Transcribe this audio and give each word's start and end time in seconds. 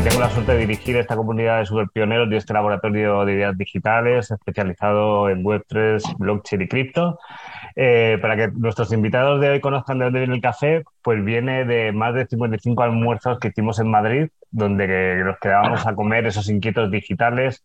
y 0.00 0.02
tengo 0.02 0.20
la 0.20 0.30
suerte 0.30 0.52
de 0.52 0.58
dirigir 0.58 0.96
esta 0.96 1.14
comunidad 1.14 1.58
de 1.58 1.66
superpioneros 1.66 2.30
de 2.30 2.38
este 2.38 2.54
laboratorio 2.54 3.24
de 3.26 3.34
ideas 3.34 3.58
digitales 3.58 4.30
especializado 4.30 5.28
en 5.28 5.44
Web3, 5.44 6.16
blockchain 6.16 6.62
y 6.62 6.68
cripto. 6.68 7.18
Eh, 7.76 8.18
para 8.22 8.36
que 8.36 8.48
nuestros 8.48 8.92
invitados 8.92 9.40
de 9.40 9.50
hoy 9.50 9.60
conozcan 9.60 9.98
de 9.98 10.06
dónde 10.06 10.20
viene 10.20 10.36
el 10.36 10.40
café, 10.40 10.84
pues 11.02 11.22
viene 11.22 11.66
de 11.66 11.92
más 11.92 12.14
de 12.14 12.26
55 12.26 12.82
almuerzos 12.82 13.38
que 13.38 13.48
hicimos 13.48 13.78
en 13.78 13.90
Madrid, 13.90 14.28
donde 14.50 15.22
nos 15.22 15.38
quedábamos 15.38 15.86
a 15.86 15.94
comer 15.94 16.26
esos 16.26 16.48
inquietos 16.48 16.90
digitales 16.90 17.62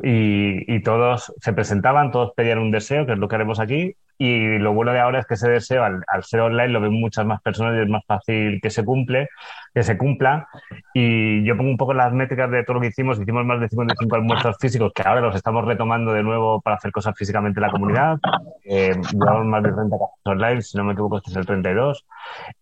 y, 0.00 0.80
todos 0.82 1.32
se 1.40 1.52
presentaban, 1.52 2.12
todos 2.12 2.32
pedían 2.36 2.58
un 2.58 2.70
deseo, 2.70 3.04
que 3.06 3.12
es 3.12 3.18
lo 3.18 3.28
que 3.28 3.34
haremos 3.34 3.58
aquí, 3.58 3.96
y 4.18 4.58
lo 4.58 4.72
bueno 4.72 4.92
de 4.92 5.00
ahora 5.00 5.20
es 5.20 5.26
que 5.26 5.34
ese 5.34 5.50
deseo, 5.50 5.82
al, 5.84 6.24
ser 6.24 6.40
online, 6.40 6.68
lo 6.68 6.80
ven 6.80 6.92
muchas 6.92 7.26
más 7.26 7.42
personas 7.42 7.76
y 7.76 7.82
es 7.82 7.88
más 7.88 8.04
fácil 8.06 8.60
que 8.62 8.70
se 8.70 8.84
cumple, 8.84 9.28
que 9.74 9.82
se 9.82 9.98
cumpla. 9.98 10.48
Y 10.92 11.44
yo 11.44 11.56
pongo 11.56 11.70
un 11.70 11.76
poco 11.76 11.94
las 11.94 12.12
métricas 12.12 12.50
de 12.50 12.62
todo 12.62 12.74
lo 12.74 12.80
que 12.80 12.88
hicimos. 12.88 13.20
Hicimos 13.20 13.44
más 13.44 13.60
de 13.60 13.68
55 13.68 14.14
almuerzos 14.14 14.56
físicos, 14.60 14.92
que 14.94 15.02
ahora 15.02 15.20
los 15.20 15.34
estamos 15.34 15.64
retomando 15.64 16.12
de 16.12 16.22
nuevo 16.22 16.60
para 16.60 16.76
hacer 16.76 16.92
cosas 16.92 17.14
físicamente 17.16 17.58
en 17.58 17.62
la 17.62 17.70
comunidad. 17.70 18.18
Eh, 18.64 18.94
llevamos 19.12 19.46
más 19.46 19.62
de 19.62 19.72
30 19.72 19.98
cafés 19.98 20.20
online, 20.24 20.62
si 20.62 20.78
no 20.78 20.84
me 20.84 20.92
equivoco, 20.92 21.16
este 21.18 21.30
es 21.30 21.36
el 21.36 21.46
32. 21.46 22.06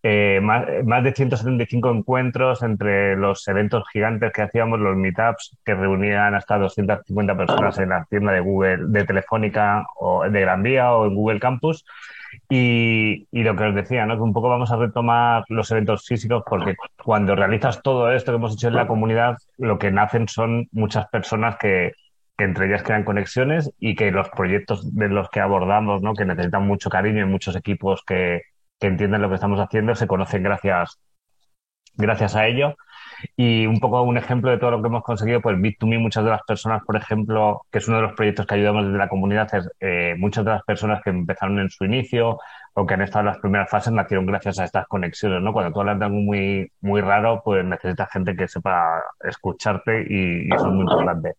Eh, 0.02 0.40
más, 0.42 0.66
más 0.84 1.04
de 1.04 1.12
175 1.12 1.90
encuentros 1.90 2.62
entre 2.62 3.16
los 3.16 3.46
eventos 3.46 3.84
gigantes 3.92 4.32
que 4.32 4.42
hacíamos, 4.42 4.80
los 4.80 4.96
meetups 4.96 5.58
que 5.64 5.74
reunían 5.74 6.34
hasta 6.34 6.58
250 6.58 7.36
personas 7.36 7.78
en 7.78 7.90
la 7.90 8.04
tienda 8.08 8.32
de 8.32 8.40
Google, 8.40 8.86
de 8.88 9.04
Telefónica 9.04 9.86
o 9.98 10.28
de 10.28 10.40
Gran 10.40 10.62
Vía 10.62 10.92
o 10.92 11.06
en 11.06 11.14
Google 11.14 11.40
Campus. 11.42 11.84
Y, 12.48 13.26
lo 13.32 13.56
que 13.56 13.64
os 13.64 13.74
decía, 13.74 14.06
¿no? 14.06 14.16
que 14.16 14.22
un 14.22 14.32
poco 14.32 14.48
vamos 14.48 14.70
a 14.72 14.76
retomar 14.76 15.44
los 15.48 15.70
eventos 15.70 16.06
físicos 16.06 16.42
porque 16.46 16.76
cuando 17.02 17.34
realizas 17.34 17.82
todo 17.82 18.10
esto 18.10 18.32
que 18.32 18.36
hemos 18.36 18.54
hecho 18.54 18.68
en 18.68 18.76
la 18.76 18.86
comunidad, 18.86 19.36
lo 19.58 19.78
que 19.78 19.90
nacen 19.90 20.28
son 20.28 20.68
muchas 20.72 21.08
personas 21.08 21.56
que, 21.58 21.92
entre 22.38 22.66
ellas 22.66 22.82
crean 22.82 23.04
conexiones 23.04 23.70
y 23.78 23.94
que 23.94 24.10
los 24.10 24.28
proyectos 24.30 24.94
de 24.94 25.08
los 25.08 25.28
que 25.30 25.40
abordamos, 25.40 26.02
¿no? 26.02 26.14
que 26.14 26.24
necesitan 26.24 26.66
mucho 26.66 26.88
cariño 26.88 27.22
y 27.22 27.28
muchos 27.28 27.56
equipos 27.56 28.02
que, 28.06 28.42
que 28.80 28.86
entienden 28.86 29.22
lo 29.22 29.28
que 29.28 29.36
estamos 29.36 29.60
haciendo, 29.60 29.94
se 29.94 30.06
conocen 30.06 30.42
gracias, 30.42 30.98
gracias 31.96 32.34
a 32.36 32.46
ello. 32.46 32.76
Y 33.36 33.66
un 33.66 33.80
poco 33.80 34.02
un 34.02 34.16
ejemplo 34.18 34.50
de 34.50 34.58
todo 34.58 34.72
lo 34.72 34.82
que 34.82 34.88
hemos 34.88 35.02
conseguido, 35.02 35.40
pues 35.40 35.56
Bit2Me, 35.56 35.98
muchas 36.00 36.24
de 36.24 36.30
las 36.30 36.42
personas, 36.42 36.82
por 36.84 36.96
ejemplo, 36.96 37.62
que 37.70 37.78
es 37.78 37.88
uno 37.88 37.98
de 37.98 38.02
los 38.04 38.12
proyectos 38.14 38.46
que 38.46 38.54
ayudamos 38.54 38.84
desde 38.86 38.98
la 38.98 39.08
comunidad, 39.08 39.54
es, 39.54 39.68
eh, 39.80 40.14
muchas 40.18 40.44
de 40.44 40.52
las 40.52 40.62
personas 40.64 41.02
que 41.02 41.10
empezaron 41.10 41.58
en 41.58 41.70
su 41.70 41.84
inicio 41.84 42.38
o 42.74 42.86
que 42.86 42.94
han 42.94 43.02
estado 43.02 43.26
las 43.26 43.38
primeras 43.38 43.68
fases 43.68 43.92
nacieron 43.92 44.24
gracias 44.24 44.58
a 44.58 44.64
estas 44.64 44.86
conexiones, 44.86 45.42
¿no? 45.42 45.52
Cuando 45.52 45.72
tú 45.72 45.80
hablas 45.80 45.98
de 45.98 46.06
algo 46.06 46.18
muy, 46.18 46.72
muy 46.80 47.00
raro, 47.02 47.42
pues 47.44 47.64
necesitas 47.64 48.10
gente 48.10 48.34
que 48.34 48.48
sepa 48.48 49.02
escucharte 49.22 50.06
y, 50.08 50.52
eso 50.52 50.68
es 50.68 50.72
muy 50.72 50.82
importante. 50.82 51.34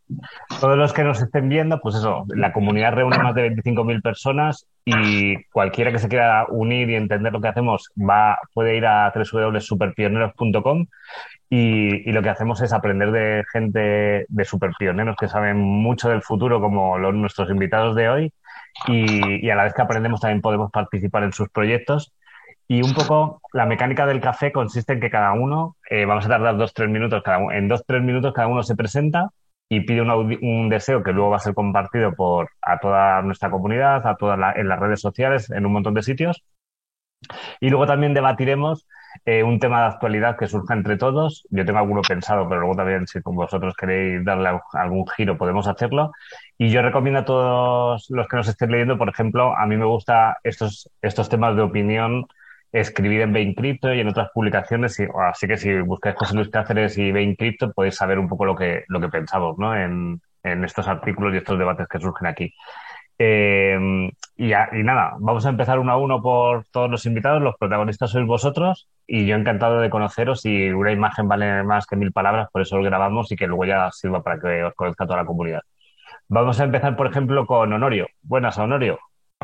Todos 0.59 0.77
los 0.77 0.93
que 0.93 1.03
nos 1.03 1.21
estén 1.21 1.49
viendo, 1.49 1.79
pues 1.81 1.95
eso, 1.95 2.25
la 2.29 2.53
comunidad 2.53 2.93
reúne 2.93 3.17
más 3.17 3.33
de 3.33 3.51
25.000 3.51 4.01
personas 4.01 4.67
y 4.85 5.43
cualquiera 5.45 5.91
que 5.91 5.99
se 5.99 6.07
quiera 6.07 6.45
unir 6.49 6.89
y 6.89 6.95
entender 6.95 7.33
lo 7.33 7.41
que 7.41 7.47
hacemos 7.47 7.89
va, 7.97 8.37
puede 8.53 8.77
ir 8.77 8.85
a 8.85 9.11
www.superpioneros.com 9.15 10.85
y, 11.49 12.11
lo 12.11 12.23
que 12.23 12.29
hacemos 12.29 12.61
es 12.61 12.73
aprender 12.73 13.11
de 13.11 13.43
gente, 13.51 14.25
de 14.27 14.45
superpioneros 14.45 15.15
que 15.15 15.27
saben 15.27 15.57
mucho 15.57 16.09
del 16.09 16.23
futuro, 16.23 16.59
como 16.59 16.97
los, 16.97 17.13
nuestros 17.13 17.49
invitados 17.51 17.95
de 17.95 18.09
hoy, 18.09 18.33
y, 18.87 19.49
a 19.49 19.55
la 19.55 19.63
vez 19.63 19.73
que 19.73 19.81
aprendemos 19.81 20.21
también 20.21 20.41
podemos 20.41 20.71
participar 20.71 21.23
en 21.23 21.33
sus 21.33 21.49
proyectos. 21.49 22.13
Y 22.67 22.81
un 22.81 22.93
poco 22.93 23.41
la 23.51 23.65
mecánica 23.65 24.05
del 24.05 24.21
café 24.21 24.51
consiste 24.51 24.93
en 24.93 24.99
que 24.99 25.09
cada 25.09 25.33
uno, 25.33 25.75
eh, 25.89 26.05
vamos 26.05 26.25
a 26.25 26.29
tardar 26.29 26.57
dos, 26.57 26.73
tres 26.73 26.89
minutos, 26.89 27.21
cada 27.23 27.39
uno, 27.39 27.51
en 27.51 27.67
dos, 27.67 27.83
tres 27.85 28.01
minutos 28.01 28.33
cada 28.33 28.47
uno 28.47 28.63
se 28.63 28.75
presenta 28.75 29.29
y 29.69 29.81
pide 29.81 30.01
un, 30.01 30.69
deseo 30.69 31.03
que 31.03 31.11
luego 31.11 31.31
va 31.31 31.37
a 31.37 31.39
ser 31.39 31.53
compartido 31.53 32.13
por 32.13 32.49
a 32.61 32.79
toda 32.79 33.21
nuestra 33.21 33.49
comunidad, 33.49 34.05
a 34.07 34.15
todas 34.15 34.55
en 34.55 34.67
las 34.67 34.79
redes 34.79 35.01
sociales, 35.01 35.49
en 35.51 35.65
un 35.65 35.73
montón 35.73 35.93
de 35.93 36.03
sitios. 36.03 36.43
Y 37.59 37.69
luego 37.69 37.85
también 37.85 38.13
debatiremos 38.13 38.87
eh, 39.25 39.43
un 39.43 39.59
tema 39.59 39.81
de 39.81 39.87
actualidad 39.87 40.37
que 40.37 40.47
surja 40.47 40.73
entre 40.73 40.97
todos. 40.97 41.47
Yo 41.49 41.65
tengo 41.65 41.79
alguno 41.79 42.01
pensado, 42.01 42.47
pero 42.47 42.61
luego 42.61 42.75
también, 42.75 43.07
si 43.07 43.19
vosotros 43.23 43.75
queréis 43.75 44.23
darle 44.25 44.59
algún 44.73 45.07
giro, 45.07 45.37
podemos 45.37 45.67
hacerlo. 45.67 46.11
Y 46.57 46.69
yo 46.69 46.81
recomiendo 46.81 47.21
a 47.21 47.25
todos 47.25 48.05
los 48.09 48.27
que 48.27 48.37
nos 48.37 48.47
estén 48.47 48.71
leyendo, 48.71 48.97
por 48.97 49.09
ejemplo, 49.09 49.55
a 49.57 49.65
mí 49.65 49.77
me 49.77 49.85
gusta 49.85 50.37
estos, 50.43 50.89
estos 51.01 51.29
temas 51.29 51.55
de 51.55 51.61
opinión 51.61 52.25
escribir 52.71 53.21
en 53.21 53.33
Bain 53.33 53.53
Crypto 53.53 53.93
y 53.93 53.99
en 53.99 54.07
otras 54.07 54.29
publicaciones. 54.33 54.97
así 55.29 55.47
que 55.47 55.57
si 55.57 55.79
buscáis 55.81 56.15
José 56.15 56.35
Luis 56.35 56.49
Cáceres 56.49 56.97
y 56.97 57.11
Bain 57.11 57.35
Crypto, 57.35 57.71
podéis 57.71 57.95
saber 57.95 58.17
un 58.19 58.27
poco 58.27 58.45
lo 58.45 58.55
que, 58.55 58.83
lo 58.87 58.99
que 58.99 59.09
pensamos 59.09 59.57
¿no? 59.59 59.75
en, 59.75 60.19
en 60.43 60.63
estos 60.63 60.87
artículos 60.87 61.33
y 61.33 61.37
estos 61.37 61.57
debates 61.57 61.87
que 61.87 61.99
surgen 61.99 62.27
aquí. 62.27 62.53
Eh, 63.19 64.09
y, 64.35 64.47
nada, 64.83 65.13
vamos 65.19 65.45
a 65.45 65.49
empezar 65.49 65.79
uno 65.79 65.91
a 65.91 65.97
uno 65.97 66.21
por 66.21 66.65
todos 66.71 66.89
los 66.89 67.05
invitados. 67.05 67.41
Los 67.41 67.55
protagonistas 67.57 68.11
sois 68.11 68.25
vosotros 68.25 68.87
y 69.05 69.25
yo 69.25 69.35
encantado 69.35 69.79
de 69.79 69.89
conoceros 69.89 70.45
y 70.45 70.69
una 70.69 70.91
imagen 70.91 71.27
vale 71.27 71.63
más 71.63 71.85
que 71.85 71.95
mil 71.95 72.11
palabras, 72.11 72.49
por 72.51 72.61
eso 72.61 72.77
lo 72.77 72.83
grabamos 72.83 73.31
y 73.31 73.35
que 73.35 73.47
luego 73.47 73.65
ya 73.65 73.91
sirva 73.91 74.23
para 74.23 74.39
que 74.39 74.63
os 74.63 74.73
conozca 74.73 75.05
toda 75.05 75.19
la 75.19 75.25
comunidad. 75.25 75.61
Vamos 76.27 76.59
a 76.59 76.63
empezar, 76.63 76.95
por 76.95 77.07
ejemplo, 77.07 77.45
con 77.45 77.71
Honorio. 77.71 78.07
Buenas, 78.21 78.57
Honorio. 78.57 78.99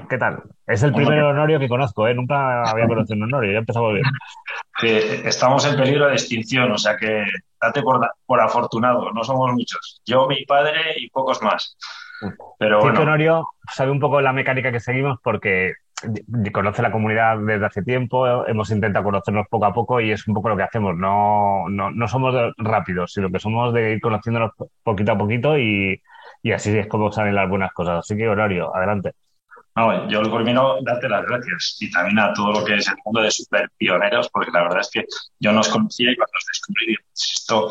¿Qué 0.09 0.17
tal? 0.17 0.41
Es 0.65 0.81
el 0.81 0.93
primer 0.93 1.21
Honorio 1.21 1.59
que 1.59 1.67
conozco, 1.67 2.07
¿eh? 2.07 2.15
Nunca 2.15 2.63
había 2.63 2.87
conocido 2.87 3.17
un 3.17 3.23
Honorio, 3.23 3.51
ya 3.51 3.59
empezamos 3.59 3.93
bien. 3.93 4.05
Que 4.79 5.27
estamos 5.27 5.65
en 5.65 5.75
peligro 5.75 6.07
de 6.07 6.13
extinción, 6.13 6.71
o 6.71 6.77
sea 6.77 6.95
que 6.97 7.25
date 7.61 7.81
por, 7.81 7.99
por 8.25 8.41
afortunado, 8.41 9.11
no 9.11 9.23
somos 9.23 9.51
muchos. 9.51 10.01
Yo, 10.05 10.27
mi 10.27 10.45
padre 10.45 10.95
y 10.97 11.09
pocos 11.09 11.41
más. 11.41 11.77
Pero 12.57 12.81
bueno. 12.81 13.01
Honorio 13.01 13.47
sabe 13.73 13.91
un 13.91 13.99
poco 13.99 14.21
la 14.21 14.33
mecánica 14.33 14.71
que 14.71 14.79
seguimos 14.79 15.19
porque 15.23 15.73
conoce 16.53 16.81
la 16.81 16.91
comunidad 16.91 17.37
desde 17.39 17.65
hace 17.65 17.83
tiempo, 17.83 18.45
hemos 18.47 18.71
intentado 18.71 19.05
conocernos 19.05 19.47
poco 19.49 19.65
a 19.65 19.73
poco 19.73 19.99
y 19.99 20.11
es 20.11 20.27
un 20.27 20.33
poco 20.33 20.49
lo 20.49 20.57
que 20.57 20.63
hacemos. 20.63 20.95
No, 20.95 21.67
no, 21.69 21.91
no 21.91 22.07
somos 22.07 22.35
rápidos, 22.57 23.13
sino 23.13 23.29
que 23.29 23.39
somos 23.39 23.73
de 23.73 23.93
ir 23.93 24.01
conociéndonos 24.01 24.51
poquito 24.83 25.11
a 25.11 25.17
poquito 25.17 25.57
y, 25.57 26.01
y 26.41 26.51
así 26.51 26.77
es 26.77 26.87
como 26.87 27.11
salen 27.11 27.35
las 27.35 27.49
buenas 27.49 27.73
cosas. 27.73 27.99
Así 27.99 28.15
que, 28.15 28.29
Honorio, 28.29 28.75
adelante. 28.75 29.13
Yo 30.07 30.21
lo 30.21 30.35
primero, 30.35 30.77
darte 30.81 31.09
las 31.09 31.25
gracias 31.25 31.77
y 31.79 31.91
también 31.91 32.19
a 32.19 32.33
todo 32.33 32.51
lo 32.51 32.65
que 32.65 32.75
es 32.75 32.87
el 32.87 32.95
mundo 33.05 33.21
de 33.21 33.31
super 33.31 33.69
pioneros, 33.77 34.29
porque 34.29 34.51
la 34.51 34.63
verdad 34.63 34.81
es 34.81 34.89
que 34.89 35.05
yo 35.39 35.51
no 35.51 35.61
os 35.61 35.69
conocía 35.69 36.11
y 36.11 36.15
cuando 36.15 36.33
os 36.37 36.45
descubrí, 36.45 36.95
esto, 37.13 37.69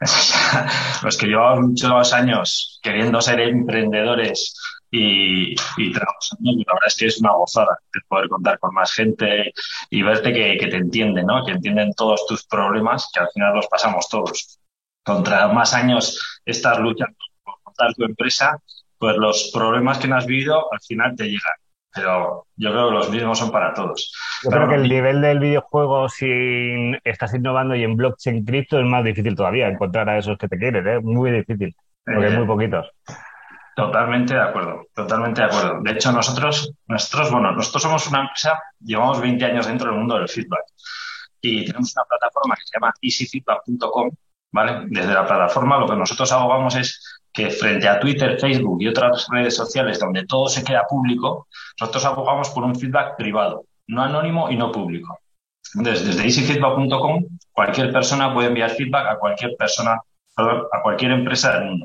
los 1.02 1.16
que 1.16 1.26
llevamos 1.26 1.68
muchos 1.68 2.12
años 2.12 2.80
queriendo 2.82 3.20
ser 3.20 3.40
emprendedores 3.40 4.54
y, 4.90 5.52
y 5.52 5.92
trabajando, 5.92 6.52
la 6.66 6.74
verdad 6.74 6.86
es 6.86 6.96
que 6.96 7.06
es 7.06 7.20
una 7.20 7.32
gozada 7.32 7.78
poder 8.08 8.28
contar 8.28 8.58
con 8.58 8.74
más 8.74 8.92
gente 8.92 9.52
y 9.90 10.02
verte 10.02 10.32
que, 10.32 10.56
que 10.58 10.68
te 10.68 10.76
entienden, 10.76 11.26
¿no? 11.26 11.44
Que 11.44 11.52
entienden 11.52 11.92
todos 11.94 12.26
tus 12.26 12.44
problemas, 12.46 13.08
que 13.12 13.20
al 13.20 13.28
final 13.32 13.54
los 13.54 13.66
pasamos 13.66 14.08
todos. 14.08 14.58
Contra 15.04 15.48
más 15.48 15.74
años 15.74 16.40
estás 16.44 16.78
luchando 16.78 17.16
por 17.44 17.54
montar 17.64 17.94
tu 17.94 18.04
empresa, 18.04 18.58
pues 18.98 19.16
los 19.16 19.50
problemas 19.52 19.98
que 19.98 20.08
no 20.08 20.16
has 20.16 20.26
vivido 20.26 20.72
al 20.72 20.80
final 20.80 21.14
te 21.16 21.24
llegan. 21.24 21.54
Pero 21.94 22.46
yo 22.56 22.72
creo 22.72 22.88
que 22.88 22.94
los 22.94 23.10
mismos 23.10 23.38
son 23.38 23.50
para 23.50 23.72
todos. 23.72 24.12
Yo 24.42 24.50
creo 24.50 24.68
que 24.68 24.74
el 24.74 24.88
nivel 24.88 25.22
del 25.22 25.38
videojuego, 25.38 26.08
si 26.10 26.92
estás 27.04 27.34
innovando 27.34 27.74
y 27.74 27.84
en 27.84 27.96
blockchain 27.96 28.44
cripto, 28.44 28.78
es 28.78 28.84
más 28.84 29.02
difícil 29.02 29.34
todavía 29.34 29.68
encontrar 29.68 30.08
a 30.10 30.18
esos 30.18 30.36
que 30.36 30.46
te 30.48 30.58
quieren, 30.58 30.86
¿eh? 30.86 31.00
Muy 31.00 31.30
difícil, 31.30 31.74
porque 32.04 32.26
hay 32.26 32.36
muy 32.36 32.46
poquitos. 32.46 32.86
Totalmente 33.76 34.34
de 34.34 34.40
acuerdo, 34.40 34.86
totalmente 34.94 35.42
de 35.42 35.46
acuerdo. 35.48 35.80
De 35.82 35.92
hecho, 35.92 36.10
nosotros, 36.12 36.72
nosotros, 36.86 37.30
bueno, 37.30 37.52
nosotros 37.52 37.82
somos 37.82 38.06
una 38.08 38.20
empresa, 38.20 38.58
llevamos 38.80 39.20
20 39.20 39.44
años 39.44 39.66
dentro 39.66 39.90
del 39.90 39.98
mundo 39.98 40.18
del 40.18 40.28
feedback 40.28 40.64
y 41.42 41.64
tenemos 41.64 41.94
una 41.94 42.04
plataforma 42.04 42.54
que 42.54 42.62
se 42.64 42.78
llama 42.78 42.94
easyfeedback.com, 43.02 44.10
¿vale? 44.52 44.86
Desde 44.88 45.12
la 45.12 45.26
plataforma 45.26 45.78
lo 45.78 45.86
que 45.86 45.96
nosotros 45.96 46.32
abogamos 46.32 46.74
es 46.76 47.20
que 47.36 47.50
frente 47.50 47.86
a 47.86 48.00
Twitter, 48.00 48.40
Facebook 48.40 48.78
y 48.80 48.88
otras 48.88 49.26
redes 49.30 49.54
sociales 49.54 50.00
donde 50.00 50.24
todo 50.24 50.48
se 50.48 50.64
queda 50.64 50.86
público, 50.88 51.46
nosotros 51.78 52.04
abogamos 52.06 52.48
por 52.48 52.64
un 52.64 52.74
feedback 52.74 53.14
privado, 53.18 53.66
no 53.88 54.02
anónimo 54.02 54.50
y 54.50 54.56
no 54.56 54.72
público. 54.72 55.18
Entonces, 55.74 56.06
desde 56.06 56.24
easyfeedback.com, 56.24 57.26
cualquier 57.52 57.92
persona 57.92 58.32
puede 58.32 58.48
enviar 58.48 58.70
feedback 58.70 59.08
a 59.08 59.18
cualquier 59.18 59.54
persona, 59.58 60.00
a 60.36 60.82
cualquier 60.82 61.12
empresa 61.12 61.52
del 61.52 61.66
mundo. 61.66 61.84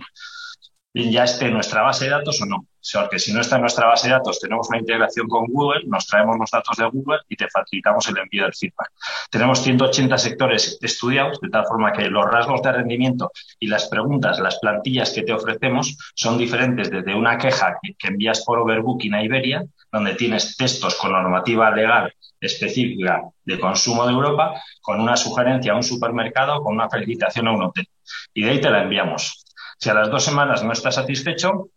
Ya 0.93 1.23
esté 1.23 1.47
en 1.47 1.53
nuestra 1.53 1.83
base 1.83 2.05
de 2.05 2.11
datos 2.11 2.41
o 2.41 2.45
no. 2.45 2.65
Porque 2.93 3.19
si 3.19 3.31
no 3.31 3.41
está 3.41 3.55
en 3.55 3.61
nuestra 3.61 3.87
base 3.87 4.07
de 4.07 4.13
datos, 4.13 4.39
tenemos 4.39 4.67
una 4.69 4.79
integración 4.79 5.27
con 5.27 5.45
Google, 5.45 5.83
nos 5.85 6.07
traemos 6.07 6.37
los 6.37 6.49
datos 6.49 6.75
de 6.77 6.85
Google 6.89 7.19
y 7.29 7.35
te 7.35 7.47
facilitamos 7.47 8.07
el 8.09 8.17
envío 8.17 8.43
del 8.43 8.53
feedback. 8.53 8.91
Tenemos 9.29 9.61
180 9.61 10.17
sectores 10.17 10.79
estudiados, 10.81 11.39
de 11.39 11.49
tal 11.49 11.65
forma 11.65 11.93
que 11.93 12.09
los 12.09 12.25
rasgos 12.25 12.61
de 12.63 12.71
rendimiento 12.71 13.31
y 13.59 13.67
las 13.67 13.87
preguntas, 13.87 14.39
las 14.39 14.59
plantillas 14.59 15.11
que 15.11 15.21
te 15.21 15.31
ofrecemos 15.31 15.95
son 16.15 16.37
diferentes 16.37 16.89
desde 16.89 17.15
una 17.15 17.37
queja 17.37 17.77
que, 17.81 17.95
envías 18.07 18.43
por 18.43 18.59
Overbooking 18.59 19.13
a 19.13 19.23
Iberia, 19.23 19.63
donde 19.91 20.15
tienes 20.15 20.57
textos 20.57 20.95
con 20.95 21.11
normativa 21.11 21.69
legal 21.71 22.13
específica 22.41 23.21
de 23.45 23.59
consumo 23.59 24.05
de 24.07 24.13
Europa, 24.13 24.59
con 24.81 24.99
una 24.99 25.15
sugerencia 25.15 25.73
a 25.73 25.75
un 25.75 25.83
supermercado, 25.83 26.61
con 26.63 26.73
una 26.73 26.89
felicitación 26.89 27.47
a 27.47 27.51
un 27.51 27.61
hotel. 27.61 27.87
Y 28.33 28.43
de 28.43 28.49
ahí 28.49 28.61
te 28.61 28.71
la 28.71 28.81
enviamos. 28.81 29.45
Si 29.81 29.89
a 29.89 29.95
las 29.95 30.11
dos 30.11 30.23
semanas 30.23 30.63
no 30.63 30.73
estás 30.73 30.93
satisfecho, 30.93 31.69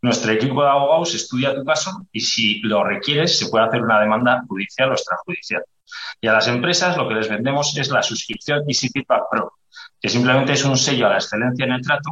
nuestro 0.00 0.32
equipo 0.32 0.62
de 0.62 0.70
abogados 0.70 1.14
estudia 1.14 1.54
tu 1.54 1.62
caso 1.64 1.90
y 2.10 2.20
si 2.20 2.60
lo 2.60 2.82
requieres 2.82 3.38
se 3.38 3.48
puede 3.48 3.66
hacer 3.66 3.82
una 3.82 4.00
demanda 4.00 4.42
judicial 4.48 4.90
o 4.90 4.94
extrajudicial. 4.94 5.62
Y 6.18 6.28
a 6.28 6.32
las 6.32 6.48
empresas 6.48 6.96
lo 6.96 7.06
que 7.06 7.14
les 7.14 7.28
vendemos 7.28 7.76
es 7.76 7.90
la 7.90 8.02
suscripción 8.02 8.62
Easy 8.66 8.88
Pro, 9.04 9.52
que 10.00 10.08
simplemente 10.08 10.54
es 10.54 10.64
un 10.64 10.78
sello 10.78 11.06
a 11.06 11.10
la 11.10 11.16
excelencia 11.16 11.66
en 11.66 11.72
el 11.72 11.82
trato 11.82 12.10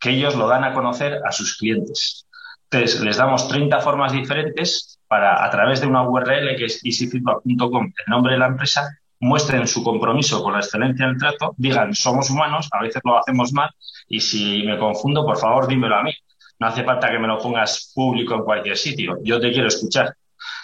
que 0.00 0.10
ellos 0.10 0.34
lo 0.34 0.48
dan 0.48 0.64
a 0.64 0.72
conocer 0.72 1.20
a 1.26 1.30
sus 1.30 1.58
clientes. 1.58 2.26
Entonces, 2.70 3.00
les 3.02 3.18
damos 3.18 3.46
30 3.48 3.80
formas 3.80 4.12
diferentes 4.12 4.98
para, 5.06 5.44
a 5.44 5.50
través 5.50 5.82
de 5.82 5.88
una 5.88 6.08
URL 6.08 6.56
que 6.56 6.64
es 6.64 6.82
easyfeedback.com, 6.82 7.84
el 7.84 8.10
nombre 8.10 8.32
de 8.32 8.38
la 8.38 8.46
empresa, 8.46 8.88
muestren 9.24 9.66
su 9.66 9.82
compromiso 9.82 10.42
con 10.42 10.52
la 10.52 10.58
excelencia 10.58 11.04
en 11.04 11.12
el 11.12 11.18
trato, 11.18 11.54
digan, 11.56 11.94
somos 11.94 12.28
humanos, 12.28 12.68
a 12.70 12.82
veces 12.82 13.00
lo 13.04 13.18
hacemos 13.18 13.52
mal, 13.54 13.70
y 14.06 14.20
si 14.20 14.62
me 14.64 14.78
confundo, 14.78 15.24
por 15.24 15.38
favor, 15.38 15.66
dímelo 15.66 15.96
a 15.96 16.02
mí. 16.02 16.12
No 16.58 16.66
hace 16.66 16.84
falta 16.84 17.10
que 17.10 17.18
me 17.18 17.26
lo 17.26 17.38
pongas 17.38 17.90
público 17.94 18.34
en 18.34 18.42
cualquier 18.44 18.76
sitio. 18.76 19.16
Yo 19.24 19.40
te 19.40 19.50
quiero 19.50 19.68
escuchar. 19.68 20.14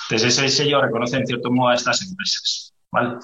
Entonces, 0.04 0.38
ese 0.38 0.48
sello 0.48 0.80
reconoce 0.80 1.16
en 1.16 1.26
cierto 1.26 1.50
modo 1.50 1.70
a 1.70 1.74
estas 1.74 2.02
empresas. 2.02 2.72
¿vale? 2.92 3.16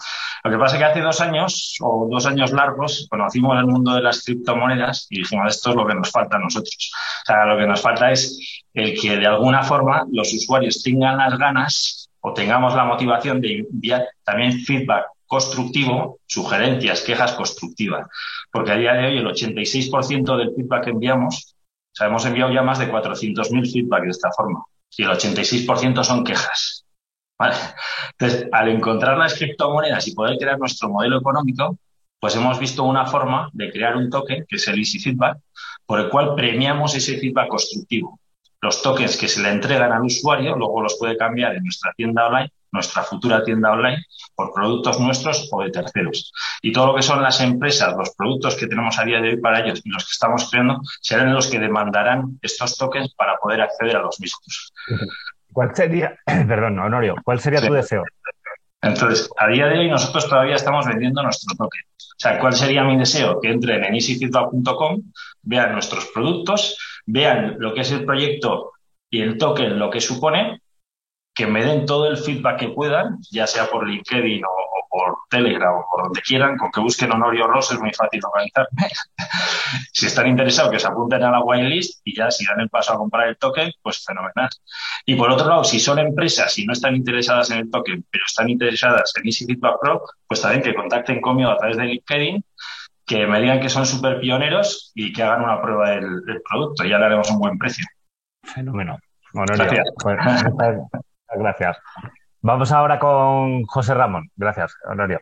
Lo 0.42 0.50
que 0.50 0.56
pasa 0.56 0.76
es 0.76 0.80
que 0.80 0.84
hace 0.86 1.00
dos 1.00 1.20
años 1.20 1.76
o 1.80 2.08
dos 2.10 2.26
años 2.26 2.52
largos 2.52 3.06
conocimos 3.10 3.58
el 3.58 3.66
mundo 3.66 3.94
de 3.94 4.02
las 4.02 4.24
criptomonedas 4.24 5.06
y 5.10 5.18
dijimos, 5.18 5.54
esto 5.54 5.70
es 5.70 5.76
lo 5.76 5.86
que 5.86 5.94
nos 5.94 6.10
falta 6.10 6.36
a 6.36 6.40
nosotros. 6.40 6.92
O 7.22 7.26
sea, 7.26 7.44
lo 7.44 7.58
que 7.58 7.66
nos 7.66 7.80
falta 7.80 8.10
es 8.10 8.64
el 8.72 8.98
que 8.98 9.16
de 9.16 9.26
alguna 9.26 9.62
forma 9.62 10.06
los 10.10 10.32
usuarios 10.32 10.82
tengan 10.82 11.18
las 11.18 11.38
ganas 11.38 12.08
o 12.20 12.32
tengamos 12.32 12.74
la 12.74 12.84
motivación 12.84 13.40
de 13.40 13.58
enviar 13.70 14.08
también 14.24 14.60
feedback 14.60 15.04
constructivo, 15.26 16.20
sugerencias, 16.26 17.02
quejas 17.02 17.32
constructivas. 17.32 18.06
Porque 18.50 18.72
a 18.72 18.76
día 18.76 18.94
de 18.94 19.06
hoy 19.06 19.18
el 19.18 19.26
86% 19.26 20.36
del 20.36 20.54
feedback 20.54 20.84
que 20.84 20.90
enviamos 20.90 21.56
o 21.96 21.98
sea, 21.98 22.08
hemos 22.08 22.26
enviado 22.26 22.52
ya 22.52 22.60
más 22.60 22.78
de 22.78 22.92
400.000 22.92 23.72
feedback 23.72 24.02
de 24.02 24.10
esta 24.10 24.30
forma 24.30 24.62
y 24.98 25.02
el 25.02 25.08
86% 25.08 26.04
son 26.04 26.24
quejas. 26.24 26.84
Entonces, 28.18 28.50
al 28.52 28.68
encontrar 28.68 29.16
las 29.16 29.34
criptomonedas 29.34 30.06
y 30.06 30.14
poder 30.14 30.36
crear 30.36 30.58
nuestro 30.58 30.90
modelo 30.90 31.18
económico, 31.18 31.78
pues 32.20 32.36
hemos 32.36 32.58
visto 32.58 32.84
una 32.84 33.06
forma 33.06 33.48
de 33.54 33.72
crear 33.72 33.96
un 33.96 34.10
token, 34.10 34.44
que 34.46 34.56
es 34.56 34.68
el 34.68 34.78
Easy 34.78 34.98
Feedback, 34.98 35.38
por 35.86 35.98
el 35.98 36.10
cual 36.10 36.34
premiamos 36.34 36.94
ese 36.94 37.16
feedback 37.16 37.48
constructivo. 37.48 38.20
Los 38.60 38.82
tokens 38.82 39.16
que 39.16 39.28
se 39.28 39.42
le 39.42 39.48
entregan 39.48 39.90
al 39.90 40.02
usuario, 40.02 40.54
luego 40.54 40.82
los 40.82 40.98
puede 40.98 41.16
cambiar 41.16 41.56
en 41.56 41.62
nuestra 41.62 41.94
tienda 41.96 42.26
online 42.26 42.50
nuestra 42.76 43.02
futura 43.02 43.42
tienda 43.42 43.72
online 43.72 44.04
por 44.34 44.52
productos 44.52 45.00
nuestros 45.00 45.48
o 45.50 45.62
de 45.62 45.70
terceros. 45.70 46.32
Y 46.62 46.72
todo 46.72 46.88
lo 46.88 46.94
que 46.94 47.02
son 47.02 47.22
las 47.22 47.40
empresas, 47.40 47.94
los 47.96 48.14
productos 48.14 48.54
que 48.54 48.66
tenemos 48.66 48.98
a 48.98 49.04
día 49.04 49.20
de 49.20 49.30
hoy 49.30 49.40
para 49.40 49.60
ellos 49.60 49.82
y 49.84 49.90
los 49.90 50.04
que 50.04 50.12
estamos 50.12 50.48
creando, 50.50 50.80
serán 51.00 51.34
los 51.34 51.48
que 51.48 51.58
demandarán 51.58 52.38
estos 52.42 52.76
tokens 52.78 53.12
para 53.14 53.36
poder 53.38 53.62
acceder 53.62 53.96
a 53.96 54.02
los 54.02 54.20
mismos. 54.20 54.72
¿Cuál 55.52 55.74
sería, 55.74 56.16
perdón, 56.46 56.78
Honorio, 56.78 57.16
cuál 57.24 57.40
sería 57.40 57.66
tu 57.66 57.72
deseo? 57.72 58.04
Entonces, 58.82 59.28
a 59.38 59.48
día 59.48 59.66
de 59.66 59.78
hoy 59.78 59.90
nosotros 59.90 60.28
todavía 60.28 60.54
estamos 60.54 60.86
vendiendo 60.86 61.22
nuestro 61.22 61.56
token. 61.56 61.82
O 61.98 62.18
sea, 62.18 62.38
¿cuál 62.38 62.54
sería 62.54 62.84
mi 62.84 62.96
deseo? 62.96 63.40
Que 63.40 63.50
entren 63.50 63.84
en 63.84 63.94
easyfeedback.com, 63.94 65.02
vean 65.42 65.72
nuestros 65.72 66.06
productos, 66.14 66.78
vean 67.06 67.56
lo 67.58 67.74
que 67.74 67.80
es 67.80 67.90
el 67.90 68.04
proyecto 68.04 68.72
y 69.10 69.22
el 69.22 69.38
token, 69.38 69.78
lo 69.78 69.90
que 69.90 70.00
supone, 70.00 70.60
que 71.36 71.46
me 71.46 71.62
den 71.62 71.84
todo 71.84 72.06
el 72.06 72.16
feedback 72.16 72.58
que 72.58 72.68
puedan, 72.70 73.18
ya 73.30 73.46
sea 73.46 73.66
por 73.66 73.86
LinkedIn 73.86 74.42
o, 74.42 74.48
por 74.88 75.18
Telegram 75.28 75.74
o 75.74 75.86
por 75.92 76.04
donde 76.04 76.22
quieran, 76.22 76.56
con 76.56 76.72
que 76.72 76.80
busquen 76.80 77.12
Honorio 77.12 77.46
Ross 77.46 77.72
es 77.72 77.78
muy 77.78 77.92
fácil 77.92 78.22
organizarme. 78.24 78.88
si 79.92 80.06
están 80.06 80.28
interesados, 80.28 80.72
que 80.72 80.78
se 80.78 80.86
apunten 80.86 81.22
a 81.22 81.30
la 81.30 81.40
whitelist 81.40 82.00
y 82.04 82.16
ya 82.16 82.30
si 82.30 82.46
dan 82.46 82.60
el 82.60 82.70
paso 82.70 82.94
a 82.94 82.96
comprar 82.96 83.28
el 83.28 83.36
token, 83.36 83.70
pues 83.82 84.02
fenomenal. 84.02 84.48
Y 85.04 85.14
por 85.14 85.30
otro 85.30 85.46
lado, 85.46 85.62
si 85.62 85.78
son 85.78 85.98
empresas 85.98 86.58
y 86.58 86.64
no 86.64 86.72
están 86.72 86.96
interesadas 86.96 87.50
en 87.50 87.58
el 87.58 87.70
token, 87.70 88.06
pero 88.10 88.24
están 88.26 88.48
interesadas 88.48 89.12
en 89.16 89.26
Easy 89.26 89.44
Feedback 89.44 89.78
Pro, 89.78 90.02
pues 90.26 90.40
también 90.40 90.62
que 90.62 90.74
contacten 90.74 91.20
conmigo 91.20 91.50
a 91.50 91.58
través 91.58 91.76
de 91.76 91.84
LinkedIn 91.84 92.42
que 93.04 93.26
me 93.26 93.42
digan 93.42 93.60
que 93.60 93.68
son 93.68 93.84
súper 93.84 94.20
pioneros 94.20 94.90
y 94.94 95.12
que 95.12 95.22
hagan 95.22 95.44
una 95.44 95.60
prueba 95.60 95.90
del, 95.90 96.42
producto. 96.48 96.84
Ya 96.84 96.98
le 96.98 97.04
haremos 97.04 97.30
un 97.30 97.38
buen 97.38 97.58
precio. 97.58 97.84
Fenómeno. 98.42 98.98
Honorio, 99.34 99.82
pues, 100.02 100.18
Gracias. 101.34 101.78
Vamos 102.40 102.70
ahora 102.72 102.98
con 102.98 103.64
José 103.64 103.94
Ramón. 103.94 104.30
Gracias, 104.36 104.76
Honorio. 104.84 105.20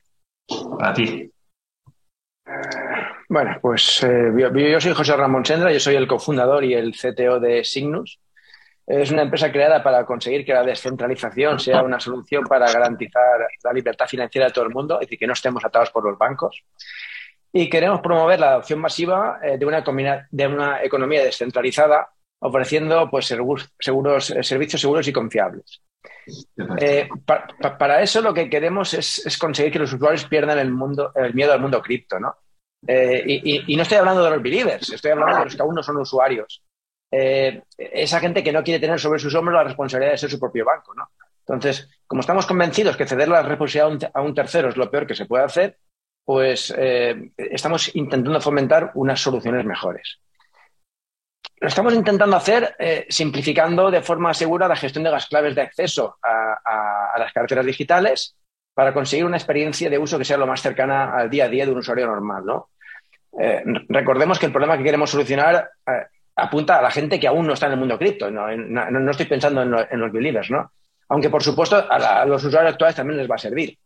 A 0.80 0.92
ti. 0.92 1.30
Bueno, 3.28 3.58
pues 3.62 4.02
eh, 4.02 4.30
yo, 4.36 4.80
soy 4.80 4.92
José 4.92 5.16
Ramón 5.16 5.44
Sendra, 5.44 5.72
yo 5.72 5.80
soy 5.80 5.96
el 5.96 6.06
cofundador 6.06 6.64
y 6.64 6.74
el 6.74 6.92
CTO 6.92 7.40
de 7.40 7.64
Signus. 7.64 8.20
Es 8.86 9.10
una 9.10 9.22
empresa 9.22 9.50
creada 9.50 9.82
para 9.82 10.04
conseguir 10.04 10.44
que 10.44 10.52
la 10.52 10.62
descentralización 10.62 11.58
sea 11.58 11.82
una 11.82 11.98
solución 11.98 12.44
para 12.44 12.70
garantizar 12.70 13.48
la 13.62 13.72
libertad 13.72 14.06
financiera 14.06 14.48
de 14.48 14.52
todo 14.52 14.66
el 14.66 14.74
mundo, 14.74 15.00
es 15.00 15.06
decir, 15.06 15.18
que 15.18 15.26
no 15.26 15.32
estemos 15.32 15.64
atados 15.64 15.90
por 15.90 16.04
los 16.04 16.18
bancos. 16.18 16.62
Y 17.50 17.70
queremos 17.70 18.02
promover 18.02 18.38
la 18.38 18.50
adopción 18.50 18.80
masiva 18.80 19.38
eh, 19.42 19.56
de, 19.56 19.64
una, 19.64 19.82
de 20.30 20.46
una 20.46 20.82
economía 20.82 21.24
descentralizada, 21.24 22.10
ofreciendo 22.40 23.08
pues, 23.10 23.26
seguros, 23.26 24.30
eh, 24.30 24.42
servicios 24.42 24.82
seguros 24.82 25.08
y 25.08 25.12
confiables. 25.12 25.80
Eh, 26.80 27.08
para 27.78 28.02
eso 28.02 28.20
lo 28.20 28.32
que 28.32 28.48
queremos 28.48 28.94
es, 28.94 29.38
conseguir 29.38 29.72
que 29.72 29.78
los 29.78 29.92
usuarios 29.92 30.24
pierdan 30.24 30.58
el, 30.58 30.72
miedo 31.34 31.52
al 31.52 31.60
mundo 31.60 31.82
cripto, 31.82 32.18
¿no? 32.18 32.36
Eh, 32.86 33.22
y, 33.66 33.76
no 33.76 33.82
estoy 33.82 33.98
hablando 33.98 34.22
de 34.22 34.30
los 34.30 34.42
believers, 34.42 34.90
estoy 34.90 35.12
hablando 35.12 35.38
de 35.38 35.44
los 35.44 35.56
que 35.56 35.62
aún 35.62 35.74
no 35.74 35.82
son 35.82 35.96
usuarios. 35.96 36.62
Eh, 37.10 37.62
esa 37.76 38.20
gente 38.20 38.42
que 38.42 38.52
no 38.52 38.62
quiere 38.64 38.80
tener 38.80 38.98
sobre 38.98 39.18
sus 39.18 39.34
hombros 39.34 39.56
la 39.56 39.64
responsabilidad 39.64 40.12
de 40.12 40.18
ser 40.18 40.30
su 40.30 40.40
propio 40.40 40.64
banco, 40.64 40.94
¿no? 40.94 41.10
Entonces, 41.40 41.88
como 42.06 42.20
estamos 42.20 42.46
convencidos 42.46 42.96
que 42.96 43.06
ceder 43.06 43.28
la 43.28 43.42
responsabilidad 43.42 44.10
a 44.14 44.22
un, 44.22 44.34
tercero 44.34 44.68
es 44.68 44.76
lo 44.76 44.90
peor 44.90 45.06
que 45.06 45.14
se 45.14 45.26
puede 45.26 45.44
hacer, 45.44 45.78
pues 46.24 46.74
estamos 47.36 47.94
intentando 47.94 48.40
fomentar 48.40 48.92
unas 48.94 49.20
soluciones 49.20 49.66
mejores. 49.66 50.20
Lo 51.60 51.68
estamos 51.68 51.94
intentando 51.94 52.36
hacer 52.36 52.74
eh, 52.78 53.06
simplificando 53.08 53.90
de 53.90 54.02
forma 54.02 54.34
segura 54.34 54.68
la 54.68 54.76
gestión 54.76 55.04
de 55.04 55.10
las 55.10 55.26
claves 55.26 55.54
de 55.54 55.62
acceso 55.62 56.18
a, 56.22 57.18
las 57.18 57.32
carteras 57.32 57.64
digitales 57.64 58.36
para 58.74 58.92
conseguir 58.92 59.24
una 59.24 59.36
experiencia 59.36 59.88
de 59.88 59.98
uso 59.98 60.18
que 60.18 60.24
sea 60.24 60.36
lo 60.36 60.48
más 60.48 60.60
cercana 60.60 61.14
al 61.16 61.30
día 61.30 61.44
a 61.44 61.48
día 61.48 61.64
de 61.64 61.70
un 61.70 61.78
usuario 61.78 62.06
normal. 62.06 62.44
¿no? 62.44 62.70
Eh, 63.38 63.62
recordemos 63.88 64.38
que 64.38 64.46
el 64.46 64.52
problema 64.52 64.76
que 64.76 64.82
queremos 64.82 65.10
solucionar 65.10 65.70
eh, 65.86 65.92
apunta 66.34 66.78
a 66.78 66.82
la 66.82 66.90
gente 66.90 67.20
que 67.20 67.28
aún 67.28 67.46
no 67.46 67.52
está 67.54 67.66
en 67.66 67.72
el 67.72 67.78
mundo 67.78 67.96
cripto. 67.96 68.30
No, 68.30 68.48
estoy 69.10 69.26
pensando 69.26 69.62
en, 69.62 70.00
los 70.00 70.12
believers, 70.12 70.50
¿no? 70.50 70.72
aunque 71.08 71.30
por 71.30 71.42
supuesto 71.42 71.76
a, 71.76 72.26
los 72.26 72.42
usuarios 72.42 72.72
actuales 72.72 72.96
también 72.96 73.18
les 73.18 73.30
va 73.30 73.36
a 73.36 73.38
servir. 73.38 73.78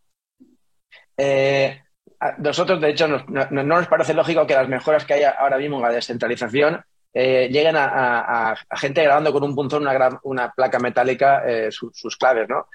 nosotros, 2.38 2.80
de 2.80 2.90
hecho, 2.90 3.08
no, 3.08 3.62
nos 3.62 3.88
parece 3.88 4.14
lógico 4.14 4.46
que 4.46 4.54
las 4.54 4.68
mejoras 4.68 5.04
que 5.04 5.14
hay 5.14 5.24
ahora 5.24 5.58
mismo 5.58 5.76
en 5.76 5.82
la 5.82 5.90
descentralización 5.90 6.82
eh, 7.14 7.48
llegan 7.50 7.74
a, 7.76 8.54
gente 8.76 9.02
grabando 9.02 9.32
con 9.32 9.42
un 9.42 9.54
punzón 9.54 9.82
una, 9.82 10.20
una 10.24 10.52
placa 10.52 10.78
metálica 10.78 11.42
eh, 11.46 11.70
sus 11.70 12.16
claves, 12.16 12.48
¿no? 12.48 12.68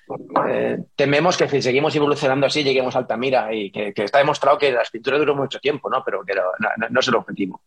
Eh, 0.50 0.80
tememos 0.96 1.38
que 1.38 1.48
si 1.48 1.62
seguimos 1.62 1.96
evolucionando 1.96 2.48
así 2.48 2.64
lleguemos 2.64 2.96
a 2.96 3.00
Altamira 3.00 3.54
y 3.54 3.72
que, 3.72 3.94
está 3.96 4.18
demostrado 4.18 4.58
que 4.58 4.72
la 4.72 4.82
escritura 4.82 5.20
duró 5.20 5.36
mucho 5.36 5.60
tiempo, 5.60 5.90
¿no? 5.90 6.04
Pero 6.04 6.26
que 6.26 6.34
no, 6.34 7.00
es 7.00 7.08
el 7.08 7.16
objetivo. 7.16 7.62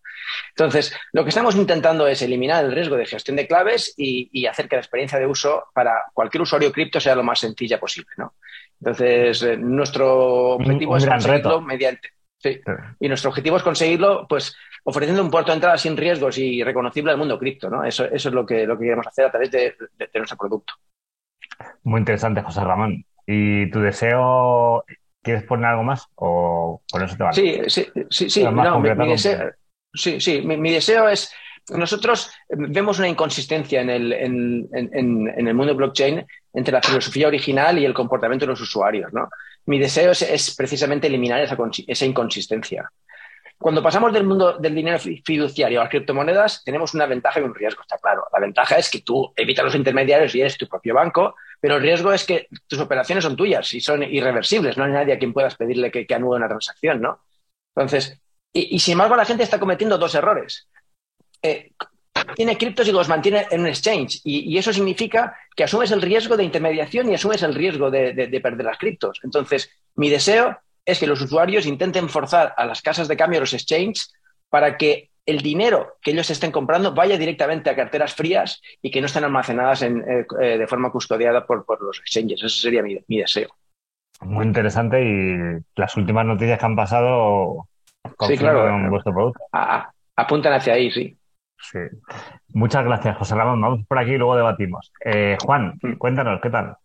Entonces, 0.51 0.95
lo 1.13 1.23
que 1.23 1.29
estamos 1.29 1.55
intentando 1.55 2.09
es 2.09 2.21
eliminar 2.23 2.65
el 2.65 2.73
riesgo 2.73 2.97
de 2.97 3.07
gestión 3.07 3.37
de 3.37 3.47
claves 3.47 3.95
y, 3.97 4.47
hacer 4.47 4.69
que 4.69 4.77
la 4.77 4.83
experiencia 4.83 5.19
de 5.19 5.27
uso 5.27 5.67
para 5.73 6.05
cualquier 6.13 6.43
usuario 6.43 6.73
cripto 6.73 7.01
sea 7.01 7.17
lo 7.17 7.23
más 7.23 7.41
sencilla 7.41 7.81
posible, 7.81 8.11
¿no? 8.17 8.35
Entonces, 8.81 9.59
nuestro 9.59 10.55
objetivo 10.55 10.97
es 10.97 11.07
conseguirlo 11.07 11.61
mediante... 11.61 12.11
Sí. 12.39 12.61
Y 13.01 13.09
nuestro 13.09 13.31
objetivo 13.31 13.57
es 13.57 13.63
conseguirlo, 13.63 14.27
pues, 14.29 14.55
ofreciendo 14.87 15.23
un 15.23 15.31
puerto 15.31 15.51
de 15.51 15.57
entrada 15.57 15.77
sin 15.77 15.97
riesgos 15.97 16.39
y 16.39 16.63
reconocible 16.63 17.11
al 17.11 17.19
mundo 17.19 17.39
cripto, 17.39 17.69
¿no? 17.69 17.85
Eso, 17.85 18.05
eso 18.05 18.29
es 18.29 18.35
lo 18.35 18.47
que, 18.47 18.67
lo 18.67 18.79
que 18.79 18.85
queremos 18.85 19.07
hacer 19.07 19.27
a 19.27 19.31
través 19.31 19.51
de, 19.51 19.75
nuestro 20.15 20.39
producto. 20.39 20.75
Muy 21.83 21.99
interesante, 21.99 22.41
José 22.43 22.61
Ramón. 22.63 23.05
¿Y 23.27 23.69
tu 23.71 23.81
deseo, 23.81 24.85
quieres 25.23 25.43
poner 25.43 25.67
algo 25.67 25.83
más 25.83 26.07
o 26.15 26.83
por 26.91 27.03
eso 27.03 27.17
te 27.17 27.23
vale? 27.25 27.35
Sí, 27.35 27.61
sí, 27.67 27.87
sí, 28.09 28.31
sí. 28.31 28.47
mi, 28.47 29.09
deseo, 29.09 29.51
sí, 29.93 30.21
sí. 30.21 30.43
Mi, 30.43 30.71
deseo 30.71 31.09
es 31.09 31.35
nosotros 31.71 32.31
vemos 32.49 33.01
una 33.01 33.09
inconsistencia 33.09 33.81
en 33.81 33.91
el, 33.91 34.13
en, 34.13 35.49
el 35.49 35.55
mundo 35.55 35.75
blockchain 35.75 36.25
entre 36.55 36.73
la 36.73 36.81
filosofía 36.81 37.27
original 37.27 37.77
y 37.77 37.85
el 37.85 37.93
comportamiento 37.93 38.47
de 38.47 38.51
los 38.51 38.61
usuarios. 38.61 39.13
¿no? 39.13 39.29
Mi 39.65 39.81
deseo 39.81 40.13
es, 40.13 40.55
precisamente 40.57 41.09
eliminar 41.09 41.41
esa, 41.41 41.57
esa, 41.89 42.07
inconsistencia. 42.07 42.89
Cuando 43.59 43.83
pasamos 43.83 44.13
del 44.13 44.25
mundo 44.25 44.59
del 44.59 44.75
dinero 44.75 44.99
fiduciario 44.99 45.81
a 45.81 45.85
las 45.85 45.91
criptomonedas, 45.91 46.63
tenemos 46.63 46.93
una 46.95 47.07
ventaja 47.07 47.41
y 47.41 47.43
un 47.43 47.55
riesgo, 47.55 47.83
está 47.83 47.97
claro. 47.97 48.25
La 48.33 48.41
ventaja 48.41 48.77
es 48.77 48.91
que 48.91 49.01
tú 49.01 49.33
evitas 49.35 49.65
los 49.65 49.75
intermediarios 49.75 50.35
y 50.35 50.41
eres 50.41 50.59
tu 50.59 50.69
propio 50.69 50.95
banco, 50.95 51.35
pero 51.61 51.77
el 51.77 51.83
riesgo 51.83 52.13
es 52.13 52.25
que 52.25 52.49
tus 52.67 52.79
operaciones 52.79 53.25
son 53.25 53.35
tuyas 53.35 53.73
y 53.73 53.81
son 53.81 54.03
irreversibles. 54.03 54.77
No 54.77 54.85
hay 54.85 54.93
nadie 54.93 55.15
a 55.15 55.19
quien 55.19 55.33
puedas 55.33 55.57
pedirle 55.57 55.91
que, 55.91 56.07
que 56.07 56.15
una 56.17 56.49
transacción, 56.49 57.01
¿no? 57.01 57.21
Entonces, 57.75 58.21
y, 58.53 58.79
sin 58.79 58.93
embargo, 58.93 59.17
la 59.17 59.25
gente 59.25 59.43
está 59.43 59.59
cometiendo 59.59 59.99
dos 59.99 60.15
errores. 60.15 60.69
Eh, 61.43 61.73
tiene 62.35 62.57
criptos 62.57 62.89
y 62.89 62.93
los 62.93 63.09
mantiene 63.09 63.47
en 63.51 63.61
un 63.61 63.67
exchange. 63.67 64.21
Y, 64.25 64.57
eso 64.57 64.73
significa 64.73 65.37
que 65.55 65.65
asumes 65.65 65.91
el 65.91 66.01
riesgo 66.03 66.37
de 66.37 66.45
intermediación 66.45 67.11
y 67.11 67.15
asumes 67.15 67.43
el 67.43 67.55
riesgo 67.55 67.91
de, 67.91 68.41
perder 68.43 68.65
las 68.65 68.79
criptos. 68.79 69.21
Entonces, 69.23 69.71
mi 69.95 70.09
deseo 70.09 70.59
es 70.87 71.01
que 71.01 71.07
los 71.07 71.21
usuarios 71.21 71.67
intenten 71.67 72.09
forzar 72.09 72.55
a 72.57 72.65
las 72.65 72.81
casas 72.81 73.09
de 73.09 73.17
cambio, 73.17 73.41
los 73.41 73.53
exchanges, 73.53 74.15
para 74.49 74.79
que 74.79 75.11
el 75.27 75.41
dinero 75.41 75.97
que 76.01 76.13
ellos 76.13 76.31
estén 76.31 76.53
comprando 76.53 76.95
vaya 76.95 77.19
directamente 77.19 77.69
a 77.69 77.75
carteras 77.75 78.15
frías 78.15 78.63
y 78.81 78.93
que 78.93 79.01
no 79.01 79.07
estén 79.07 79.25
almacenadas 79.25 79.83
eh, 79.83 79.93
eh, 80.41 80.59
de 80.59 80.67
forma 80.69 80.93
custodiada 80.93 81.45
por, 81.45 81.67
los 81.83 81.99
exchanges. 81.99 82.43
Ese 82.45 82.61
sería 82.61 82.83
mi, 82.83 83.03
deseo. 83.09 83.49
Muy 84.21 84.47
interesante 84.47 85.03
y 85.03 85.63
las 85.75 85.97
últimas 85.97 86.25
noticias 86.25 86.59
que 86.59 86.65
han 86.65 86.77
pasado 86.77 87.67
Sí, 88.21 88.39
claro. 88.39 88.89
vuestro 88.89 89.13
producto. 89.13 89.41
apuntan 90.15 90.53
hacia 90.53 90.75
ahí, 90.75 90.91
sí. 90.93 91.19
Sí. 91.59 91.79
Muchas 92.51 92.85
gracias, 92.85 93.17
José 93.17 93.35
Ramón. 93.35 93.61
Vamos 93.61 93.87
por 93.87 93.99
aquí 93.99 94.13
y 94.13 94.19
luego 94.19 94.37
debatimos. 94.37 94.93
Eh, 95.05 95.37
Juan, 95.43 95.79
mm. 95.83 95.95
cuéntanos, 95.95 96.41
¿qué 96.41 96.51
tal? 96.51 96.77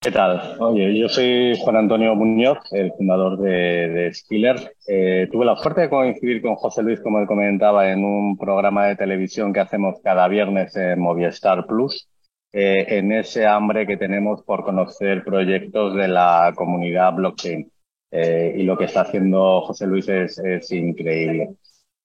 ¿Qué 0.00 0.12
tal? 0.12 0.56
Oye, 0.60 0.96
yo 0.96 1.08
soy 1.08 1.58
Juan 1.58 1.76
Antonio 1.76 2.14
Muñoz, 2.14 2.58
el 2.70 2.92
fundador 2.92 3.36
de, 3.38 3.88
de 3.88 4.14
Skiller. 4.14 4.74
Eh, 4.86 5.28
tuve 5.30 5.44
la 5.44 5.56
suerte 5.56 5.82
de 5.82 5.90
coincidir 5.90 6.40
con 6.40 6.54
José 6.54 6.84
Luis, 6.84 7.00
como 7.00 7.18
él 7.18 7.26
comentaba, 7.26 7.90
en 7.90 8.04
un 8.04 8.38
programa 8.38 8.86
de 8.86 8.94
televisión 8.94 9.52
que 9.52 9.58
hacemos 9.60 9.96
cada 10.02 10.28
viernes 10.28 10.76
en 10.76 11.00
Movistar 11.00 11.66
Plus, 11.66 12.08
eh, 12.52 12.86
en 12.90 13.10
ese 13.12 13.44
hambre 13.46 13.88
que 13.88 13.96
tenemos 13.96 14.42
por 14.44 14.62
conocer 14.64 15.24
proyectos 15.24 15.96
de 15.96 16.06
la 16.06 16.52
comunidad 16.54 17.14
blockchain. 17.14 17.68
Eh, 18.12 18.54
y 18.56 18.62
lo 18.62 18.78
que 18.78 18.84
está 18.84 19.00
haciendo 19.00 19.62
José 19.62 19.86
Luis 19.88 20.08
es, 20.08 20.38
es 20.38 20.70
increíble. 20.70 21.56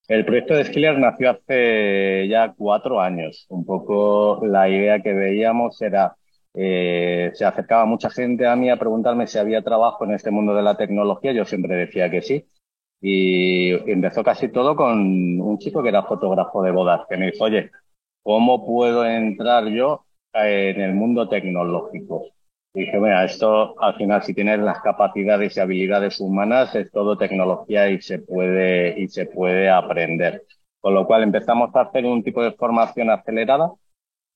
El 0.08 0.26
proyecto 0.26 0.56
de 0.56 0.66
Skiller 0.66 0.98
nació 0.98 1.30
hace 1.30 2.28
ya 2.28 2.54
cuatro 2.58 3.00
años. 3.00 3.46
Un 3.50 3.66
poco 3.66 4.42
la 4.46 4.68
idea 4.68 5.02
que 5.02 5.14
veíamos 5.14 5.80
era, 5.82 6.16
eh, 6.54 7.32
se 7.34 7.46
acercaba 7.46 7.86
mucha 7.86 8.10
gente 8.10 8.46
a 8.48 8.56
mí 8.56 8.70
a 8.70 8.78
preguntarme 8.78 9.28
si 9.28 9.38
había 9.38 9.64
trabajo 9.64 10.06
en 10.06 10.14
este 10.14 10.32
mundo 10.32 10.54
de 10.56 10.62
la 10.62 10.78
tecnología. 10.78 11.32
Yo 11.34 11.46
siempre 11.46 11.76
decía 11.76 12.10
que 12.10 12.22
sí. 12.22 12.48
Y 13.02 13.72
empezó 13.92 14.24
casi 14.24 14.50
todo 14.50 14.76
con 14.76 15.42
un 15.42 15.58
chico 15.60 15.84
que 15.84 15.90
era 15.90 16.04
fotógrafo 16.04 16.64
de 16.64 16.72
bodas, 16.72 17.02
que 17.10 17.18
me 17.18 17.32
dijo, 17.32 17.44
oye, 17.46 17.72
¿cómo 18.24 18.66
puedo 18.66 19.06
entrar 19.06 19.68
yo 19.68 20.06
en 20.34 20.80
el 20.82 20.94
mundo 20.94 21.28
tecnológico? 21.28 22.28
Y 22.74 22.82
dije, 22.86 23.00
mira, 23.00 23.26
esto 23.26 23.80
al 23.82 23.96
final 23.96 24.24
si 24.24 24.34
tienes 24.34 24.60
las 24.60 24.82
capacidades 24.82 25.56
y 25.58 25.60
habilidades 25.60 26.20
humanas 26.20 26.74
es 26.76 26.92
todo 26.92 27.18
tecnología 27.18 27.90
y 27.90 28.02
se 28.02 28.20
puede, 28.20 29.00
y 29.00 29.08
se 29.10 29.26
puede 29.26 29.70
aprender. 29.70 30.44
Con 30.80 30.94
lo 30.94 31.06
cual 31.06 31.24
empezamos 31.24 31.76
a 31.76 31.82
hacer 31.82 32.06
un 32.06 32.24
tipo 32.24 32.42
de 32.44 32.54
formación 32.54 33.10
acelerada 33.10 33.72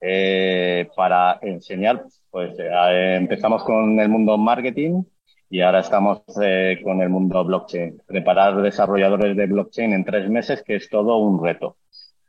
eh, 0.02 0.88
para 0.96 1.40
enseñar, 1.42 2.06
pues 2.30 2.58
eh, 2.60 3.16
empezamos 3.18 3.64
con 3.64 4.00
el 4.00 4.10
mundo 4.10 4.38
marketing 4.38 5.04
y 5.50 5.62
ahora 5.62 5.80
estamos 5.80 6.22
eh, 6.42 6.80
con 6.84 7.02
el 7.02 7.10
mundo 7.10 7.44
blockchain. 7.44 8.02
Preparar 8.06 8.62
desarrolladores 8.62 9.36
de 9.36 9.46
blockchain 9.48 9.94
en 9.94 10.06
tres 10.06 10.30
meses, 10.30 10.64
que 10.64 10.76
es 10.76 10.90
todo 10.90 11.18
un 11.18 11.44
reto. 11.44 11.78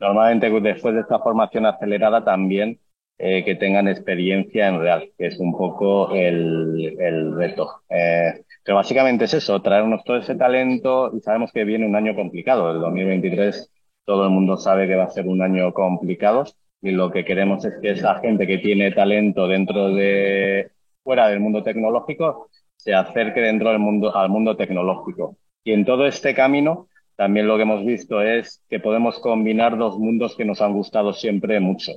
Normalmente 0.00 0.48
después 0.60 0.94
de 0.94 1.00
esta 1.00 1.18
formación 1.18 1.66
acelerada 1.66 2.24
también 2.24 2.80
eh, 3.18 3.44
que 3.44 3.56
tengan 3.56 3.88
experiencia 3.88 4.68
en 4.68 4.80
real, 4.80 5.10
que 5.18 5.26
es 5.26 5.38
un 5.40 5.52
poco 5.56 6.14
el, 6.14 6.96
el 7.00 7.34
reto. 7.36 7.82
Eh, 7.88 8.44
pero 8.64 8.76
básicamente 8.76 9.24
es 9.24 9.34
eso, 9.34 9.60
traernos 9.60 10.04
todo 10.04 10.18
ese 10.18 10.36
talento 10.36 11.10
y 11.16 11.20
sabemos 11.20 11.50
que 11.52 11.64
viene 11.64 11.86
un 11.86 11.96
año 11.96 12.14
complicado. 12.14 12.70
El 12.72 12.80
2023 12.80 13.70
todo 14.04 14.24
el 14.24 14.30
mundo 14.30 14.56
sabe 14.56 14.86
que 14.86 14.94
va 14.96 15.04
a 15.04 15.10
ser 15.10 15.26
un 15.26 15.42
año 15.42 15.72
complicado 15.74 16.44
y 16.82 16.90
lo 16.90 17.10
que 17.10 17.24
queremos 17.24 17.64
es 17.64 17.74
que 17.80 17.90
esa 17.90 18.18
gente 18.20 18.46
que 18.46 18.58
tiene 18.58 18.92
talento 18.92 19.48
dentro 19.48 19.94
de, 19.94 20.70
fuera 21.02 21.28
del 21.28 21.40
mundo 21.40 21.62
tecnológico, 21.62 22.48
se 22.76 22.94
acerque 22.94 23.40
dentro 23.40 23.70
del 23.70 23.78
mundo, 23.78 24.14
al 24.16 24.28
mundo 24.28 24.56
tecnológico. 24.56 25.36
Y 25.64 25.72
en 25.72 25.84
todo 25.84 26.06
este 26.06 26.34
camino, 26.34 26.88
también 27.16 27.48
lo 27.48 27.56
que 27.56 27.62
hemos 27.62 27.84
visto 27.84 28.22
es 28.22 28.62
que 28.68 28.80
podemos 28.80 29.18
combinar 29.18 29.76
dos 29.76 29.98
mundos 29.98 30.36
que 30.36 30.44
nos 30.44 30.60
han 30.60 30.72
gustado 30.72 31.12
siempre 31.12 31.60
mucho 31.60 31.92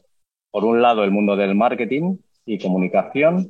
por 0.52 0.66
un 0.66 0.82
lado, 0.82 1.04
el 1.04 1.12
mundo 1.12 1.36
del 1.36 1.56
marketing 1.56 2.18
y 2.46 2.60
comunicación 2.60 3.50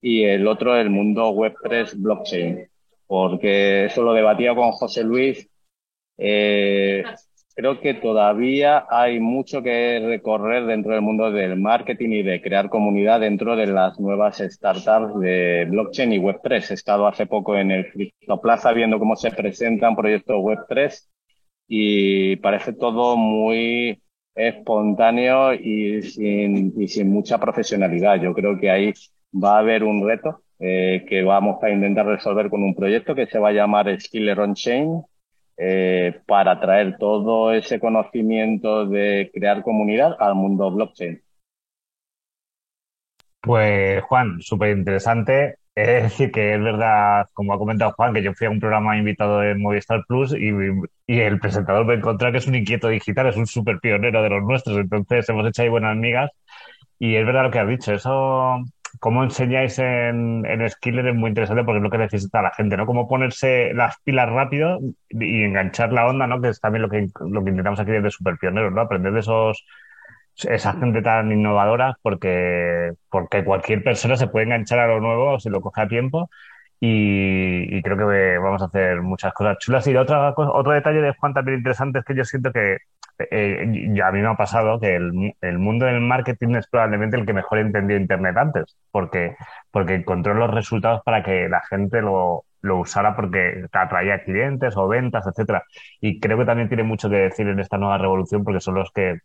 y 0.00 0.24
el 0.24 0.46
otro, 0.48 0.76
el 0.76 0.90
mundo 0.90 1.30
Web3 1.30 2.00
blockchain. 2.00 2.68
Porque 3.06 3.84
eso 3.84 4.02
lo 4.02 4.14
debatía 4.14 4.54
con 4.54 4.72
José 4.72 5.04
Luis. 5.04 5.48
Eh, 6.16 7.04
creo 7.54 7.80
que 7.80 7.94
todavía 7.94 8.86
hay 8.90 9.20
mucho 9.20 9.62
que 9.62 10.00
recorrer 10.00 10.66
dentro 10.66 10.92
del 10.92 11.02
mundo 11.02 11.30
del 11.30 11.58
marketing 11.58 12.10
y 12.10 12.22
de 12.22 12.40
crear 12.40 12.68
comunidad 12.68 13.20
dentro 13.20 13.56
de 13.56 13.66
las 13.66 13.98
nuevas 14.00 14.38
startups 14.38 15.18
de 15.20 15.66
blockchain 15.68 16.12
y 16.12 16.18
Web3. 16.18 16.70
He 16.70 16.74
estado 16.74 17.06
hace 17.06 17.26
poco 17.26 17.56
en 17.56 17.70
el 17.70 17.86
Plaza 18.42 18.72
viendo 18.72 18.98
cómo 18.98 19.16
se 19.16 19.30
presentan 19.30 19.96
proyectos 19.96 20.36
Web3 20.36 20.92
y 21.68 22.36
parece 22.36 22.72
todo 22.72 23.16
muy 23.16 24.02
espontáneo 24.34 25.54
y 25.54 26.02
sin, 26.02 26.72
y 26.80 26.88
sin 26.88 27.10
mucha 27.10 27.38
profesionalidad. 27.38 28.20
Yo 28.20 28.34
creo 28.34 28.58
que 28.58 28.70
ahí 28.70 28.92
va 29.32 29.56
a 29.56 29.58
haber 29.60 29.84
un 29.84 30.06
reto 30.06 30.42
eh, 30.58 31.04
que 31.08 31.22
vamos 31.22 31.62
a 31.62 31.70
intentar 31.70 32.06
resolver 32.06 32.48
con 32.50 32.62
un 32.62 32.74
proyecto 32.74 33.14
que 33.14 33.26
se 33.26 33.38
va 33.38 33.48
a 33.48 33.52
llamar 33.52 34.00
Skiller 34.00 34.40
on 34.40 34.54
Chain 34.54 35.02
eh, 35.56 36.20
para 36.26 36.60
traer 36.60 36.96
todo 36.98 37.52
ese 37.52 37.78
conocimiento 37.78 38.86
de 38.86 39.30
crear 39.32 39.62
comunidad 39.62 40.16
al 40.18 40.34
mundo 40.34 40.70
blockchain. 40.70 41.22
Pues 43.40 44.02
Juan, 44.04 44.40
súper 44.40 44.76
interesante. 44.76 45.56
Es 45.74 46.02
decir, 46.02 46.30
que 46.30 46.54
es 46.54 46.62
verdad, 46.62 47.26
como 47.32 47.54
ha 47.54 47.58
comentado 47.58 47.92
Juan, 47.92 48.12
que 48.12 48.22
yo 48.22 48.34
fui 48.34 48.46
a 48.46 48.50
un 48.50 48.60
programa 48.60 48.96
invitado 48.98 49.42
en 49.42 49.60
Movistar 49.60 50.04
Plus 50.06 50.34
y, 50.34 50.52
el 51.06 51.40
presentador 51.40 51.86
me 51.86 51.94
encontró 51.94 52.30
que 52.30 52.38
es 52.38 52.46
un 52.46 52.54
inquieto 52.54 52.88
digital, 52.88 53.26
es 53.28 53.36
un 53.36 53.46
súper 53.46 53.80
pionero 53.80 54.22
de 54.22 54.28
los 54.28 54.42
nuestros, 54.42 54.76
entonces 54.76 55.28
hemos 55.28 55.46
hecho 55.46 55.62
ahí 55.62 55.68
buenas 55.68 55.92
amigas 55.92 56.30
y 56.98 57.16
es 57.16 57.24
verdad 57.26 57.44
lo 57.44 57.50
que 57.50 57.58
has 57.58 57.68
dicho, 57.68 57.92
eso, 57.94 58.64
cómo 59.00 59.24
enseñáis 59.24 59.78
en, 59.78 60.44
en 60.46 60.68
Skiller 60.68 61.06
es 61.08 61.14
muy 61.14 61.28
interesante 61.28 61.64
porque 61.64 61.78
es 61.78 61.82
lo 61.82 61.90
que 61.90 61.98
necesita 61.98 62.42
la 62.42 62.52
gente, 62.52 62.76
¿no? 62.76 62.86
Cómo 62.86 63.08
ponerse 63.08 63.72
las 63.74 63.98
pilas 64.00 64.28
rápido 64.30 64.80
y 65.08 65.44
enganchar 65.44 65.92
la 65.92 66.06
onda, 66.06 66.26
¿no? 66.26 66.40
Que 66.40 66.48
es 66.50 66.60
también 66.60 66.82
lo 66.82 66.88
que, 66.88 67.08
lo 67.20 67.44
que 67.44 67.50
intentamos 67.50 67.80
aquí 67.80 67.90
desde 67.90 68.10
Super 68.10 68.36
Pioneros, 68.38 68.72
¿no? 68.72 68.80
Aprender 68.82 69.12
de 69.12 69.20
esos 69.20 69.64
esa 70.44 70.72
gente 70.72 71.02
tan 71.02 71.30
innovadora 71.30 71.98
porque, 72.02 72.92
porque 73.10 73.44
cualquier 73.44 73.84
persona 73.84 74.16
se 74.16 74.28
puede 74.28 74.46
enganchar 74.46 74.78
a 74.78 74.86
lo 74.86 75.00
nuevo 75.00 75.38
si 75.38 75.50
lo 75.50 75.60
coge 75.60 75.82
a 75.82 75.88
tiempo 75.88 76.30
y, 76.84 77.80
creo 77.82 77.96
que 77.96 78.38
vamos 78.38 78.60
a 78.60 78.64
hacer 78.64 79.02
muchas 79.02 79.32
cosas 79.34 79.58
chulas. 79.58 79.86
Y 79.86 79.96
otra, 79.96 80.34
otro 80.36 80.72
detalle 80.72 81.00
de 81.00 81.14
Juan 81.14 81.32
también 81.32 81.58
interesante 81.58 82.00
es 82.00 82.04
que 82.04 82.16
yo 82.16 82.24
siento 82.24 82.52
que 82.52 82.78
eh, 83.30 84.02
a 84.02 84.12
mí 84.12 84.20
me 84.20 84.28
ha 84.28 84.36
pasado 84.36 84.80
que 84.80 84.96
el, 84.96 85.34
el, 85.40 85.58
mundo 85.58 85.86
del 85.86 86.00
marketing 86.00 86.56
es 86.56 86.66
probablemente 86.68 87.16
el 87.16 87.26
que 87.26 87.32
mejor 87.32 87.58
entendió 87.58 87.96
Internet 87.96 88.36
antes, 88.36 88.76
porque, 88.90 89.36
porque 89.70 89.94
encontró 89.94 90.34
los 90.34 90.50
resultados 90.50 91.02
para 91.04 91.22
que 91.22 91.48
la 91.48 91.62
gente 91.68 92.00
lo, 92.02 92.44
lo 92.62 92.78
usara 92.78 93.14
porque 93.16 93.66
atraía 93.72 94.24
clientes 94.24 94.76
o 94.76 94.88
ventas, 94.88 95.26
etcétera. 95.26 95.64
Y 96.00 96.20
creo 96.20 96.38
que 96.38 96.44
también 96.46 96.68
tiene 96.68 96.84
mucho 96.84 97.10
que 97.10 97.16
decir 97.16 97.48
en 97.48 97.60
esta 97.60 97.78
nueva 97.78 97.98
revolución 97.98 98.44
porque 98.44 98.60
son 98.60 98.76
los 98.76 98.90
que 98.92 99.18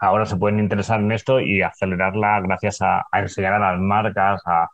ahora 0.00 0.26
se 0.26 0.36
pueden 0.36 0.58
interesar 0.60 1.00
en 1.00 1.12
esto 1.12 1.40
y 1.40 1.62
acelerarla 1.62 2.40
gracias 2.40 2.82
a, 2.82 3.04
enseñar 3.12 3.54
a 3.54 3.72
las 3.72 3.80
marcas, 3.80 4.42
a, 4.46 4.68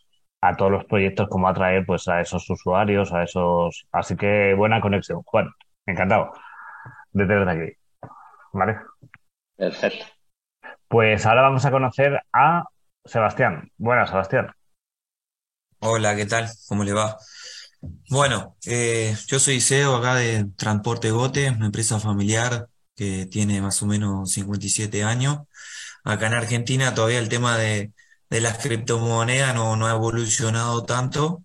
todos 0.57 0.71
los 0.73 0.85
proyectos, 0.87 1.29
cómo 1.29 1.49
atraer 1.49 1.85
pues, 1.87 2.09
a 2.09 2.21
esos 2.21 2.49
usuarios, 2.51 3.13
a 3.13 3.25
esos... 3.25 3.87
Así 3.93 4.17
que 4.17 4.55
buena 4.55 4.81
conexión. 4.81 5.23
Juan, 5.25 5.49
encantado 5.87 6.33
de 7.13 7.27
tenerte 7.27 7.51
aquí. 7.51 7.88
¿Vale? 8.53 8.77
Perfecto. 9.57 10.05
Pues 10.89 11.27
ahora 11.27 11.43
vamos 11.43 11.65
a 11.65 11.71
conocer 11.71 12.21
a 12.33 12.65
Sebastián. 13.05 13.71
Buenas, 13.77 14.11
Sebastián. 14.11 14.53
Hola, 15.81 16.17
¿qué 16.17 16.27
tal? 16.27 16.49
¿Cómo 16.67 16.85
le 16.85 16.93
va? 16.93 17.17
Bueno, 18.11 18.57
eh, 18.67 19.15
yo 19.27 19.39
soy 19.39 19.61
CEO 19.61 19.97
acá 19.97 20.17
de 20.17 20.47
Transporte 20.57 21.11
Gote, 21.11 21.51
una 21.51 21.67
empresa 21.67 22.01
familiar 22.01 22.69
que 22.97 23.27
tiene 23.27 23.63
más 23.63 23.81
o 23.83 23.87
menos 23.87 24.33
57 24.33 25.05
años. 25.05 25.39
Acá 26.05 26.27
en 26.27 26.35
Argentina 26.35 26.95
todavía 26.95 27.19
el 27.21 27.29
tema 27.29 27.57
de, 27.57 27.93
las 28.31 28.59
criptomonedas 28.59 29.55
no, 29.55 29.77
no 29.77 29.87
ha 29.87 29.93
evolucionado 29.93 30.85
tanto. 30.85 31.45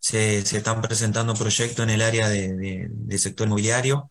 Se, 0.00 0.38
están 0.38 0.82
presentando 0.82 1.34
proyectos 1.34 1.84
en 1.84 1.90
el 1.90 2.02
área 2.02 2.28
de, 2.28 2.90
sector 3.18 3.46
inmobiliario 3.46 4.10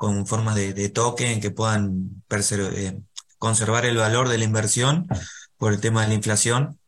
con 0.00 0.26
formas 0.26 0.54
de, 0.56 0.88
token 0.88 1.40
que 1.42 1.50
puedan 1.50 2.22
eh, 2.30 3.02
conservar 3.38 3.84
el 3.84 3.98
valor 3.98 4.30
de 4.30 4.38
la 4.38 4.44
inversión 4.44 5.06
por 5.58 5.74
el 5.74 5.80
tema 5.80 6.02
de 6.02 6.08
la 6.08 6.14
inflación. 6.14 6.80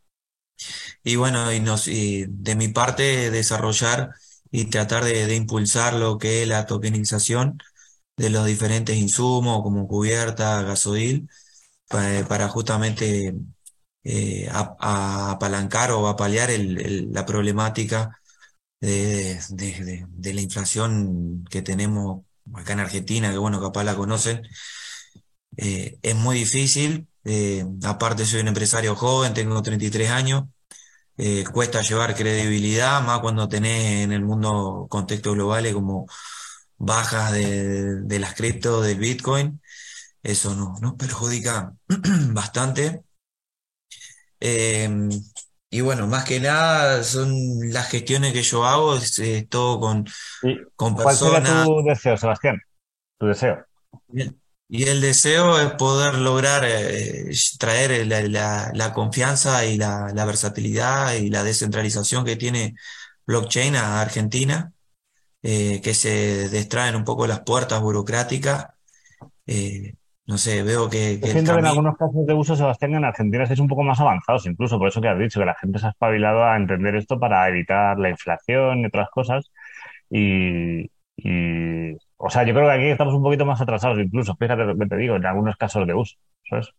Y 1.03 1.15
bueno, 1.17 1.51
y, 1.53 2.25
de 2.27 2.55
mi 2.55 2.69
parte, 2.69 3.29
desarrollar 3.31 4.11
y 4.51 4.65
tratar 4.65 5.03
de, 5.05 5.35
impulsar 5.35 5.93
lo 5.93 6.17
que 6.17 6.41
es 6.43 6.47
la 6.47 6.65
tokenización 6.65 7.59
de 8.17 8.29
los 8.31 8.45
diferentes 8.47 8.97
insumos 8.97 9.61
como 9.63 9.87
cubierta, 9.87 10.63
gasoil, 10.63 11.29
para, 11.87 12.49
justamente 12.49 13.35
eh, 14.03 14.49
apalancar 14.51 15.91
o 15.91 16.07
apalear 16.07 16.49
la 16.59 17.25
problemática 17.25 18.19
de, 18.81 19.39
la 20.33 20.41
inflación 20.41 21.45
que 21.49 21.61
tenemos 21.61 22.23
acá 22.55 22.73
en 22.73 22.79
Argentina, 22.79 23.31
que 23.31 23.37
bueno, 23.37 23.61
capaz 23.61 23.83
la 23.83 23.95
conocen. 23.95 24.41
Eh, 25.57 25.97
es 26.01 26.15
muy 26.15 26.37
difícil, 26.37 27.07
eh, 27.25 27.65
aparte 27.83 28.25
soy 28.25 28.41
un 28.41 28.47
empresario 28.49 28.95
joven, 28.95 29.33
tengo 29.33 29.61
33 29.61 30.09
años, 30.09 30.45
cuesta 31.53 31.81
llevar 31.81 32.15
credibilidad, 32.15 33.01
más 33.03 33.19
cuando 33.19 33.47
tenés 33.47 34.03
en 34.03 34.11
el 34.11 34.23
mundo 34.23 34.87
contextos 34.89 35.33
globales 35.35 35.73
como 35.73 36.07
bajas 36.77 37.31
de, 37.33 38.19
las 38.19 38.33
cripto, 38.35 38.81
del 38.81 38.99
Bitcoin, 38.99 39.61
eso 40.23 40.55
no, 40.55 40.75
nos 40.81 40.95
perjudica 40.95 41.73
bastante. 42.33 43.03
Y 45.73 45.81
bueno, 45.81 46.05
más 46.05 46.23
que 46.23 46.39
nada 46.39 47.03
son 47.03 47.33
las 47.71 47.89
gestiones 47.89 48.31
que 48.31 48.43
yo 48.43 48.63
hago, 48.63 48.95
es, 48.95 49.19
todo 49.49 49.79
con, 49.79 50.05
con 50.75 50.93
¿Cuál 50.93 51.15
sería 51.15 51.63
tu 51.63 51.83
deseo, 51.83 52.15
Sebastián? 52.15 52.61
Tu 53.17 53.25
deseo. 53.25 53.65
Y 54.69 54.83
el 54.83 55.01
deseo 55.01 55.59
es 55.59 55.71
poder 55.71 56.13
lograr 56.19 56.63
eh, 56.63 57.31
traer 57.57 58.05
la, 58.05 58.93
confianza 58.93 59.65
y 59.65 59.77
la, 59.77 60.11
la, 60.13 60.25
versatilidad 60.25 61.15
y 61.15 61.31
la 61.31 61.43
descentralización 61.43 62.23
que 62.23 62.35
tiene 62.35 62.75
blockchain 63.25 63.75
a 63.75 63.99
Argentina 63.99 64.71
eh, 65.41 65.81
que 65.81 65.95
se 65.95 66.49
destraen 66.49 66.95
un 66.95 67.03
poco 67.03 67.25
las 67.25 67.39
puertas 67.39 67.81
burocráticas. 67.81 68.67
Eh, 69.47 69.95
no 70.25 70.37
sé, 70.37 70.63
veo 70.63 70.89
que... 70.89 71.19
que 71.19 71.27
siento 71.27 71.53
que 71.53 71.59
en 71.59 71.65
algunos 71.65 71.97
casos 71.97 72.25
de 72.25 72.33
uso, 72.33 72.55
Sebastián, 72.55 72.95
en 72.95 73.03
Argentina 73.03 73.43
es 73.43 73.59
un 73.59 73.67
poco 73.67 73.83
más 73.83 73.99
avanzados, 73.99 74.45
incluso 74.45 74.79
por 74.79 74.87
eso 74.87 75.01
que 75.01 75.09
has 75.09 75.19
dicho, 75.19 75.39
que 75.39 75.45
la 75.45 75.55
gente 75.55 75.79
se 75.79 75.87
ha 75.87 75.89
espabilado 75.89 76.45
a 76.45 76.55
entender 76.55 76.95
esto 76.95 77.19
para 77.19 77.47
evitar 77.49 77.99
la 77.99 78.09
inflación 78.09 78.79
y 78.79 78.85
otras 78.85 79.09
cosas. 79.09 79.51
Y, 80.09 80.89
o 82.17 82.29
sea, 82.29 82.45
yo 82.45 82.53
creo 82.53 82.67
que 82.67 82.71
aquí 82.71 82.85
estamos 82.85 83.13
un 83.13 83.23
poquito 83.23 83.45
más 83.45 83.59
atrasados, 83.59 83.99
incluso, 83.99 84.35
fíjate 84.39 84.63
lo 84.63 84.77
que 84.77 84.85
te 84.85 84.95
digo, 84.95 85.17
en 85.17 85.25
algunos 85.25 85.57
casos 85.57 85.85
de 85.85 85.93
uso, 85.93 86.15
¿sabes? 86.49 86.69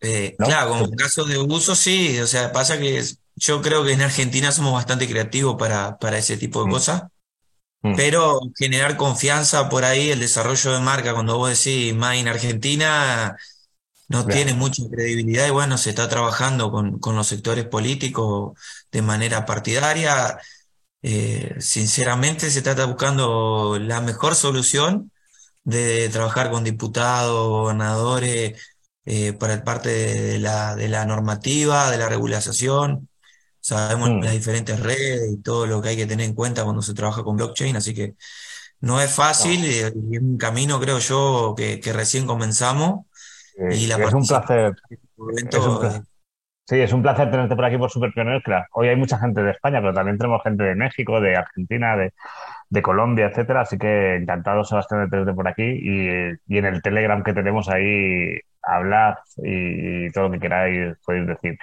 Eh, 0.00 0.34
claro, 0.38 0.70
como 0.70 0.90
casos 0.90 1.28
de 1.28 1.38
uso 1.38 1.74
sí, 1.74 2.18
o 2.20 2.26
sea, 2.26 2.52
pasa 2.52 2.78
que 2.78 3.00
yo 3.36 3.62
creo 3.62 3.84
que 3.84 3.92
en 3.92 4.02
Argentina 4.02 4.50
somos 4.52 4.72
bastante 4.72 5.08
creativos 5.08 5.56
para, 5.56 5.96
para 5.98 6.18
ese 6.18 6.36
tipo 6.36 6.60
de 6.62 6.68
mm. 6.68 6.70
cosas. 6.70 7.02
Mm. 7.82 7.96
Pero 7.96 8.40
generar 8.56 8.96
confianza 8.96 9.68
por 9.68 9.84
ahí, 9.84 10.10
el 10.10 10.20
desarrollo 10.20 10.72
de 10.72 10.80
marca, 10.80 11.14
cuando 11.14 11.36
vos 11.36 11.50
decís 11.50 11.94
más 11.94 12.16
en 12.16 12.28
Argentina, 12.28 13.36
no 14.08 14.26
tiene 14.26 14.54
mucha 14.54 14.82
credibilidad 14.90 15.48
y 15.48 15.50
bueno, 15.50 15.78
se 15.78 15.90
está 15.90 16.08
trabajando 16.08 16.70
con, 16.70 17.00
los 17.16 17.26
sectores 17.26 17.64
políticos 17.66 18.58
de 18.92 19.02
manera 19.02 19.46
partidaria. 19.46 20.38
Eh, 21.02 21.56
sinceramente, 21.58 22.50
se 22.50 22.58
está 22.60 22.84
buscando 22.86 23.78
la 23.80 24.00
mejor 24.00 24.34
solución 24.36 25.10
de 25.64 26.08
trabajar 26.10 26.50
con 26.50 26.64
diputados, 26.64 27.48
gobernadores, 27.48 28.60
eh, 29.04 29.32
para 29.32 29.64
parte 29.64 29.90
de 29.90 30.38
la, 30.38 30.76
de 30.76 30.88
la 30.88 31.04
normativa, 31.06 31.90
de 31.90 31.98
la 31.98 32.08
regulación 32.08 33.08
sabemos 33.62 34.10
mm. 34.10 34.20
las 34.22 34.32
diferentes 34.32 34.78
redes 34.78 35.32
y 35.32 35.40
todo 35.40 35.66
lo 35.66 35.80
que 35.80 35.90
hay 35.90 35.96
que 35.96 36.06
tener 36.06 36.26
en 36.26 36.34
cuenta 36.34 36.64
cuando 36.64 36.82
se 36.82 36.94
trabaja 36.94 37.22
con 37.22 37.36
blockchain, 37.36 37.76
así 37.76 37.94
que 37.94 38.14
no 38.80 39.00
es 39.00 39.14
fácil 39.14 39.64
y 39.64 39.78
es 39.78 39.94
un 39.94 40.36
camino, 40.36 40.80
creo 40.80 40.98
yo, 40.98 41.54
que, 41.56 41.80
recién 41.92 42.26
comenzamos. 42.26 43.06
y 43.56 43.86
la 43.86 43.96
es 43.96 44.12
un 44.12 44.26
placer. 44.26 44.74
Sí, 46.64 46.80
es 46.80 46.92
un 46.92 47.02
placer 47.02 47.30
tenerte 47.30 47.54
por 47.54 47.64
aquí 47.64 47.76
por 47.76 47.90
Super 47.90 48.12
Pioneros. 48.12 48.42
Hoy 48.72 48.88
hay 48.88 48.96
mucha 48.96 49.18
gente 49.18 49.42
de 49.42 49.50
España, 49.50 49.80
pero 49.80 49.92
también 49.92 50.18
tenemos 50.18 50.42
gente 50.42 50.64
de 50.64 50.74
México, 50.74 51.20
de 51.20 51.36
Argentina, 51.36 51.96
de, 51.96 52.12
de 52.70 52.82
Colombia, 52.82 53.26
etcétera. 53.26 53.62
Así 53.62 53.78
que 53.78 54.16
encantado, 54.16 54.64
Sebastián, 54.64 55.04
de 55.04 55.10
tenerte 55.10 55.34
por 55.34 55.48
aquí. 55.48 55.62
Y, 55.62 56.08
y 56.46 56.58
en 56.58 56.64
el 56.64 56.82
Telegram 56.82 57.22
que 57.22 57.34
tenemos 57.34 57.68
ahí, 57.68 58.38
hablar 58.62 59.18
y, 59.38 60.10
todo 60.12 60.24
lo 60.24 60.30
que 60.32 60.40
queráis 60.40 60.96
podéis 61.04 61.26
decir. 61.26 61.58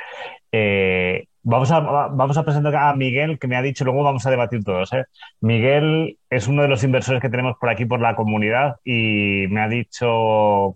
Eh, 0.52 1.26
Vamos 1.44 1.72
a, 1.72 1.80
vamos 1.80 2.38
a 2.38 2.44
presentar 2.44 2.76
a 2.76 2.94
Miguel, 2.96 3.40
que 3.40 3.48
me 3.48 3.56
ha 3.56 3.62
dicho, 3.62 3.86
luego 3.86 4.04
vamos 4.04 4.26
a 4.26 4.30
debatir 4.30 4.64
todos. 4.64 4.92
¿eh? 4.94 5.06
Miguel 5.40 6.18
es 6.30 6.48
uno 6.48 6.64
de 6.64 6.68
los 6.68 6.84
inversores 6.84 7.22
que 7.22 7.30
tenemos 7.30 7.58
por 7.60 7.70
aquí, 7.70 7.86
por 7.86 8.02
la 8.02 8.16
comunidad, 8.16 8.76
y 8.84 9.46
me 9.50 9.62
ha 9.62 9.70
dicho 9.70 10.76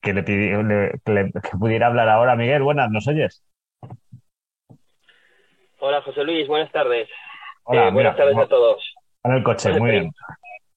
que 0.00 0.12
le, 0.12 0.24
que, 0.24 1.56
pudiera 1.58 1.88
hablar 1.88 2.08
ahora. 2.08 2.36
Miguel, 2.36 2.62
buenas, 2.62 2.90
¿nos 2.90 3.08
oyes? 3.08 3.42
Hola, 5.80 6.00
José 6.02 6.22
Luis, 6.22 6.46
buenas 6.46 6.70
tardes. 6.70 7.08
Hola, 7.64 7.88
eh, 7.88 7.90
buenas 7.90 8.16
tardes 8.16 8.36
a 8.38 8.46
todos. 8.46 8.94
En 9.24 9.32
el 9.32 9.42
coche, 9.42 9.72
muy 9.78 9.90
bien. 9.90 10.12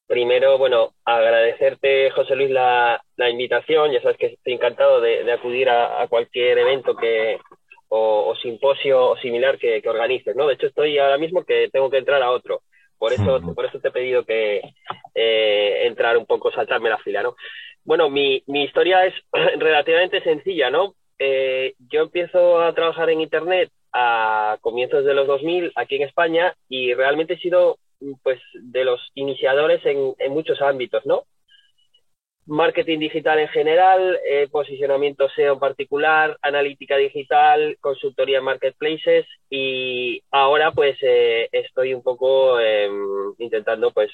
Primero, 0.07 0.57
bueno, 0.57 0.93
agradecerte, 1.03 2.11
José 2.11 2.35
Luis, 2.35 2.49
la, 2.49 3.01
invitación. 3.29 3.91
Ya 3.91 4.01
sabes 4.01 4.17
que 4.17 4.27
estoy 4.27 4.53
encantado 4.53 5.01
de, 5.01 5.31
acudir 5.31 5.69
a, 5.69 6.07
cualquier 6.07 6.57
evento 6.57 6.95
que, 6.95 7.37
o, 7.89 8.35
simposio 8.41 9.11
o 9.11 9.17
similar 9.17 9.57
que, 9.57 9.81
organices, 9.85 10.35
¿no? 10.35 10.47
De 10.47 10.55
hecho, 10.55 10.67
estoy 10.67 10.97
ahora 10.97 11.17
mismo 11.17 11.43
que 11.43 11.69
tengo 11.71 11.89
que 11.89 11.97
entrar 11.97 12.21
a 12.21 12.31
otro. 12.31 12.61
Por 12.97 13.13
eso, 13.13 13.39
por 13.53 13.65
eso 13.65 13.79
te 13.79 13.89
he 13.89 13.91
pedido 13.91 14.25
que 14.25 14.61
eh, 15.13 15.83
entrar 15.85 16.17
un 16.17 16.25
poco, 16.25 16.51
saltarme 16.51 16.89
la 16.89 16.97
fila, 16.97 17.21
¿no? 17.21 17.35
Bueno, 17.83 18.09
mi, 18.09 18.43
mi 18.47 18.63
historia 18.63 19.05
es 19.05 19.13
relativamente 19.57 20.21
sencilla, 20.21 20.69
¿no? 20.69 20.95
Eh, 21.19 21.73
yo 21.89 22.01
empiezo 22.01 22.61
a 22.61 22.73
trabajar 22.73 23.09
en 23.09 23.21
Internet 23.21 23.71
a 23.93 24.57
comienzos 24.61 25.05
de 25.05 25.13
los 25.13 25.27
2000 25.27 25.71
aquí 25.75 25.95
en 25.95 26.03
España 26.03 26.53
y 26.69 26.93
realmente 26.93 27.33
he 27.33 27.39
sido 27.39 27.77
pues 28.21 28.39
de 28.53 28.83
los 28.83 29.01
iniciadores 29.15 29.83
en, 29.85 30.13
en 30.19 30.31
muchos 30.31 30.61
ámbitos, 30.61 31.05
¿no? 31.05 31.23
Marketing 32.47 32.99
digital 32.99 33.39
en 33.39 33.49
general, 33.49 34.19
eh, 34.25 34.47
posicionamiento 34.49 35.29
SEO 35.29 35.53
en 35.53 35.59
particular, 35.59 36.37
analítica 36.41 36.95
digital, 36.95 37.77
consultoría 37.81 38.39
en 38.39 38.45
marketplaces 38.45 39.25
y 39.49 40.23
ahora 40.31 40.71
pues 40.71 40.97
eh, 41.01 41.49
estoy 41.51 41.93
un 41.93 42.01
poco 42.01 42.59
em, 42.59 43.33
intentando 43.37 43.91
pues 43.91 44.11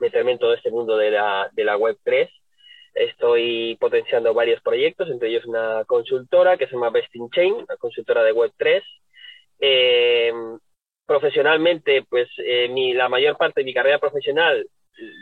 meterme 0.00 0.32
en 0.32 0.38
todo 0.38 0.54
este 0.54 0.70
mundo 0.70 0.96
de 0.96 1.10
la, 1.10 1.50
de 1.52 1.64
la 1.64 1.76
web 1.76 1.96
3. 2.04 2.30
Estoy 2.94 3.76
potenciando 3.80 4.34
varios 4.34 4.60
proyectos, 4.62 5.10
entre 5.10 5.30
ellos 5.30 5.44
una 5.46 5.84
consultora 5.86 6.56
que 6.56 6.66
se 6.66 6.74
llama 6.74 6.90
Best 6.90 7.14
in 7.16 7.28
Chain, 7.30 7.54
una 7.54 7.76
consultora 7.76 8.22
de 8.22 8.32
web 8.32 8.52
3. 8.56 8.84
Em, 9.58 10.58
profesionalmente, 11.06 12.04
pues 12.08 12.28
eh, 12.38 12.68
mi, 12.68 12.92
la 12.94 13.08
mayor 13.08 13.36
parte 13.36 13.60
de 13.60 13.64
mi 13.64 13.74
carrera 13.74 13.98
profesional 13.98 14.66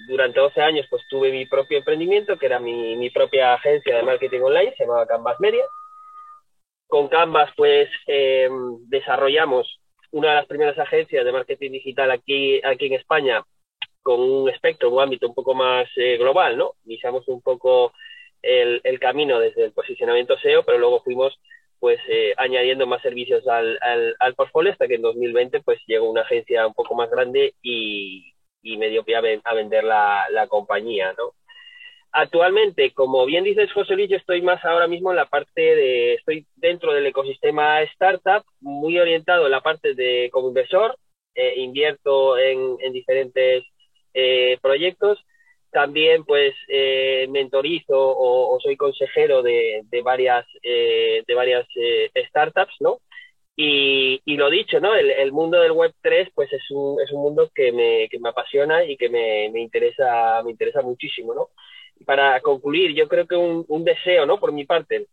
durante 0.09 0.41
12 0.41 0.61
años 0.61 0.87
pues 0.91 1.03
tuve 1.09 1.31
mi 1.31 1.47
propio 1.47 1.79
emprendimiento, 1.79 2.39
que 2.39 2.47
era 2.47 2.59
mi, 2.59 2.97
mi, 2.97 3.11
propia 3.11 3.55
agencia 3.55 3.97
de 3.97 4.03
marketing 4.03 4.41
online, 4.41 4.75
se 4.77 4.85
llamaba 4.85 5.07
Canvas 5.07 5.39
Media. 5.41 5.65
Con 6.87 7.09
Canvas 7.09 7.51
pues 7.57 7.89
em, 8.07 8.79
desarrollamos 8.89 9.81
una 10.11 10.31
de 10.31 10.35
las 10.37 10.47
primeras 10.47 10.79
agencias 10.79 11.25
de 11.25 11.33
marketing 11.33 11.71
digital 11.73 12.11
aquí, 12.11 12.61
aquí 12.65 12.87
en 12.87 12.95
España 12.95 13.43
con 14.03 14.21
un 14.21 14.49
espectro, 14.49 14.91
un 14.91 15.03
ámbito 15.03 15.29
un 15.29 15.35
poco 15.35 15.55
más 15.55 15.89
eh, 15.97 16.17
global, 16.17 16.57
¿no? 16.57 16.73
Iniciamos 16.87 17.29
un 17.29 17.43
poco 17.43 17.93
el, 18.43 18.81
el, 18.83 18.99
camino 18.99 19.39
desde 19.39 19.65
el 19.65 19.73
posicionamiento 19.73 20.39
SEO, 20.39 20.65
pero 20.65 20.79
luego 20.79 21.03
fuimos 21.03 21.39
pues 21.79 21.99
eh, 22.09 22.35
añadiendo 22.37 22.87
más 22.87 23.03
servicios 23.03 23.47
al, 23.47 23.79
al, 23.81 24.17
al 24.19 24.35
portfolio 24.35 24.73
hasta 24.73 24.89
que 24.89 24.97
en 24.97 25.03
2020 25.03 25.61
pues 25.61 25.81
llegó 25.87 26.11
una 26.11 26.23
agencia 26.23 26.67
un 26.67 26.75
poco 26.75 26.95
más 26.95 27.11
grande 27.11 27.55
y, 27.63 28.35
y 28.62 28.77
me 28.77 28.88
dio 28.88 29.05
pie 29.05 29.16
a, 29.16 29.55
vender 29.55 29.85
la, 29.85 30.25
la, 30.31 30.46
compañía, 30.49 31.14
¿no? 31.16 31.33
Actualmente, 32.12 32.92
como 32.92 33.25
bien 33.25 33.44
dices, 33.44 33.73
José 33.73 33.94
Luis, 33.94 34.11
yo 34.11 34.16
estoy 34.16 34.42
más 34.42 34.64
ahora 34.64 34.88
mismo 34.88 35.11
en 35.11 35.16
la 35.16 35.27
parte 35.27 35.61
de, 35.61 36.14
estoy 36.14 36.44
dentro 36.57 36.92
del 36.92 37.07
ecosistema 37.07 37.83
startup, 37.83 38.44
muy 38.61 38.99
orientado 38.99 39.46
en 39.46 39.53
la 39.53 39.61
parte 39.61 39.94
de 39.94 40.29
como 40.33 40.49
inversor, 40.49 40.96
eh, 41.35 41.55
invierto 41.59 42.37
en, 42.37 42.77
en 42.81 42.92
diferentes 42.92 43.64
eh, 44.12 44.59
proyectos, 44.61 45.25
también 45.70 46.25
pues 46.25 46.53
eh, 46.68 47.29
mentorizo 47.31 47.96
o, 47.96 48.59
soy 48.61 48.77
consejero 48.77 49.40
de, 49.40 49.85
varias, 50.03 50.44
de 50.62 51.35
varias 51.35 51.64
startups, 52.29 52.75
¿no? 52.81 52.99
Y, 53.62 54.37
lo 54.38 54.49
dicho, 54.49 54.81
¿no? 54.81 54.94
El, 54.94 55.33
mundo 55.33 55.61
del 55.61 55.73
Web3 55.73 56.33
pues 56.35 56.51
es 56.51 56.62
un, 56.70 56.99
es 57.03 57.12
un 57.12 57.20
mundo 57.20 57.51
que 57.55 57.73
me, 57.73 58.09
que 58.09 58.18
me 58.18 58.31
apasiona 58.31 58.85
y 58.85 58.96
que 58.96 59.11
me, 59.11 59.51
me, 59.53 59.61
interesa, 59.61 60.42
me 60.42 60.53
interesa 60.53 60.81
muchísimo, 60.81 61.35
¿no? 61.35 61.51
Para 62.07 62.40
concluir, 62.40 62.94
yo 62.94 63.07
creo 63.07 63.27
que 63.27 63.37
un, 63.37 63.66
un 63.68 63.85
deseo, 63.85 64.25
¿no? 64.25 64.40
Por 64.40 64.53
mi 64.53 64.64
parte, 64.64 65.09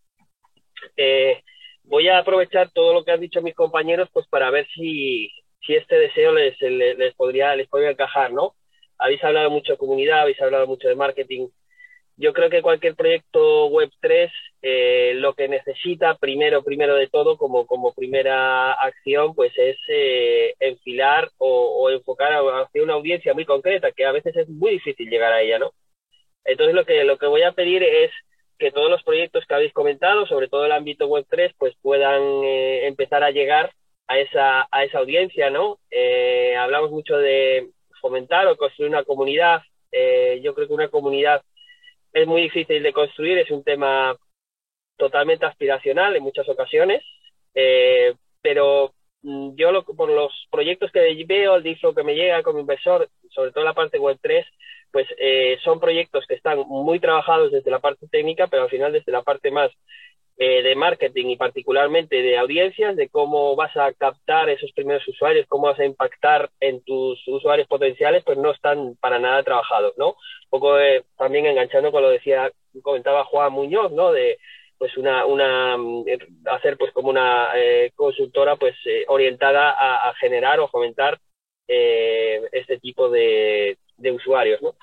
eh, 0.96 1.44
voy 1.84 2.08
a 2.08 2.20
aprovechar 2.20 2.72
todo 2.72 2.94
lo 2.94 3.04
que 3.04 3.12
han 3.12 3.20
dicho 3.20 3.42
mis 3.42 3.56
compañeros 3.56 4.08
pues 4.14 4.26
para 4.28 4.50
ver 4.50 4.66
si, 4.74 5.30
si 5.62 5.76
este 5.76 5.98
deseo 6.00 6.32
les, 6.32 6.60
les, 6.62 6.98
les, 6.98 7.14
podría, 7.16 7.54
les 7.54 7.68
podría 7.68 7.92
encajar, 7.92 8.32
¿no? 8.32 8.56
Habéis 8.98 9.22
hablado 9.26 9.50
mucho 9.50 9.74
de 9.74 9.78
comunidad, 9.78 10.22
habéis 10.22 10.42
hablado 10.42 10.68
mucho 10.68 10.88
de 10.88 10.96
marketing, 10.96 11.48
yo 12.18 12.34
creo 12.34 12.50
que 12.50 12.64
cualquier 12.64 12.96
proyecto 12.96 13.70
Web3 13.70 14.32
eh, 14.64 15.14
lo 15.16 15.34
que 15.36 15.48
necesita 15.48 16.16
primero, 16.16 16.64
primero 16.64 16.96
de 16.96 17.08
todo, 17.08 17.38
como, 17.38 17.68
como 17.68 17.94
primera 17.94 18.74
acción, 18.74 19.36
pues 19.36 19.54
es 19.56 19.78
eh, 19.88 20.56
enfilar 20.60 21.30
o, 21.38 21.90
enfocar 21.92 22.34
hacia 22.34 22.84
una 22.84 22.94
audiencia 22.94 23.34
muy 23.34 23.46
concreta, 23.46 23.92
que 23.92 24.06
a 24.06 24.12
veces 24.12 24.36
es 24.36 24.50
muy 24.50 24.72
difícil 24.72 25.10
llegar 25.10 25.32
a 25.32 25.42
ella, 25.42 25.60
¿no? 25.60 25.72
Entonces 26.44 26.76
lo 26.76 26.86
que, 26.86 27.04
lo 27.04 27.18
que 27.18 27.28
voy 27.28 27.44
a 27.44 27.52
pedir 27.52 27.84
es 27.84 28.12
que 28.58 28.72
todos 28.72 28.90
los 28.90 29.04
proyectos 29.04 29.46
que 29.46 29.54
habéis 29.54 29.74
comentado, 29.74 30.26
sobre 30.26 30.48
todo 30.48 30.66
el 30.66 30.72
ámbito 30.72 31.08
Web3, 31.08 31.54
pues 31.58 31.76
puedan 31.82 32.22
eh, 32.44 32.88
empezar 32.88 33.24
a 33.24 33.32
llegar 33.32 33.72
a 34.08 34.20
esa, 34.20 34.68
a 34.72 34.84
esa 34.84 35.00
audiencia, 35.00 35.50
¿no? 35.50 35.80
hablamos 36.58 36.92
mucho 36.92 37.18
de 37.18 37.70
fomentar 38.02 38.48
o 38.48 38.58
construir 38.58 38.90
una 38.90 39.04
comunidad. 39.04 39.62
yo 40.42 40.54
creo 40.56 40.68
que 40.68 40.74
una 40.74 40.88
comunidad 40.90 41.42
es 42.14 42.28
muy 42.28 42.42
difícil 42.44 42.82
de 42.82 42.94
construir, 42.94 43.38
es 43.38 43.52
un 43.52 43.64
tema 43.64 44.16
totalmente 44.98 45.46
aspiracional 45.46 46.16
en 46.16 46.24
muchas 46.24 46.48
ocasiones, 46.50 47.04
eh, 47.54 48.14
pero 48.42 48.94
mm, 49.22 49.56
yo 49.56 49.84
por 49.84 50.10
los 50.10 50.32
proyectos 50.50 50.92
que 50.92 51.26
veo, 51.26 51.56
el 51.56 51.64
DIFO 51.64 51.94
que 51.94 52.04
me 52.04 52.16
llega 52.16 52.44
como 52.44 52.60
inversor, 52.60 53.10
sobre 53.30 53.52
todo 53.52 53.64
la 53.64 53.74
parte 53.74 54.00
web 54.00 54.18
3, 54.22 54.46
pues 54.92 55.08
eh, 55.20 55.58
son 55.64 55.80
proyectos 55.80 56.26
que 56.28 56.36
están 56.36 56.60
muy 56.60 57.00
trabajados 57.00 57.52
desde 57.52 57.72
la 57.72 57.80
parte 57.80 58.08
técnica, 58.08 58.48
pero 58.48 58.64
al 58.64 58.70
final 58.70 58.92
desde 58.94 59.12
la 59.12 59.22
parte 59.22 59.52
más 59.52 59.72
eh, 60.40 60.62
de 60.62 60.76
marketing 60.76 61.28
y 61.30 61.36
particularmente 61.36 62.22
de 62.22 62.38
audiencias, 62.38 62.96
de 62.96 63.10
cómo 63.10 63.56
vas 63.56 63.76
a 63.76 63.92
captar 63.94 64.50
esos 64.50 64.72
primeros 64.72 65.08
usuarios, 65.08 65.48
cómo 65.48 65.66
vas 65.66 65.80
a 65.80 65.86
impactar 65.86 66.52
en 66.60 66.84
tus 66.84 67.20
usuarios 67.28 67.68
potenciales, 67.68 68.24
pues 68.24 68.38
no 68.38 68.52
están 68.52 68.96
para 69.02 69.18
nada 69.18 69.42
trabajados, 69.42 69.94
¿no? 69.98 70.10
Un 70.10 70.50
poco 70.52 70.80
eh, 70.80 71.04
también 71.18 71.48
enganchando 71.48 71.92
con 71.92 72.04
lo 72.04 72.12
decía, 72.12 72.52
comentaba 72.84 73.26
Juan 73.26 73.52
Muñoz, 73.52 73.92
¿no? 73.92 74.12
De 74.12 74.38
pues 74.78 74.96
una, 74.96 75.26
una 75.26 75.76
eh, 76.06 76.20
hacer 76.46 76.78
pues 76.78 76.92
como 76.94 77.10
una 77.10 77.50
consultora 77.96 78.58
pues 78.58 78.76
orientada 79.08 79.72
a, 79.72 80.14
generar 80.20 80.60
o 80.60 80.68
fomentar 80.68 81.20
este 81.68 82.78
tipo 82.80 83.10
de, 83.10 83.78
de 83.98 84.12
usuarios, 84.12 84.62
¿no? 84.62 84.76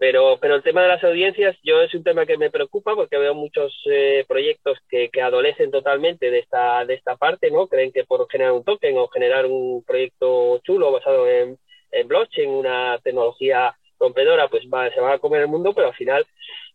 Pero, 0.00 0.38
pero 0.40 0.54
el 0.54 0.62
tema 0.62 0.80
de 0.80 0.88
las 0.88 1.04
audiencias, 1.04 1.58
yo 1.62 1.82
es 1.82 1.94
un 1.94 2.02
tema 2.02 2.24
que 2.24 2.38
me 2.38 2.50
preocupa 2.50 2.94
porque 2.94 3.18
veo 3.18 3.34
muchos 3.34 3.70
eh, 3.84 4.24
proyectos 4.26 4.78
que, 4.88 5.10
que, 5.10 5.20
adolecen 5.20 5.70
totalmente 5.70 6.30
de 6.30 6.38
esta, 6.38 6.86
de 6.86 6.94
esta 6.94 7.16
parte, 7.18 7.50
¿no? 7.50 7.66
Creen 7.68 7.92
que 7.92 8.04
por 8.04 8.26
generar 8.30 8.54
un 8.54 8.64
token 8.64 8.96
o 8.96 9.08
generar 9.08 9.44
un 9.44 9.84
proyecto 9.84 10.58
chulo 10.64 10.90
basado 10.90 11.28
en, 11.28 11.58
en 11.92 12.08
blockchain, 12.08 12.48
una 12.48 12.98
tecnología 13.04 13.76
rompedora, 13.98 14.48
pues 14.48 14.64
va, 14.72 14.90
se 14.90 15.02
va 15.02 15.12
a 15.12 15.18
comer 15.18 15.42
el 15.42 15.48
mundo, 15.48 15.74
pero 15.74 15.88
al 15.88 15.94
final 15.94 16.26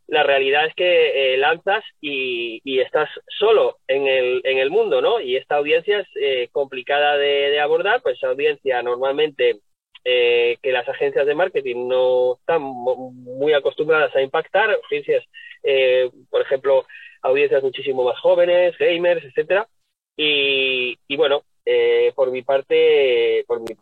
la 0.06 0.22
realidad 0.22 0.68
es 0.68 0.76
que 0.76 1.34
eh, 1.34 1.38
lanzas 1.38 1.84
y, 2.00 2.62
y, 2.64 2.80
estás 2.80 3.10
solo 3.40 3.80
en 3.88 4.06
el, 4.06 4.42
en 4.44 4.60
el 4.60 4.70
mundo, 4.70 5.02
¿no? 5.02 5.20
Y 5.20 5.36
esta 5.36 5.56
audiencia 5.56 6.02
es 6.02 6.08
eh, 6.22 6.50
complicada 6.52 7.18
de, 7.18 7.50
de, 7.50 7.60
abordar, 7.60 8.04
pues 8.04 8.18
esa 8.18 8.28
audiencia 8.28 8.84
normalmente 8.84 9.62
eh, 10.08 10.58
que 10.62 10.72
las 10.72 10.88
agencias 10.88 11.26
de 11.26 11.34
marketing 11.34 11.88
no 11.88 12.36
están 12.36 12.62
muy 12.62 13.54
acostumbradas 13.54 14.16
a 14.16 14.22
impactar, 14.22 14.70
agencias, 14.86 15.24
eh, 15.64 16.12
por 16.30 16.44
ejemplo, 16.44 16.86
audiencias 17.24 17.64
muchísimo 17.64 18.04
más 18.04 18.20
jóvenes, 18.20 18.78
gamers, 18.78 19.26
etcétera. 19.26 19.68
Y, 20.16 20.96
bueno, 21.18 21.42
eh, 21.66 22.14
por 22.16 22.32
mi 22.32 22.44
parte, 22.44 23.44
por 23.48 23.62
mi 23.62 23.76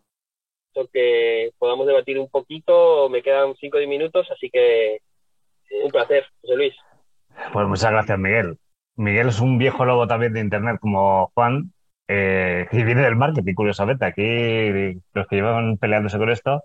que 0.91 1.51
podamos 1.59 1.85
debatir 1.85 2.17
un 2.17 2.29
poquito, 2.29 3.07
me 3.09 3.21
quedan 3.21 3.53
cinco 3.59 3.77
minutos, 3.79 4.27
así 4.31 4.49
que 4.49 5.01
un 5.83 5.91
placer, 5.91 6.25
José 6.41 6.55
Luis. 6.55 6.75
Pues 7.51 7.67
muchas 7.67 7.91
gracias, 7.91 8.17
Miguel. 8.17 8.57
Miguel 8.95 9.27
es 9.27 9.39
un 9.39 9.57
viejo 9.57 9.85
lobo 9.85 10.07
también 10.07 10.33
de 10.33 10.39
Internet 10.39 10.77
como 10.79 11.31
Juan, 11.35 11.73
eh, 12.07 12.67
que 12.69 12.83
viene 12.83 13.01
del 13.01 13.15
marketing, 13.15 13.53
curiosamente. 13.53 14.05
Aquí 14.05 15.01
los 15.13 15.27
que 15.27 15.35
llevan 15.35 15.77
peleándose 15.77 16.17
con 16.17 16.29
esto. 16.29 16.63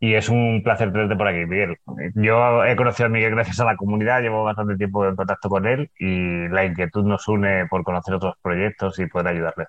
Y 0.00 0.14
es 0.14 0.28
un 0.28 0.62
placer 0.62 0.92
tenerte 0.92 1.16
por 1.16 1.28
aquí, 1.28 1.46
Miguel. 1.46 1.78
Yo 2.14 2.64
he 2.64 2.76
conocido 2.76 3.06
a 3.06 3.08
Miguel 3.08 3.30
gracias 3.30 3.60
a 3.60 3.64
la 3.64 3.76
comunidad, 3.76 4.20
llevo 4.20 4.44
bastante 4.44 4.76
tiempo 4.76 5.06
en 5.06 5.16
contacto 5.16 5.48
con 5.48 5.66
él 5.66 5.90
y 5.98 6.48
la 6.48 6.64
inquietud 6.66 7.04
nos 7.04 7.26
une 7.28 7.66
por 7.70 7.84
conocer 7.84 8.14
otros 8.14 8.34
proyectos 8.42 8.98
y 8.98 9.06
poder 9.06 9.28
ayudarles. 9.28 9.68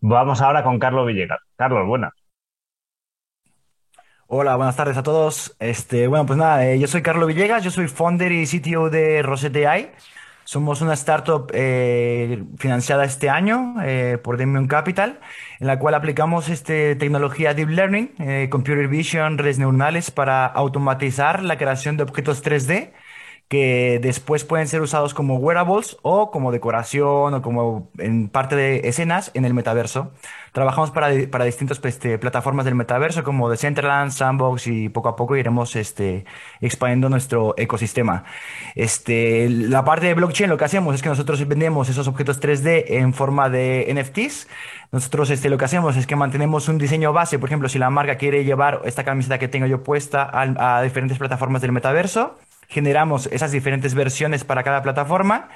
Vamos 0.00 0.40
ahora 0.40 0.62
con 0.62 0.78
Carlos 0.78 1.06
Villegas. 1.06 1.40
Carlos, 1.56 1.86
buenas. 1.86 2.12
Hola, 4.28 4.56
buenas 4.56 4.76
tardes 4.76 4.96
a 4.96 5.02
todos. 5.02 5.56
Este, 5.58 6.06
bueno, 6.06 6.26
pues 6.26 6.38
nada, 6.38 6.66
eh, 6.66 6.78
yo 6.78 6.86
soy 6.86 7.02
Carlos 7.02 7.26
Villegas, 7.28 7.64
yo 7.64 7.70
soy 7.70 7.88
founder 7.88 8.32
y 8.32 8.46
CTO 8.46 8.90
de 8.90 9.22
Rosette. 9.22 9.90
Somos 10.46 10.80
una 10.80 10.92
startup 10.92 11.50
eh, 11.52 12.44
financiada 12.56 13.04
este 13.04 13.28
año 13.28 13.74
eh, 13.82 14.16
por 14.22 14.36
Demion 14.36 14.68
Capital, 14.68 15.18
en 15.58 15.66
la 15.66 15.80
cual 15.80 15.94
aplicamos 15.94 16.48
este, 16.48 16.94
tecnología 16.94 17.52
Deep 17.52 17.68
Learning, 17.68 18.12
eh, 18.20 18.46
Computer 18.48 18.86
Vision, 18.86 19.38
redes 19.38 19.58
neuronales 19.58 20.12
para 20.12 20.46
automatizar 20.46 21.42
la 21.42 21.58
creación 21.58 21.96
de 21.96 22.04
objetos 22.04 22.44
3D 22.44 22.92
que 23.48 24.00
después 24.02 24.44
pueden 24.44 24.66
ser 24.66 24.80
usados 24.80 25.14
como 25.14 25.36
wearables 25.36 25.96
o 26.02 26.32
como 26.32 26.50
decoración 26.50 27.34
o 27.34 27.42
como 27.42 27.90
en 27.98 28.28
parte 28.28 28.56
de 28.56 28.88
escenas 28.88 29.30
en 29.34 29.44
el 29.44 29.54
metaverso. 29.54 30.12
Trabajamos 30.52 30.90
para, 30.90 31.10
para 31.30 31.44
distintas 31.44 31.80
este, 31.84 32.18
plataformas 32.18 32.64
del 32.64 32.74
metaverso 32.74 33.22
como 33.22 33.48
Decentraland, 33.48 34.10
Sandbox 34.10 34.66
y 34.66 34.88
poco 34.88 35.10
a 35.10 35.16
poco 35.16 35.36
iremos 35.36 35.76
este, 35.76 36.24
expandiendo 36.60 37.08
nuestro 37.08 37.54
ecosistema. 37.56 38.24
Este, 38.74 39.48
la 39.48 39.84
parte 39.84 40.06
de 40.06 40.14
blockchain 40.14 40.50
lo 40.50 40.56
que 40.56 40.64
hacemos 40.64 40.94
es 40.96 41.02
que 41.02 41.08
nosotros 41.08 41.46
vendemos 41.46 41.88
esos 41.88 42.08
objetos 42.08 42.40
3D 42.40 42.84
en 42.88 43.14
forma 43.14 43.48
de 43.48 43.86
NFTs. 43.94 44.48
Nosotros 44.90 45.30
este, 45.30 45.50
lo 45.50 45.58
que 45.58 45.66
hacemos 45.66 45.96
es 45.96 46.06
que 46.06 46.16
mantenemos 46.16 46.68
un 46.68 46.78
diseño 46.78 47.12
base, 47.12 47.38
por 47.38 47.48
ejemplo, 47.48 47.68
si 47.68 47.78
la 47.78 47.90
marca 47.90 48.16
quiere 48.16 48.44
llevar 48.44 48.80
esta 48.84 49.04
camiseta 49.04 49.38
que 49.38 49.46
tengo 49.46 49.66
yo 49.66 49.84
puesta 49.84 50.24
a, 50.24 50.78
a 50.78 50.82
diferentes 50.82 51.18
plataformas 51.18 51.62
del 51.62 51.72
metaverso, 51.72 52.38
generamos 52.68 53.28
esas 53.32 53.52
diferentes 53.52 53.94
versiones 53.94 54.44
para 54.44 54.62
cada 54.62 54.82
plataforma 54.82 55.48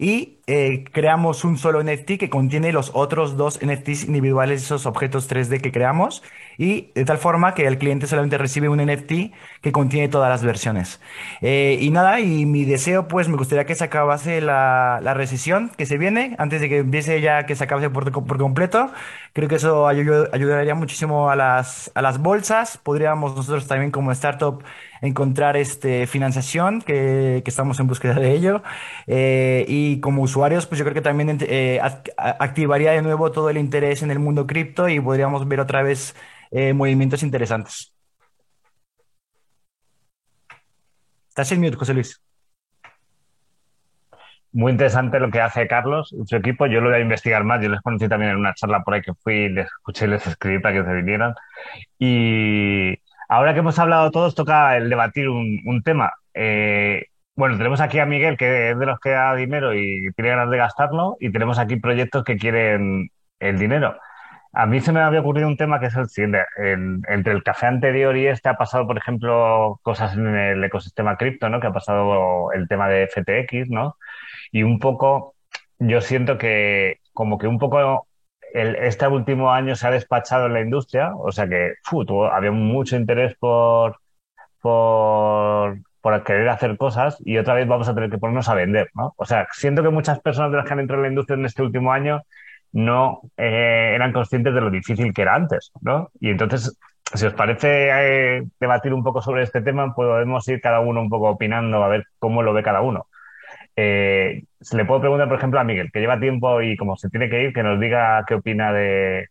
y 0.00 0.38
eh, 0.46 0.84
creamos 0.92 1.44
un 1.44 1.58
solo 1.58 1.82
NFT 1.82 2.18
que 2.18 2.30
contiene 2.30 2.72
los 2.72 2.92
otros 2.94 3.36
dos 3.36 3.58
NFTs 3.60 4.04
individuales, 4.04 4.62
esos 4.62 4.86
objetos 4.86 5.26
3D 5.26 5.60
que 5.60 5.72
creamos, 5.72 6.22
y 6.56 6.92
de 6.94 7.04
tal 7.04 7.18
forma 7.18 7.52
que 7.54 7.66
el 7.66 7.78
cliente 7.78 8.06
solamente 8.06 8.38
recibe 8.38 8.68
un 8.68 8.78
NFT 8.78 9.32
que 9.60 9.72
contiene 9.72 10.08
todas 10.08 10.30
las 10.30 10.44
versiones. 10.44 11.00
Eh, 11.40 11.78
y 11.80 11.90
nada, 11.90 12.20
y 12.20 12.46
mi 12.46 12.64
deseo, 12.64 13.08
pues 13.08 13.28
me 13.28 13.36
gustaría 13.36 13.66
que 13.66 13.74
se 13.74 13.84
acabase 13.84 14.40
la, 14.40 15.00
la 15.02 15.14
recesión 15.14 15.70
que 15.76 15.84
se 15.84 15.98
viene, 15.98 16.36
antes 16.38 16.60
de 16.60 16.68
que 16.68 16.78
empiece 16.78 17.20
ya 17.20 17.44
que 17.46 17.56
se 17.56 17.64
acabe 17.64 17.90
por, 17.90 18.12
por 18.12 18.38
completo. 18.38 18.92
Creo 19.32 19.48
que 19.48 19.56
eso 19.56 19.86
ayudaría 19.88 20.74
muchísimo 20.74 21.30
a 21.30 21.36
las, 21.36 21.90
a 21.94 22.02
las 22.02 22.18
bolsas. 22.18 22.78
Podríamos 22.78 23.36
nosotros 23.36 23.66
también 23.66 23.90
como 23.90 24.12
startup 24.12 24.62
encontrar 25.00 25.56
este, 25.56 26.06
financiación, 26.06 26.82
que, 26.82 27.42
estamos 27.46 27.80
en 27.80 27.86
búsqueda 27.86 28.14
de 28.14 28.32
ello. 28.32 28.62
Eh, 29.06 29.64
y 29.68 30.00
como 30.00 30.22
usuarios, 30.22 30.66
pues 30.66 30.78
yo 30.78 30.84
creo 30.84 30.94
que 30.94 31.00
también 31.00 31.38
eh, 31.42 31.80
activaría 32.16 32.92
de 32.92 33.02
nuevo 33.02 33.32
todo 33.32 33.50
el 33.50 33.58
interés 33.58 34.02
en 34.02 34.10
el 34.10 34.18
mundo 34.18 34.46
cripto 34.46 34.88
y 34.88 35.00
podríamos 35.00 35.46
ver 35.48 35.60
otra 35.60 35.82
vez 35.82 36.14
eh, 36.50 36.72
movimientos 36.72 37.22
interesantes. 37.22 37.92
Estás 41.28 41.52
en 41.52 41.60
mute, 41.60 41.76
José 41.76 41.94
Luis. 41.94 42.20
Muy 44.50 44.72
interesante 44.72 45.20
lo 45.20 45.30
que 45.30 45.40
hace 45.40 45.68
Carlos 45.68 46.12
y 46.12 46.26
su 46.26 46.36
equipo. 46.36 46.66
Yo 46.66 46.80
lo 46.80 46.88
voy 46.88 46.98
a 46.98 47.02
investigar 47.02 47.44
más. 47.44 47.62
Yo 47.62 47.68
les 47.68 47.80
conocí 47.80 48.08
también 48.08 48.32
en 48.32 48.38
una 48.38 48.54
charla 48.54 48.82
por 48.82 48.94
ahí 48.94 49.02
que 49.02 49.12
fui, 49.14 49.48
les 49.50 49.66
escuché 49.66 50.06
y 50.06 50.08
les 50.08 50.26
escribí 50.26 50.58
para 50.58 50.74
que 50.74 50.88
se 50.88 50.94
vinieran. 50.94 51.34
Y, 51.98 52.98
Ahora 53.28 53.52
que 53.52 53.60
hemos 53.60 53.78
hablado 53.78 54.10
todos, 54.10 54.34
toca 54.34 54.76
el 54.76 54.88
debatir 54.90 55.28
un, 55.28 55.82
tema. 55.84 56.12
Eh, 56.34 57.06
bueno, 57.36 57.58
tenemos 57.58 57.80
aquí 57.80 57.98
a 57.98 58.06
Miguel, 58.06 58.36
que 58.38 58.70
es 58.70 58.78
de 58.78 58.86
los 58.86 58.98
que 59.00 59.10
da 59.10 59.34
dinero 59.34 59.74
y 59.74 60.10
tiene 60.16 60.30
ganas 60.30 60.50
de 60.50 60.56
gastarlo, 60.56 61.16
y 61.20 61.30
tenemos 61.30 61.58
aquí 61.58 61.76
proyectos 61.76 62.24
que 62.24 62.36
quieren 62.36 63.10
el 63.38 63.58
dinero. 63.58 63.96
A 64.52 64.66
mí 64.66 64.80
se 64.80 64.92
me 64.92 65.00
había 65.00 65.20
ocurrido 65.20 65.46
un 65.46 65.56
tema 65.56 65.78
que 65.78 65.86
es 65.86 65.96
el 65.96 66.08
siguiente. 66.08 66.40
entre 66.56 67.32
el 67.32 67.42
café 67.42 67.66
anterior 67.66 68.16
y 68.16 68.26
este 68.26 68.48
ha 68.48 68.56
pasado, 68.56 68.86
por 68.86 68.98
ejemplo, 68.98 69.78
cosas 69.82 70.14
en 70.16 70.26
el 70.34 70.64
ecosistema 70.64 71.16
cripto, 71.16 71.48
¿no? 71.48 71.60
Que 71.60 71.66
ha 71.68 71.72
pasado 71.72 72.52
el 72.52 72.66
tema 72.68 72.88
de 72.88 73.08
FTX, 73.08 73.70
¿no? 73.70 73.96
Y 74.52 74.62
un 74.62 74.78
poco, 74.78 75.34
yo 75.78 76.00
siento 76.00 76.38
que 76.38 77.00
como 77.12 77.38
que 77.38 77.46
un 77.46 77.58
poco 77.58 78.07
este 78.54 79.06
último 79.06 79.52
año 79.52 79.74
se 79.76 79.86
ha 79.86 79.90
despachado 79.90 80.46
en 80.46 80.54
la 80.54 80.60
industria, 80.60 81.12
o 81.16 81.30
sea 81.32 81.48
que 81.48 81.74
había 82.32 82.50
mucho 82.52 82.96
interés 82.96 83.36
por, 83.38 83.96
por, 84.60 85.78
por 86.00 86.24
querer 86.24 86.48
hacer 86.48 86.76
cosas 86.76 87.16
y 87.24 87.38
otra 87.38 87.54
vez 87.54 87.68
vamos 87.68 87.88
a 87.88 87.94
tener 87.94 88.10
que 88.10 88.18
ponernos 88.18 88.48
a 88.48 88.54
vender, 88.54 88.88
¿no? 88.94 89.14
O 89.16 89.24
sea, 89.24 89.46
siento 89.52 89.82
que 89.82 89.90
muchas 89.90 90.20
personas 90.20 90.50
de 90.50 90.58
las 90.58 90.66
que 90.66 90.72
han 90.72 90.80
entrado 90.80 91.00
en 91.00 91.04
la 91.04 91.08
industria 91.10 91.36
en 91.36 91.46
este 91.46 91.62
último 91.62 91.92
año 91.92 92.22
no 92.72 93.20
eh, 93.36 93.92
eran 93.94 94.12
conscientes 94.12 94.54
de 94.54 94.60
lo 94.60 94.70
difícil 94.70 95.12
que 95.12 95.22
era 95.22 95.34
antes, 95.34 95.72
¿no? 95.80 96.10
Y 96.20 96.30
entonces, 96.30 96.78
si 97.14 97.26
os 97.26 97.34
parece 97.34 97.88
eh, 97.90 98.42
debatir 98.60 98.92
un 98.92 99.02
poco 99.02 99.22
sobre 99.22 99.42
este 99.42 99.62
tema, 99.62 99.94
podemos 99.94 100.46
ir 100.48 100.60
cada 100.60 100.80
uno 100.80 101.00
un 101.00 101.08
poco 101.08 101.30
opinando 101.30 101.82
a 101.82 101.88
ver 101.88 102.04
cómo 102.18 102.42
lo 102.42 102.52
ve 102.52 102.62
cada 102.62 102.82
uno. 102.82 103.06
Eh, 103.80 104.42
se 104.60 104.76
le 104.76 104.84
puedo 104.84 105.00
preguntar, 105.00 105.28
por 105.28 105.38
ejemplo, 105.38 105.60
a 105.60 105.64
Miguel, 105.64 105.90
que 105.92 106.00
lleva 106.00 106.18
tiempo 106.18 106.60
y 106.62 106.76
como 106.76 106.96
se 106.96 107.10
tiene 107.10 107.30
que 107.30 107.42
ir, 107.42 107.52
que 107.52 107.62
nos 107.62 107.78
diga 107.78 108.24
qué 108.26 108.34
opina 108.34 108.72
de, 108.72 109.28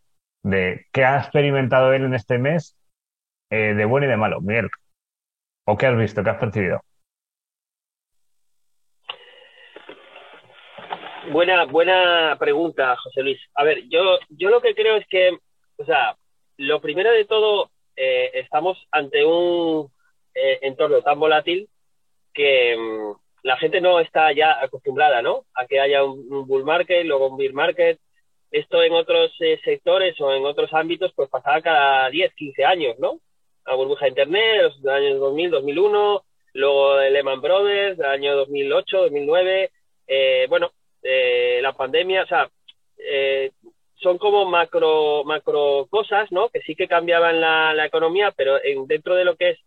qué 0.94 1.04
ha 1.04 1.18
experimentado 1.18 1.92
él 1.92 2.06
en 2.06 2.14
este 2.14 2.38
mes 2.38 2.78
de 3.50 3.86
bueno 3.86 4.08
y 4.08 4.10
de 4.10 4.18
malo. 4.18 4.40
Miguel, 4.40 4.70
¿o 5.66 5.78
qué 5.78 5.88
has 5.88 5.98
visto, 5.98 6.24
qué 6.24 6.30
has 6.30 6.38
percibido? 6.38 6.82
Buena, 11.32 11.66
buena 11.66 12.38
pregunta, 12.40 12.96
José 12.96 13.22
Luis. 13.22 13.40
A 13.56 13.66
ver, 13.66 13.84
yo, 13.90 14.18
yo 14.30 14.50
lo 14.50 14.62
que 14.62 14.74
creo 14.74 14.96
es 14.96 15.06
que, 15.08 15.38
o 15.78 15.84
sea, 15.84 16.16
lo 16.56 16.80
primero 16.80 17.12
de 17.12 17.26
todo, 17.26 17.70
eh, 17.98 18.32
estamos 18.36 18.88
ante 18.92 19.26
un 19.26 19.92
eh, 20.34 20.60
entorno 20.62 21.02
tan 21.02 21.20
volátil 21.20 21.68
que 22.34 22.78
mm, 22.78 23.27
la 23.44 23.58
gente 23.58 23.82
no 23.82 24.00
está 24.00 24.32
ya 24.34 24.62
acostumbrada, 24.62 25.22
¿no? 25.22 25.46
A 25.54 25.66
que 25.66 25.80
haya 25.80 26.04
un, 26.04 26.48
bull 26.48 26.64
market, 26.64 27.06
luego 27.06 27.28
un 27.28 27.38
bear 27.38 27.54
market. 27.54 28.00
Esto 28.52 28.82
en 28.82 28.94
otros 28.94 29.32
eh, 29.42 29.60
sectores 29.64 30.20
o 30.22 30.32
en 30.34 30.46
otros 30.46 30.74
ámbitos, 30.74 31.12
pues 31.16 31.30
pasaba 31.30 31.62
cada 31.62 32.10
10, 32.10 32.34
15 32.34 32.66
años, 32.66 33.00
¿no? 33.00 33.20
La 33.66 33.76
burbuja 33.76 34.06
de 34.06 34.10
Internet, 34.10 34.62
los 34.62 34.86
años 34.88 35.20
2000, 35.20 35.52
2001, 35.52 36.24
luego 36.54 37.00
el 37.00 37.14
Lehman 37.14 37.42
Brothers, 37.42 38.00
año 38.00 38.36
2008, 38.36 38.98
2009. 39.02 39.72
bueno, 40.50 40.72
eh, 41.10 41.60
la 41.62 41.74
pandemia, 41.74 42.24
o 42.24 42.28
sea, 42.28 42.50
eh, 42.98 43.52
son 43.96 44.18
como 44.18 44.46
macro, 44.46 45.24
macro 45.24 45.88
cosas, 45.90 46.32
¿no? 46.32 46.50
Que 46.50 46.62
sí 46.62 46.76
que 46.76 46.88
cambiaban 46.88 47.40
la, 47.40 47.74
la 47.74 47.86
economía, 47.86 48.34
pero 48.36 48.62
en, 48.64 48.88
dentro 48.88 49.16
de 49.16 49.24
lo 49.26 49.36
que 49.36 49.52
es 49.52 49.60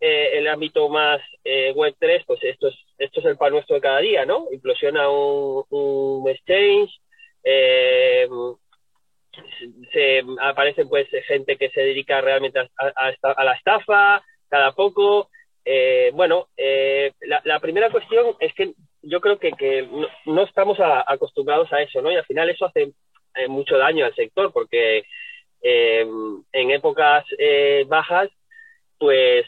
eh, 0.00 0.38
el 0.38 0.48
ámbito 0.48 0.88
más 0.88 1.20
web 1.74 1.94
3, 1.98 2.24
pues 2.26 2.40
esto 2.44 2.68
es, 2.68 2.74
esto 3.04 3.20
es 3.20 3.26
el 3.26 3.36
pan 3.36 3.52
nuestro 3.52 3.76
de 3.76 3.82
cada 3.82 4.00
día, 4.00 4.24
¿no? 4.24 4.46
Implosiona 4.52 5.08
un, 5.08 5.64
un 5.70 6.28
exchange, 6.28 6.90
se 9.92 10.22
aparecen 10.40 10.88
pues 10.88 11.08
gente 11.26 11.56
que 11.56 11.70
se 11.70 11.80
dedica 11.80 12.20
realmente 12.20 12.60
a, 12.60 12.66
a, 12.76 13.44
la 13.44 13.52
estafa 13.54 14.22
cada 14.48 14.72
poco. 14.72 15.30
bueno, 16.12 16.48
la, 17.20 17.40
la, 17.44 17.60
primera 17.60 17.90
cuestión 17.90 18.36
es 18.40 18.52
que 18.54 18.74
yo 19.02 19.20
creo 19.20 19.38
que, 19.38 19.52
que 19.52 19.88
no, 20.26 20.42
estamos 20.42 20.78
acostumbrados 20.80 21.72
a 21.72 21.82
eso, 21.82 22.00
¿no? 22.00 22.10
Y 22.10 22.16
al 22.16 22.24
final 22.24 22.48
eso 22.48 22.66
hace 22.66 22.92
eh, 23.34 23.48
mucho 23.48 23.76
daño 23.76 24.04
al 24.04 24.14
sector, 24.14 24.52
porque 24.52 25.04
eh, 25.62 26.06
en 26.52 26.70
épocas 26.70 27.24
eh, 27.38 27.84
bajas, 27.88 28.30
pues 29.02 29.46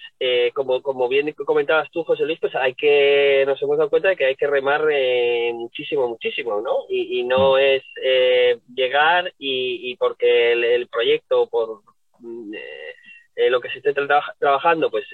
como, 0.52 0.82
como 0.82 1.08
bien 1.08 1.32
comentabas 1.32 1.88
tú, 1.92 2.02
José 2.02 2.24
Luis, 2.24 2.40
pues 2.40 2.54
hay 2.56 2.74
que, 2.74 3.44
nos 3.46 3.62
hemos 3.62 3.78
dado 3.78 3.88
cuenta 3.88 4.08
de 4.08 4.16
que 4.16 4.24
hay 4.24 4.34
que 4.34 4.48
remar 4.48 4.82
muchísimo, 5.52 6.08
muchísimo, 6.08 6.60
¿no? 6.60 6.86
Y, 6.88 7.22
no 7.22 7.52
mm. 7.52 7.58
es 7.58 7.82
llegar 8.74 9.32
y, 9.38 9.94
porque 9.96 10.52
el, 10.52 10.88
proyecto, 10.88 11.46
por 11.46 11.82
eh, 13.36 13.48
lo 13.48 13.60
que 13.60 13.70
se 13.70 13.78
esté 13.78 13.94
trabajando, 13.94 14.90
pues 14.90 15.06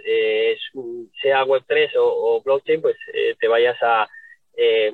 sea 1.21 1.45
Web3 1.45 1.97
o, 1.97 2.37
o 2.37 2.43
blockchain, 2.43 2.81
pues 2.81 2.97
te 3.39 3.47
vayas 3.47 3.77
a, 3.83 4.09
eh, 4.57 4.93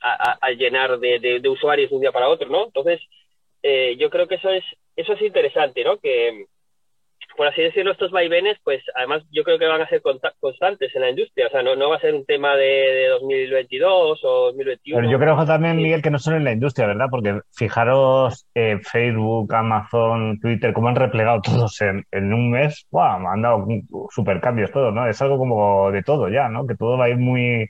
a, 0.00 0.50
llenar 0.52 0.98
de, 0.98 1.42
usuarios 1.48 1.90
de 1.90 1.96
un 1.96 2.02
día 2.02 2.12
para 2.12 2.28
otro, 2.28 2.48
¿no? 2.48 2.66
Entonces, 2.66 3.00
eh, 3.62 3.96
yo 3.98 4.08
creo 4.08 4.28
que 4.28 4.36
eso 4.36 4.50
es, 4.50 4.64
eso 4.94 5.14
es 5.14 5.22
interesante, 5.22 5.82
¿no? 5.84 5.98
Que, 5.98 6.46
por 7.36 7.46
así 7.46 7.62
decirlo, 7.62 7.92
estos 7.92 8.10
vaivenes, 8.10 8.58
pues 8.64 8.82
además 8.94 9.22
yo 9.30 9.44
creo 9.44 9.58
que 9.58 9.66
van 9.66 9.82
a 9.82 9.88
ser 9.88 10.02
constantes 10.40 10.94
en 10.94 11.02
la 11.02 11.10
industria. 11.10 11.46
O 11.46 11.50
sea, 11.50 11.62
no, 11.62 11.76
no 11.76 11.90
va 11.90 11.96
a 11.96 12.00
ser 12.00 12.14
un 12.14 12.24
tema 12.24 12.56
de, 12.56 13.08
2022 13.20 14.20
o 14.24 14.28
2021. 14.46 15.00
Pero 15.00 15.10
yo 15.10 15.18
creo 15.18 15.46
también, 15.46 15.76
Miguel, 15.76 16.02
que 16.02 16.10
no 16.10 16.18
solo 16.18 16.36
en 16.36 16.44
la 16.44 16.52
industria, 16.52 16.86
¿verdad? 16.86 17.06
Porque 17.10 17.40
fijaros, 17.54 18.46
eh, 18.54 18.78
Facebook, 18.82 19.54
Amazon, 19.54 20.38
Twitter, 20.40 20.72
cómo 20.72 20.88
han 20.88 20.96
replegado 20.96 21.40
todos 21.42 21.80
en, 21.80 22.04
en 22.10 22.32
un 22.32 22.50
mes. 22.50 22.86
¡Wow! 22.90 23.28
Han 23.28 23.42
dado 23.42 23.66
super 24.10 24.40
cambios 24.40 24.72
todos, 24.72 24.92
¿no? 24.92 25.06
Es 25.06 25.20
algo 25.22 25.38
como 25.38 25.90
de 25.90 26.02
todo 26.02 26.28
ya, 26.28 26.48
¿no? 26.48 26.66
Que 26.66 26.74
todo 26.74 26.96
va 26.98 27.06
a 27.06 27.10
ir 27.10 27.18
muy 27.18 27.68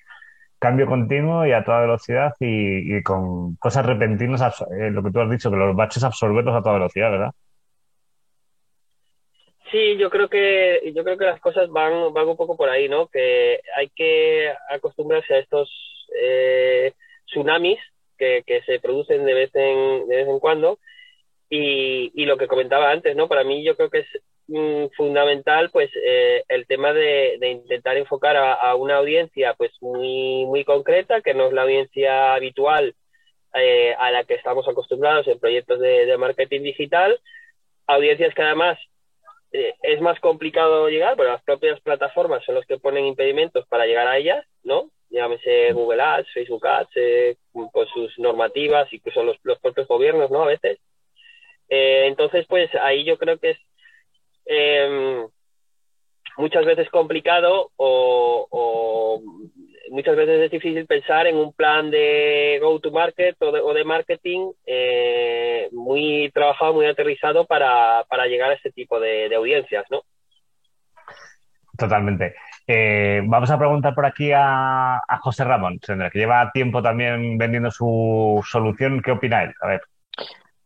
cambio 0.59 0.87
continuo 0.87 1.47
y 1.47 1.53
a 1.53 1.65
toda 1.65 1.81
velocidad 1.81 2.33
y, 2.41 3.03
con 3.03 3.57
cosas 3.57 3.85
repentinas, 3.87 4.43
eh, 4.81 4.91
lo 4.91 5.03
que 5.03 5.11
tú 5.11 5.21
has 5.21 5.31
dicho, 5.31 5.51
que 5.51 5.57
los 5.57 5.77
baches 5.77 6.05
absorberlos 6.05 6.55
a 6.55 6.63
toda 6.63 6.75
velocidad, 6.75 7.11
¿verdad? 7.11 7.31
Sí, 9.71 9.97
yo 9.97 10.11
creo 10.11 10.29
que 10.29 10.93
yo 10.95 11.03
creo 11.03 11.19
que 11.19 11.25
las 11.25 11.41
cosas 11.41 11.69
van, 11.71 12.13
van 12.13 12.29
un 12.29 12.37
poco 12.37 12.57
por 12.57 12.69
ahí, 12.69 12.89
¿no? 12.89 13.09
Que 13.09 13.61
hay 13.77 13.89
que 13.89 14.53
acostumbrarse 14.71 15.35
a 15.35 15.39
estos 15.39 15.69
eh, 16.21 16.93
tsunamis 17.27 17.79
que, 18.17 18.43
que, 18.47 18.63
se 18.63 18.79
producen 18.79 19.25
de 19.25 19.35
vez 19.35 19.55
en, 19.55 20.09
de 20.09 20.17
vez 20.17 20.29
en 20.29 20.39
cuando 20.39 20.79
y, 21.51 22.13
y, 22.15 22.27
lo 22.27 22.37
que 22.39 22.47
comentaba 22.47 22.91
antes, 22.91 23.17
¿no? 23.17 23.29
Para 23.29 23.45
mí 23.45 23.65
yo 23.65 23.77
creo 23.77 23.91
que 23.91 23.99
es 24.01 24.09
Mm, 24.49 24.91
fundamental 24.97 25.71
pues 25.73 25.91
eh, 26.05 26.45
el 26.49 26.69
tema 26.69 26.93
de, 26.93 27.37
intentar 27.51 27.97
enfocar 27.97 28.37
a, 28.37 28.77
una 28.77 28.97
audiencia 28.99 29.55
pues 29.55 29.73
muy 29.81 30.45
muy 30.47 30.65
concreta 30.65 31.21
que 31.21 31.35
no 31.35 31.49
es 31.49 31.53
la 31.53 31.63
audiencia 31.63 32.33
habitual 32.35 32.95
eh, 33.55 33.93
a 33.99 34.13
la 34.13 34.23
que 34.23 34.35
estamos 34.35 34.69
acostumbrados 34.69 35.27
en 35.27 35.41
proyectos 35.41 35.81
de, 35.81 36.17
marketing 36.17 36.63
digital 36.63 37.19
audiencias 37.89 38.35
que 38.35 38.43
además 38.43 38.79
es 39.83 40.01
más 40.01 40.19
complicado 40.21 40.89
llegar 40.89 41.17
pero 41.17 41.31
las 41.33 41.43
propias 41.43 41.81
plataformas 41.81 42.45
son 42.45 42.57
los 42.57 42.67
que 42.67 42.79
ponen 42.79 43.07
impedimentos 43.07 43.67
para 43.69 43.87
llegar 43.87 44.07
a 44.07 44.19
ellas 44.19 44.45
no 44.63 44.91
llámese 45.11 45.73
Google 45.73 46.03
Ads 46.03 46.33
Facebook 46.33 46.67
Ads 46.67 47.39
con 47.73 47.87
sus 47.89 48.19
normativas 48.19 48.93
incluso 48.93 49.23
los, 49.23 49.37
los 49.43 49.59
propios 49.61 49.89
gobiernos 49.89 50.31
no 50.31 50.43
a 50.43 50.47
veces. 50.47 50.79
Entonces 51.69 52.47
pues 52.49 52.71
ahí 52.77 53.05
yo 53.05 53.17
creo 53.19 53.39
que 53.39 53.51
es 53.51 53.59
Em, 54.47 55.29
muchas 56.39 56.65
veces 56.65 56.89
complicado 56.91 57.73
o, 57.77 59.21
muchas 59.91 60.17
veces 60.17 60.41
es 60.41 60.51
difícil 60.51 60.87
pensar 60.87 61.27
en 61.27 61.37
un 61.37 61.53
plan 61.53 61.91
de 61.91 62.59
go-to-market 62.61 63.37
o 63.41 63.73
de, 63.73 63.85
marketing 63.85 64.53
eh, 64.67 65.69
muy 65.73 66.31
trabajado, 66.33 66.75
muy 66.75 66.87
aterrizado 66.87 67.47
para, 67.47 68.05
llegar 68.29 68.51
a 68.51 68.55
este 68.55 68.73
tipo 68.73 68.99
de, 69.01 69.35
audiencias, 69.35 69.85
¿no? 69.91 70.03
Totalmente. 71.77 72.35
Eh, 72.67 73.23
vamos 73.27 73.51
a 73.51 73.59
preguntar 73.59 73.95
por 73.95 74.07
aquí 74.07 74.31
a, 74.35 75.01
José 75.21 75.45
Ramón, 75.45 75.79
que 75.79 76.19
lleva 76.19 76.51
tiempo 76.53 76.83
también 76.83 77.37
vendiendo 77.37 77.71
su 77.71 78.43
solución. 78.49 79.03
¿Qué 79.03 79.13
opina 79.13 79.45
él? 79.45 79.55
A 79.61 79.69
ver. 79.69 79.83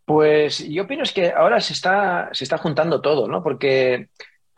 Pues 0.04 0.68
yo 0.68 0.84
opino 0.84 1.02
es 1.02 1.12
que 1.12 1.30
ahora 1.30 1.60
se 1.60 1.72
está, 1.72 2.30
se 2.32 2.44
está 2.44 2.58
juntando 2.58 3.00
todo, 3.00 3.28
¿no? 3.28 3.42
Porque, 3.42 4.08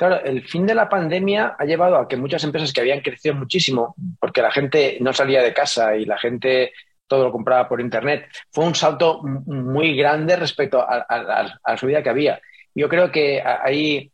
claro, 0.08 0.24
el 0.24 0.42
fin 0.48 0.66
de 0.66 0.74
la 0.74 0.88
pandemia 0.88 1.54
ha 1.56 1.64
llevado 1.64 1.96
a 1.96 2.08
que 2.08 2.16
muchas 2.16 2.42
empresas 2.42 2.72
que 2.72 2.80
habían 2.80 3.02
crecido 3.02 3.36
muchísimo, 3.36 3.94
porque 4.18 4.42
la 4.42 4.50
gente 4.50 4.98
no 5.00 5.12
salía 5.12 5.42
de 5.42 5.54
casa 5.54 5.94
y 5.96 6.06
la 6.06 6.18
gente 6.18 6.72
todo 7.06 7.22
lo 7.22 7.30
compraba 7.30 7.68
por 7.68 7.80
Internet, 7.80 8.26
fue 8.50 8.64
un 8.64 8.74
salto 8.74 9.22
muy 9.22 9.94
grande 9.96 10.34
respecto 10.34 10.84
a, 10.84 11.06
la 11.08 11.76
subida 11.76 12.02
que 12.02 12.08
había. 12.08 12.40
Yo 12.74 12.88
creo 12.88 13.12
que 13.12 13.40
ahí 13.42 14.10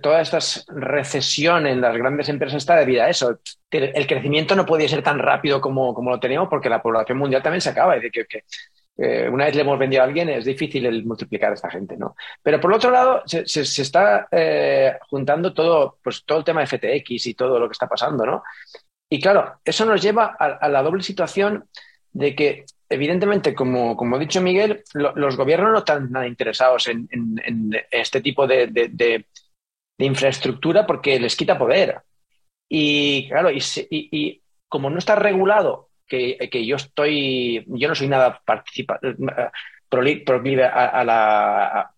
toda 0.00 0.22
esta 0.22 0.38
recesión 0.68 1.66
en 1.66 1.82
las 1.82 1.94
grandes 1.94 2.30
empresas 2.30 2.56
está 2.56 2.76
debido 2.76 3.02
a 3.02 3.10
eso. 3.10 3.38
El 3.70 4.06
crecimiento 4.06 4.56
no 4.56 4.64
podía 4.64 4.88
ser 4.88 5.02
tan 5.02 5.18
rápido 5.18 5.60
como, 5.60 5.94
lo 6.00 6.20
teníamos 6.20 6.48
porque 6.48 6.70
la 6.70 6.80
población 6.80 7.18
mundial 7.18 7.42
también 7.42 7.60
se 7.60 7.68
acaba. 7.68 7.98
de 7.98 8.10
que, 8.10 8.24
que 8.24 8.44
eh, 9.00 9.28
una 9.30 9.44
vez 9.44 9.54
le 9.54 9.60
hemos 9.60 9.78
vendido 9.78 10.02
a 10.02 10.06
alguien, 10.06 10.28
es 10.28 10.44
difícil 10.44 10.84
el 10.84 11.04
multiplicar 11.04 11.52
a 11.52 11.54
esta 11.54 11.70
gente, 11.70 11.96
¿no? 11.96 12.16
Pero 12.42 12.60
por 12.60 12.72
otro 12.72 12.90
lado, 12.90 13.22
se, 13.24 13.42
está 13.60 14.26
eh, 14.32 14.98
juntando 15.08 15.54
todo, 15.54 15.98
pues, 16.02 16.24
todo 16.24 16.38
el 16.38 16.44
tema 16.44 16.60
de 16.60 16.66
FTX 16.66 17.28
y 17.28 17.34
todo 17.34 17.60
lo 17.60 17.68
que 17.68 17.74
está 17.74 17.86
pasando, 17.86 18.26
¿no? 18.26 18.42
Y 19.08 19.20
claro, 19.20 19.60
eso 19.64 19.86
nos 19.86 20.02
lleva 20.02 20.36
a, 20.38 20.68
la 20.68 20.82
doble 20.82 21.02
situación 21.04 21.68
de 22.12 22.34
que 22.34 22.64
evidentemente, 22.88 23.54
como, 23.54 23.96
como 23.96 24.16
ha 24.16 24.18
dicho 24.18 24.40
Miguel, 24.40 24.82
los 24.94 25.36
gobiernos 25.36 25.72
no 25.72 25.78
están 25.78 26.10
nada 26.10 26.26
interesados 26.26 26.88
en, 26.88 27.08
este 27.90 28.20
tipo 28.20 28.46
de, 28.48 29.24
infraestructura 29.98 30.86
porque 30.86 31.20
les 31.20 31.36
quita 31.36 31.56
poder. 31.56 32.02
Y 32.68 33.28
claro, 33.28 33.50
y, 33.52 34.42
como 34.68 34.90
no 34.90 34.98
está 34.98 35.14
regulado, 35.14 35.87
que, 36.08 36.66
yo 36.66 36.76
estoy, 36.76 37.64
yo 37.66 37.88
no 37.88 37.94
soy 37.94 38.08
nada 38.08 38.40
participa, 38.44 38.98
proclive 39.88 40.64
a, 40.64 41.00
a, 41.00 41.92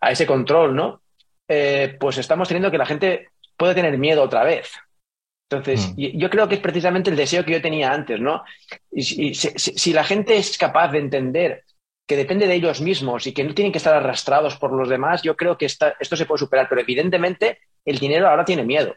a, 0.00 0.10
ese 0.10 0.26
control, 0.26 0.74
¿no? 0.74 1.00
Eh, 1.48 1.96
pues 1.98 2.18
estamos 2.18 2.48
teniendo 2.48 2.70
que 2.70 2.78
la 2.78 2.86
gente 2.86 3.28
puede 3.56 3.74
tener 3.74 3.96
miedo 3.98 4.22
otra 4.22 4.44
vez. 4.44 4.72
Entonces, 5.48 5.94
mm. 5.96 6.18
yo 6.18 6.28
creo 6.28 6.48
que 6.48 6.56
es 6.56 6.60
precisamente 6.60 7.10
el 7.10 7.16
deseo 7.16 7.44
que 7.44 7.52
yo 7.52 7.62
tenía 7.62 7.92
antes, 7.92 8.20
¿no? 8.20 8.44
Y, 8.90 9.34
si, 9.34 9.92
la 9.92 10.04
gente 10.04 10.36
es 10.36 10.58
capaz 10.58 10.90
de 10.90 10.98
entender 10.98 11.64
que 12.06 12.16
depende 12.16 12.46
de 12.46 12.54
ellos 12.54 12.80
mismos 12.80 13.26
y 13.26 13.32
que 13.32 13.44
no 13.44 13.54
tienen 13.54 13.72
que 13.72 13.78
estar 13.78 13.94
arrastrados 13.94 14.56
por 14.56 14.72
los 14.72 14.88
demás, 14.88 15.22
yo 15.22 15.36
creo 15.36 15.56
que 15.56 15.66
esto 15.66 16.16
se 16.16 16.26
puede 16.26 16.38
superar. 16.38 16.68
Pero 16.68 16.80
evidentemente 16.80 17.60
el 17.84 17.98
dinero 17.98 18.28
ahora 18.28 18.44
tiene 18.44 18.64
miedo. 18.64 18.96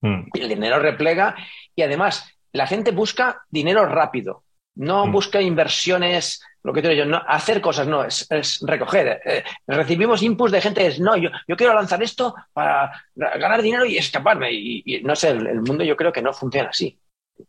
Mm. 0.00 0.24
El 0.34 0.48
dinero 0.48 0.78
replega 0.78 1.36
y 1.76 1.82
además 1.82 2.34
la 2.52 2.66
gente 2.66 2.90
busca 2.90 3.42
dinero 3.50 3.86
rápido, 3.86 4.44
no 4.74 5.06
mm. 5.06 5.12
busca 5.12 5.40
inversiones 5.40 6.42
lo 6.64 6.72
que 6.72 6.80
te 6.80 6.88
digo 6.88 7.04
yo, 7.04 7.10
no, 7.10 7.20
hacer 7.26 7.60
cosas 7.60 7.88
no, 7.88 8.04
es, 8.04 8.28
recoger. 8.64 9.20
Eh, 9.24 9.42
recibimos 9.66 10.22
inputs 10.22 10.52
de 10.52 10.60
gente 10.60 10.86
es, 10.86 11.00
no, 11.00 11.16
yo, 11.16 11.30
yo 11.48 11.56
quiero 11.56 11.74
lanzar 11.74 12.02
esto 12.02 12.34
para 12.52 12.92
ganar 13.14 13.62
dinero 13.62 13.84
y 13.84 13.96
escaparme. 13.96 14.52
Y, 14.52 15.02
no 15.02 15.16
sé, 15.16 15.30
el, 15.30 15.62
mundo 15.62 15.82
yo 15.82 15.96
creo 15.96 16.12
que 16.12 16.22
no 16.22 16.32
funciona 16.32 16.68
así, 16.68 16.98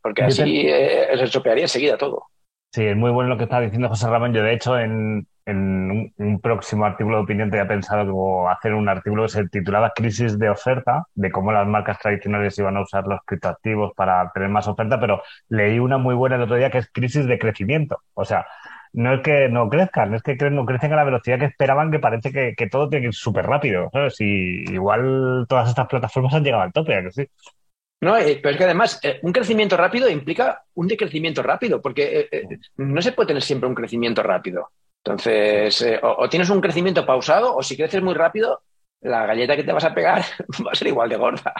porque 0.01 0.23
así 0.23 0.63
eh, 0.67 1.09
se 1.15 1.23
estropearía 1.25 1.65
enseguida 1.65 1.97
todo. 1.97 2.25
Sí, 2.73 2.85
es 2.85 2.95
muy 2.95 3.11
bueno 3.11 3.29
lo 3.29 3.37
que 3.37 3.43
está 3.43 3.59
diciendo 3.59 3.87
José 3.87 4.07
Ramón. 4.07 4.33
Yo, 4.33 4.41
de 4.41 4.53
hecho, 4.53 4.79
en, 4.79 5.27
un, 5.45 6.39
próximo 6.41 6.85
artículo 6.85 7.17
de 7.17 7.23
opinión 7.23 7.49
te 7.49 7.59
había 7.59 7.67
pensado 7.67 8.05
que 8.05 8.51
hacer 8.53 8.73
un 8.73 8.89
artículo 8.89 9.23
que 9.23 9.29
se 9.29 9.47
titulaba 9.49 9.91
Crisis 9.95 10.39
de 10.39 10.49
oferta, 10.49 11.05
de 11.15 11.31
cómo 11.31 11.51
las 11.51 11.67
marcas 11.67 11.99
tradicionales 11.99 12.57
iban 12.57 12.77
a 12.77 12.81
usar 12.81 13.05
los 13.07 13.19
criptoactivos 13.25 13.93
para 13.95 14.31
tener 14.33 14.49
más 14.49 14.67
oferta, 14.67 14.99
pero 14.99 15.21
leí 15.49 15.79
una 15.79 15.97
muy 15.97 16.15
buena 16.15 16.35
el 16.35 16.43
otro 16.43 16.55
día 16.55 16.69
que 16.69 16.79
es 16.79 16.89
crisis 16.91 17.25
de 17.25 17.39
crecimiento. 17.39 17.99
O 18.13 18.25
sea, 18.25 18.45
no 18.93 19.15
es 19.15 19.21
que 19.21 19.49
no 19.49 19.69
crezcan, 19.69 20.13
es 20.13 20.21
que 20.21 20.35
no 20.51 20.65
crecen 20.65 20.93
a 20.93 20.97
la 20.97 21.03
velocidad 21.03 21.39
que 21.39 21.45
esperaban, 21.45 21.91
que 21.91 21.99
parece 21.99 22.31
que, 22.31 22.67
todo 22.67 22.89
tiene 22.89 23.03
que 23.03 23.07
ir 23.07 23.13
súper 23.13 23.45
rápido. 23.45 23.89
¿sabes? 23.91 24.15
Y 24.21 24.71
igual 24.71 25.45
todas 25.49 25.69
estas 25.69 25.87
plataformas 25.87 26.33
han 26.33 26.43
llegado 26.43 26.63
al 26.63 26.73
tope, 26.73 26.95
¿a 26.95 27.03
que 27.03 27.11
sí? 27.11 27.27
No, 28.01 28.17
eh, 28.17 28.39
pero 28.41 28.51
es 28.51 28.57
que 28.57 28.63
además 28.65 28.99
eh, 29.01 29.19
un 29.23 29.31
crecimiento 29.31 29.77
rápido 29.77 30.09
implica 30.09 30.63
un 30.73 30.87
decrecimiento 30.87 31.41
rápido, 31.41 31.81
porque 31.81 32.27
eh, 32.31 32.47
no 32.75 33.01
se 33.01 33.13
puede 33.13 33.27
tener 33.27 33.41
siempre 33.41 33.67
un 33.67 33.75
crecimiento 33.75 34.21
rápido. 34.21 34.69
Entonces, 35.05 35.85
o, 36.01 36.29
tienes 36.29 36.49
un 36.49 36.61
crecimiento 36.61 37.05
pausado, 37.05 37.55
o 37.55 37.61
si 37.61 37.75
creces 37.75 38.01
muy 38.01 38.13
rápido, 38.13 38.61
la 39.01 39.25
galleta 39.25 39.55
que 39.57 39.65
te 39.65 39.73
vas 39.73 39.83
a 39.83 39.93
pegar 39.93 40.21
va 40.65 40.71
a 40.71 40.75
ser 40.75 40.87
igual 40.87 41.09
de 41.09 41.17
gorda. 41.17 41.53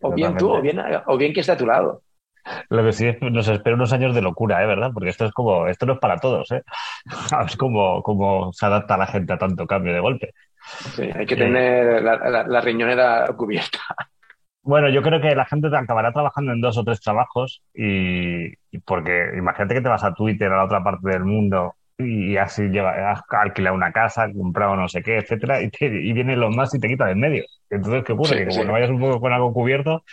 O 0.00 0.12
bien 0.12 0.36
tú, 0.36 0.50
o 0.50 0.62
bien, 0.62 0.80
o 1.06 1.16
bien 1.16 1.32
que 1.32 1.40
esté 1.40 1.52
a 1.52 1.56
tu 1.56 1.66
lado. 1.66 2.02
Lo 2.68 2.84
que 2.84 2.92
sí 2.92 3.06
es, 3.06 3.20
nos 3.20 3.48
espera 3.48 3.76
unos 3.76 3.92
años 3.92 4.14
de 4.14 4.22
locura, 4.22 4.62
¿eh? 4.62 4.66
¿verdad? 4.66 4.90
Porque 4.94 5.10
esto 5.10 5.24
es 5.24 5.32
como, 5.32 5.66
esto 5.66 5.84
no 5.84 5.94
es 5.94 5.98
para 5.98 6.18
todos, 6.18 6.50
¿eh? 6.52 6.62
Es 7.46 7.56
como 7.56 8.02
cómo 8.02 8.52
se 8.52 8.66
adapta 8.66 8.96
la 8.96 9.06
gente 9.06 9.32
a 9.32 9.38
tanto 9.38 9.66
cambio 9.66 9.92
de 9.92 10.00
golpe. 10.00 10.34
Sí, 10.94 11.02
hay 11.02 11.26
que 11.26 11.34
eh, 11.34 11.38
tener 11.38 12.02
la, 12.02 12.60
riñonera 12.60 13.26
cubierta. 13.36 13.78
Bueno, 14.62 14.88
yo 14.88 15.00
creo 15.00 15.20
que 15.20 15.34
la 15.34 15.44
gente 15.44 15.70
te 15.70 15.76
acabará 15.76 16.12
trabajando 16.12 16.52
en 16.52 16.60
dos 16.60 16.76
o 16.76 16.82
tres 16.82 17.00
trabajos 17.00 17.62
y, 17.72 18.56
porque 18.84 19.32
imagínate 19.36 19.74
que 19.74 19.80
te 19.80 19.88
vas 19.88 20.02
a 20.02 20.14
Twitter 20.14 20.50
a 20.50 20.56
la 20.56 20.64
otra 20.64 20.82
parte 20.82 21.08
del 21.08 21.24
mundo 21.24 21.75
y 21.98 22.36
así 22.36 22.62
lleva, 22.68 23.12
has 23.12 23.22
alquilado 23.30 23.74
una 23.74 23.92
casa, 23.92 24.30
comprado 24.32 24.76
no 24.76 24.88
sé 24.88 25.02
qué, 25.02 25.18
etcétera, 25.18 25.62
y, 25.62 25.70
y 25.80 26.12
vienen 26.12 26.40
los 26.40 26.54
más 26.54 26.74
y 26.74 26.78
te 26.78 26.88
quita 26.88 27.06
de 27.06 27.12
en 27.12 27.20
medio. 27.20 27.44
Entonces, 27.70 28.04
¿qué 28.04 28.12
ocurre? 28.12 28.44
que 28.44 28.48
como 28.48 28.64
no 28.64 28.72
vayas 28.72 28.90
un 28.90 29.00
poco 29.00 29.20
con 29.20 29.32
algo 29.32 29.52
cubierto, 29.52 30.04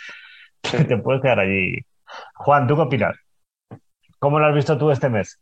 te 0.62 0.96
puedes 0.98 1.22
quedar 1.22 1.40
allí 1.40 1.84
Juan, 2.34 2.66
¿tú 2.66 2.76
qué 2.76 2.82
opinas? 2.82 3.16
¿Cómo 4.18 4.38
lo 4.38 4.46
has 4.46 4.54
visto 4.54 4.78
tú 4.78 4.90
este 4.90 5.08
mes? 5.08 5.38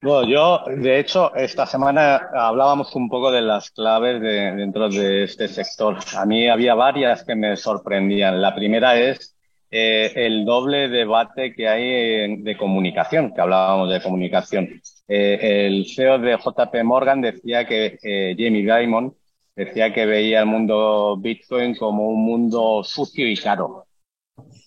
Bueno, 0.00 0.28
yo, 0.28 0.62
de 0.76 1.00
hecho, 1.00 1.34
esta 1.34 1.66
semana 1.66 2.28
hablábamos 2.32 2.94
un 2.94 3.08
poco 3.08 3.32
de 3.32 3.42
las 3.42 3.70
claves 3.70 4.20
dentro 4.20 4.88
de 4.88 5.24
este 5.24 5.48
sector. 5.48 5.98
A 6.16 6.24
mí 6.24 6.48
había 6.48 6.74
varias 6.74 7.24
que 7.24 7.34
me 7.34 7.56
sorprendían. 7.56 8.40
La 8.40 8.54
primera 8.54 8.96
es 8.96 9.36
eh, 9.70 10.12
el 10.14 10.44
doble 10.44 10.88
debate 10.88 11.52
que 11.52 11.68
hay 11.68 12.42
de 12.42 12.56
comunicación, 12.56 13.34
que 13.34 13.40
hablábamos 13.40 13.90
de 13.90 14.00
comunicación. 14.00 14.80
Eh, 15.08 15.66
el 15.66 15.86
CEO 15.86 16.18
de 16.18 16.36
JP 16.36 16.84
Morgan 16.84 17.22
decía 17.22 17.66
que 17.66 17.98
eh, 18.02 18.36
Jamie 18.38 18.62
Dimon 18.62 19.16
decía 19.56 19.92
que 19.92 20.04
veía 20.04 20.40
el 20.40 20.46
mundo 20.46 21.16
Bitcoin 21.16 21.74
como 21.74 22.08
un 22.08 22.24
mundo 22.24 22.84
sucio 22.84 23.26
y 23.26 23.36
caro 23.36 23.86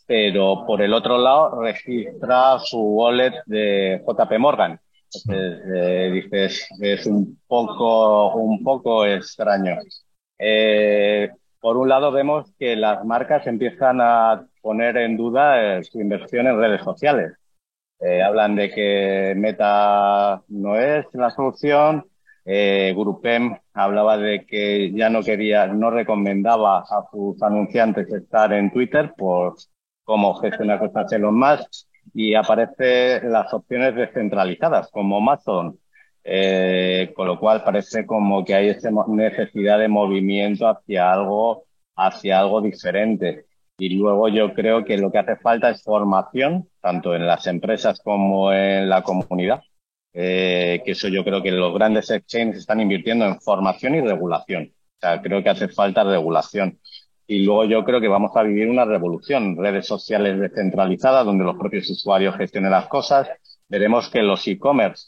pero 0.07 0.65
por 0.65 0.81
el 0.81 0.93
otro 0.93 1.17
lado 1.17 1.61
registra 1.61 2.59
su 2.59 2.77
wallet 2.77 3.33
de 3.45 4.03
JP 4.05 4.39
Morgan. 4.39 4.77
Eh, 5.29 6.11
dices, 6.11 6.67
es 6.81 7.05
un 7.05 7.39
poco, 7.47 8.35
un 8.35 8.61
poco 8.61 9.05
extraño. 9.05 9.77
Por 11.61 11.77
un 11.77 11.87
lado 11.87 12.11
vemos 12.11 12.51
que 12.59 12.75
las 12.75 13.05
marcas 13.05 13.47
empiezan 13.47 14.01
a 14.01 14.45
poner 14.61 14.97
en 14.97 15.15
duda 15.15 15.81
su 15.83 16.01
inversión 16.01 16.47
en 16.47 16.59
redes 16.59 16.81
sociales. 16.81 17.33
Hablan 18.23 18.55
de 18.55 18.69
que 18.71 19.33
Meta 19.37 20.41
no 20.49 20.75
es 20.77 21.05
la 21.13 21.29
solución. 21.31 22.05
Grupem 22.43 23.55
hablaba 23.73 24.17
de 24.17 24.45
que 24.45 24.91
ya 24.93 25.09
no 25.09 25.21
quería, 25.23 25.67
no 25.67 25.91
recomendaba 25.91 26.79
a 26.79 27.05
sus 27.11 27.41
anunciantes 27.43 28.11
estar 28.11 28.51
en 28.53 28.71
Twitter 28.71 29.13
por 29.15 29.55
cómo 30.03 30.33
gestionar 30.35 30.79
cosas 30.79 31.11
los 31.19 31.31
más 31.31 31.87
y 32.13 32.33
aparecen 32.35 33.31
las 33.31 33.53
opciones 33.53 33.95
descentralizadas 33.95 34.89
como 34.91 35.17
Amazon, 35.17 35.79
eh, 36.23 37.11
con 37.15 37.27
lo 37.27 37.39
cual 37.39 37.63
parece 37.63 38.05
como 38.05 38.43
que 38.43 38.55
hay 38.55 38.69
esa 38.69 38.89
necesidad 39.07 39.79
de 39.79 39.87
movimiento 39.87 40.67
hacia 40.67 41.11
algo, 41.11 41.65
hacia 41.95 42.39
algo 42.39 42.61
diferente. 42.61 43.45
Y 43.81 43.89
luego 43.89 44.29
yo 44.29 44.53
creo 44.53 44.85
que 44.85 44.95
lo 44.95 45.11
que 45.11 45.17
hace 45.17 45.37
falta 45.37 45.71
es 45.71 45.81
formación, 45.83 46.69
tanto 46.81 47.15
en 47.15 47.25
las 47.25 47.47
empresas 47.47 47.99
como 48.03 48.53
en 48.53 48.87
la 48.87 49.01
comunidad. 49.01 49.63
Eh, 50.13 50.83
que 50.85 50.91
eso 50.91 51.07
yo 51.07 51.23
creo 51.23 51.41
que 51.41 51.49
los 51.49 51.73
grandes 51.73 52.11
exchanges 52.11 52.59
están 52.59 52.79
invirtiendo 52.79 53.25
en 53.25 53.41
formación 53.41 53.95
y 53.95 54.01
regulación. 54.01 54.71
O 54.71 54.99
sea, 55.01 55.19
creo 55.19 55.41
que 55.41 55.49
hace 55.49 55.67
falta 55.67 56.03
regulación. 56.03 56.79
Y 57.25 57.43
luego 57.43 57.65
yo 57.65 57.83
creo 57.83 57.99
que 57.99 58.07
vamos 58.07 58.31
a 58.35 58.43
vivir 58.43 58.69
una 58.69 58.85
revolución, 58.85 59.57
redes 59.57 59.87
sociales 59.87 60.39
descentralizadas 60.39 61.25
donde 61.25 61.43
los 61.43 61.57
propios 61.57 61.89
usuarios 61.89 62.35
gestionen 62.35 62.69
las 62.69 62.87
cosas. 62.87 63.29
Veremos 63.67 64.09
que 64.09 64.21
los 64.21 64.47
e-commerce 64.47 65.07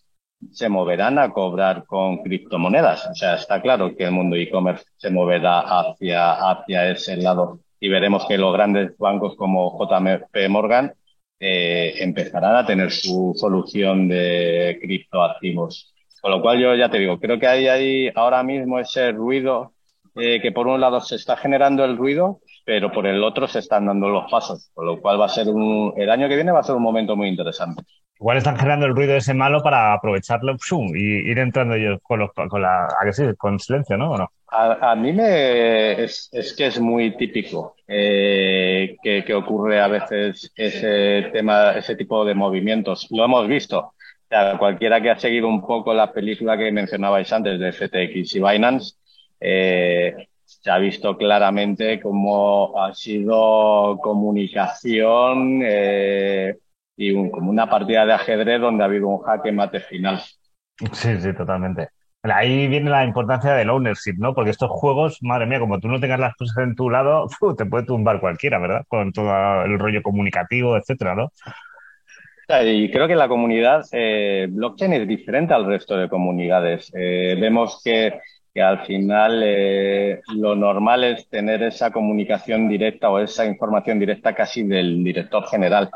se 0.51 0.67
moverán 0.67 1.19
a 1.19 1.29
cobrar 1.31 1.85
con 1.85 2.23
criptomonedas. 2.23 3.05
O 3.05 3.13
sea, 3.13 3.35
está 3.35 3.61
claro 3.61 3.95
que 3.95 4.05
el 4.05 4.11
mundo 4.13 4.35
e-commerce 4.35 4.85
se 4.97 5.11
moverá 5.11 5.59
hacia, 5.59 6.33
hacia 6.49 6.89
ese 6.89 7.17
lado 7.17 7.59
y 7.83 7.89
veremos 7.89 8.25
que 8.29 8.37
los 8.37 8.53
grandes 8.53 8.97
bancos 8.97 9.35
como 9.35 9.77
JP 9.77 10.47
Morgan 10.47 10.93
eh, 11.37 11.95
empezarán 11.97 12.55
a 12.55 12.65
tener 12.65 12.91
su 12.91 13.33
solución 13.35 14.07
de 14.07 14.79
criptoactivos. 14.81 15.93
Con 16.21 16.31
lo 16.31 16.41
cual 16.41 16.61
yo 16.61 16.73
ya 16.75 16.89
te 16.89 16.99
digo, 16.99 17.19
creo 17.19 17.37
que 17.37 17.47
hay 17.47 17.67
ahí 17.67 18.09
ahora 18.15 18.41
mismo 18.41 18.79
ese 18.79 19.11
ruido 19.11 19.73
eh, 20.15 20.39
que 20.41 20.53
por 20.53 20.67
un 20.67 20.79
lado 20.79 21.01
se 21.01 21.17
está 21.17 21.35
generando 21.35 21.83
el 21.83 21.97
ruido, 21.97 22.39
pero 22.63 22.89
por 22.89 23.05
el 23.05 23.21
otro 23.21 23.49
se 23.49 23.59
están 23.59 23.87
dando 23.87 24.07
los 24.07 24.31
pasos, 24.31 24.71
con 24.73 24.85
lo 24.85 25.01
cual 25.01 25.19
va 25.19 25.25
a 25.25 25.29
ser 25.29 25.49
un, 25.49 25.93
el 25.97 26.09
año 26.09 26.29
que 26.29 26.35
viene 26.35 26.53
va 26.53 26.61
a 26.61 26.63
ser 26.63 26.75
un 26.75 26.83
momento 26.83 27.17
muy 27.17 27.27
interesante. 27.27 27.83
Igual 28.17 28.37
están 28.37 28.55
generando 28.55 28.85
el 28.85 28.95
ruido 28.95 29.17
ese 29.17 29.33
malo 29.33 29.61
para 29.61 29.91
aprovecharlo 29.91 30.55
y 30.95 31.29
ir 31.29 31.37
entrando 31.37 31.75
ellos 31.75 31.99
con, 32.01 32.21
los, 32.21 32.31
con 32.31 32.61
la, 32.61 32.87
con 33.37 33.59
silencio, 33.59 33.97
¿no? 33.97 34.17
no? 34.17 34.31
A, 34.55 34.95
mí 34.95 35.11
me 35.11 36.03
es, 36.03 36.29
que 36.55 36.67
es 36.67 36.79
muy 36.79 37.17
típico 37.17 37.75
eh, 37.87 38.95
que, 39.01 39.33
ocurre 39.33 39.81
a 39.81 39.87
veces 39.87 40.51
ese 40.55 41.29
tema, 41.33 41.71
ese 41.71 41.95
tipo 41.95 42.23
de 42.23 42.35
movimientos. 42.35 43.07
Lo 43.09 43.25
hemos 43.25 43.47
visto. 43.47 43.93
Cualquiera 44.59 45.01
que 45.01 45.09
ha 45.09 45.19
seguido 45.19 45.47
un 45.47 45.61
poco 45.61 45.93
la 45.93 46.11
película 46.11 46.57
que 46.57 46.71
mencionabais 46.71 47.31
antes 47.33 47.59
de 47.59 47.71
FTX 47.71 48.35
y 48.35 48.39
Binance, 48.39 48.95
eh, 49.39 50.27
se 50.45 50.69
ha 50.69 50.77
visto 50.77 51.17
claramente 51.17 51.99
cómo 51.99 52.79
ha 52.79 52.93
sido 52.93 53.97
comunicación 54.01 55.61
eh, 55.63 56.57
y 56.95 57.29
como 57.31 57.49
una 57.49 57.69
partida 57.69 58.05
de 58.05 58.13
ajedrez 58.13 58.61
donde 58.61 58.83
ha 58.83 58.85
habido 58.85 59.07
un 59.07 59.19
jaque 59.19 59.51
mate 59.51 59.79
final. 59.79 60.21
Sí, 60.91 61.19
sí, 61.19 61.33
totalmente. 61.33 61.89
Ahí 62.23 62.69
viene 62.69 62.89
la 62.89 63.03
importancia 63.03 63.53
del 63.53 63.69
ownership, 63.69 64.15
¿no? 64.17 64.33
Porque 64.33 64.51
estos 64.51 64.69
juegos, 64.71 65.17
madre 65.21 65.45
mía, 65.45 65.59
como 65.59 65.79
tú 65.79 65.89
no 65.89 65.99
tengas 65.99 66.19
las 66.19 66.35
cosas 66.35 66.57
en 66.63 66.75
tu 66.75 66.89
lado, 66.89 67.27
te 67.57 67.65
puede 67.65 67.85
tumbar 67.85 68.21
cualquiera, 68.21 68.59
¿verdad? 68.59 68.85
Con 68.87 69.11
todo 69.11 69.65
el 69.65 69.77
rollo 69.77 70.01
comunicativo, 70.01 70.77
etcétera, 70.77 71.15
¿no? 71.15 71.31
Y 72.65 72.91
creo 72.91 73.07
que 73.07 73.15
la 73.15 73.27
comunidad 73.27 73.85
eh, 73.91 74.47
blockchain 74.49 74.93
es 74.93 75.07
diferente 75.07 75.53
al 75.53 75.65
resto 75.65 75.97
de 75.97 76.09
comunidades. 76.09 76.91
Eh, 76.93 77.35
vemos 77.39 77.81
que, 77.83 78.19
al 78.61 78.85
final 78.85 79.41
eh, 79.43 80.21
lo 80.35 80.55
normal 80.55 81.03
es 81.03 81.27
tener 81.27 81.63
esa 81.63 81.91
comunicación 81.91 82.69
directa 82.69 83.09
o 83.09 83.19
esa 83.19 83.45
información 83.45 83.97
directa 83.97 84.35
casi 84.35 84.63
del 84.63 85.03
director 85.03 85.47
general. 85.47 85.89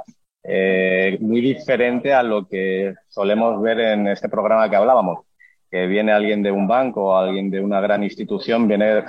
Muy 1.19 1.41
diferente 1.41 2.13
a 2.13 2.23
lo 2.23 2.47
que 2.47 2.95
solemos 3.07 3.61
ver 3.61 3.79
en 3.79 4.07
este 4.07 4.29
programa 4.29 4.69
que 4.69 4.77
hablábamos, 4.77 5.27
que 5.69 5.87
viene 5.87 6.11
alguien 6.11 6.41
de 6.43 6.51
un 6.51 6.67
banco 6.67 7.05
o 7.05 7.17
alguien 7.17 7.49
de 7.49 7.61
una 7.61 7.81
gran 7.81 8.03
institución, 8.03 8.67
viene 8.67 9.03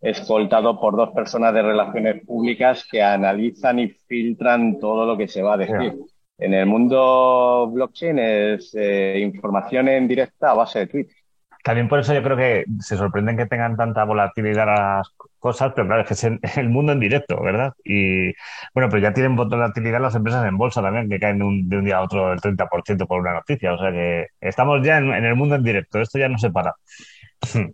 escoltado 0.00 0.80
por 0.80 0.96
dos 0.96 1.10
personas 1.10 1.54
de 1.54 1.62
relaciones 1.62 2.24
públicas 2.24 2.86
que 2.90 3.02
analizan 3.02 3.78
y 3.78 3.88
filtran 3.88 4.78
todo 4.78 5.06
lo 5.06 5.16
que 5.16 5.28
se 5.28 5.42
va 5.42 5.54
a 5.54 5.58
decir. 5.58 5.94
En 6.38 6.52
el 6.52 6.66
mundo 6.66 7.70
blockchain 7.72 8.18
es 8.18 8.74
eh, 8.74 9.20
información 9.20 9.88
en 9.88 10.08
directa 10.08 10.50
a 10.50 10.54
base 10.54 10.80
de 10.80 10.86
tweets. 10.88 11.14
También 11.62 11.88
por 11.88 12.00
eso 12.00 12.12
yo 12.12 12.22
creo 12.22 12.36
que 12.36 12.64
se 12.80 12.96
sorprenden 12.96 13.36
que 13.36 13.46
tengan 13.46 13.76
tanta 13.76 14.04
volatilidad 14.04 14.66
las 14.66 15.08
cosas, 15.44 15.72
pero 15.76 15.86
claro, 15.86 16.02
es 16.02 16.08
que 16.08 16.38
es 16.42 16.56
el 16.56 16.70
mundo 16.70 16.92
en 16.92 17.00
directo, 17.00 17.38
¿verdad? 17.42 17.74
Y 17.84 18.32
bueno, 18.72 18.88
pero 18.88 18.98
ya 19.00 19.12
tienen 19.12 19.36
volatilidad 19.36 20.00
las 20.00 20.14
empresas 20.14 20.46
en 20.46 20.56
bolsa 20.56 20.80
también, 20.80 21.10
que 21.10 21.20
caen 21.20 21.38
de 21.38 21.44
un, 21.44 21.68
de 21.68 21.76
un 21.76 21.84
día 21.84 21.98
a 21.98 22.02
otro 22.02 22.32
el 22.32 22.40
30% 22.40 23.06
por 23.06 23.20
una 23.20 23.34
noticia. 23.34 23.74
O 23.74 23.78
sea 23.78 23.92
que 23.92 24.28
estamos 24.40 24.80
ya 24.82 24.96
en, 24.96 25.12
en, 25.12 25.24
el 25.24 25.36
mundo 25.36 25.54
en 25.56 25.62
directo, 25.62 26.00
esto 26.00 26.18
ya 26.18 26.30
no 26.30 26.38
se 26.38 26.50
para. 26.50 26.74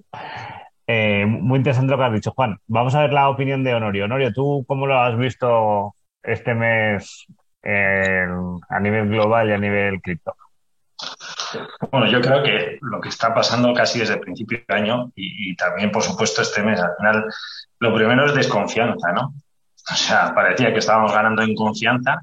eh, 0.88 1.24
muy 1.26 1.58
interesante 1.58 1.92
lo 1.92 1.98
que 1.98 2.04
has 2.04 2.12
dicho, 2.12 2.32
Juan. 2.32 2.58
Vamos 2.66 2.92
a 2.96 3.02
ver 3.02 3.12
la 3.12 3.28
opinión 3.28 3.62
de 3.62 3.74
Honorio. 3.74 4.06
Honorio, 4.06 4.32
¿tú 4.32 4.64
cómo 4.66 4.88
lo 4.88 5.00
has 5.00 5.16
visto 5.16 5.94
este 6.24 6.54
mes 6.54 7.26
eh, 7.62 8.26
a 8.68 8.80
nivel 8.80 9.08
global 9.10 9.48
y 9.48 9.52
a 9.52 9.58
nivel 9.58 10.00
cripto? 10.02 10.34
Bueno, 11.90 12.06
yo 12.10 12.20
creo 12.20 12.42
que 12.42 12.78
lo 12.82 13.00
que 13.00 13.08
está 13.08 13.34
pasando 13.34 13.72
casi 13.74 13.98
desde 13.98 14.14
el 14.14 14.20
principio 14.20 14.62
del 14.66 14.76
año 14.76 15.12
y, 15.14 15.54
también, 15.56 15.90
por 15.90 16.02
supuesto, 16.02 16.42
este 16.42 16.62
mes, 16.62 16.80
al 16.80 16.96
final, 16.96 17.24
lo 17.78 17.94
primero 17.94 18.26
es 18.26 18.34
desconfianza, 18.34 19.12
¿no? 19.12 19.34
O 19.90 19.94
sea, 19.94 20.34
parecía 20.34 20.72
que 20.72 20.78
estábamos 20.78 21.12
ganando 21.12 21.42
en 21.42 21.54
confianza 21.54 22.22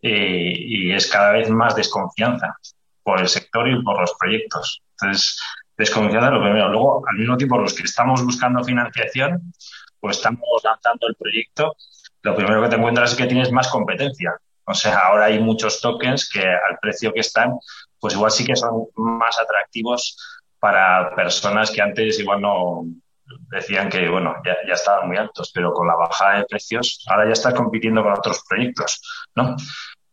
eh, 0.00 0.54
y 0.56 0.92
es 0.92 1.06
cada 1.06 1.32
vez 1.32 1.50
más 1.50 1.76
desconfianza 1.76 2.56
por 3.02 3.20
el 3.20 3.28
sector 3.28 3.68
y 3.68 3.82
por 3.82 4.00
los 4.00 4.14
proyectos. 4.18 4.82
Entonces, 4.92 5.40
desconfianza 5.76 6.30
lo 6.30 6.42
primero. 6.42 6.68
Luego, 6.68 7.02
al 7.06 7.16
mismo 7.16 7.36
tiempo, 7.36 7.58
los 7.58 7.74
que 7.74 7.82
estamos 7.82 8.24
buscando 8.24 8.64
financiación, 8.64 9.52
pues 10.00 10.18
estamos 10.18 10.40
lanzando 10.62 11.08
el 11.08 11.14
proyecto. 11.16 11.74
Lo 12.22 12.34
primero 12.34 12.62
que 12.62 12.68
te 12.68 12.76
encuentras 12.76 13.12
es 13.12 13.16
que 13.16 13.26
tienes 13.26 13.52
más 13.52 13.68
competencia. 13.68 14.38
O 14.66 14.74
sea, 14.74 14.98
ahora 14.98 15.26
hay 15.26 15.40
muchos 15.40 15.80
tokens 15.80 16.28
que 16.28 16.40
al 16.40 16.78
precio 16.80 17.12
que 17.12 17.20
están, 17.20 17.58
pues 18.04 18.16
igual 18.16 18.30
sí 18.30 18.44
que 18.44 18.54
son 18.54 18.88
más 18.96 19.38
atractivos 19.38 20.18
para 20.58 21.14
personas 21.16 21.70
que 21.70 21.80
antes 21.80 22.20
igual 22.20 22.42
no 22.42 22.84
decían 23.50 23.88
que, 23.88 24.10
bueno, 24.10 24.34
ya, 24.44 24.58
ya 24.68 24.74
estaban 24.74 25.08
muy 25.08 25.16
altos, 25.16 25.50
pero 25.54 25.72
con 25.72 25.86
la 25.86 25.96
bajada 25.96 26.40
de 26.40 26.44
precios, 26.44 27.02
ahora 27.08 27.24
ya 27.24 27.32
estás 27.32 27.54
compitiendo 27.54 28.02
con 28.02 28.12
otros 28.12 28.44
proyectos, 28.46 29.00
¿no? 29.34 29.56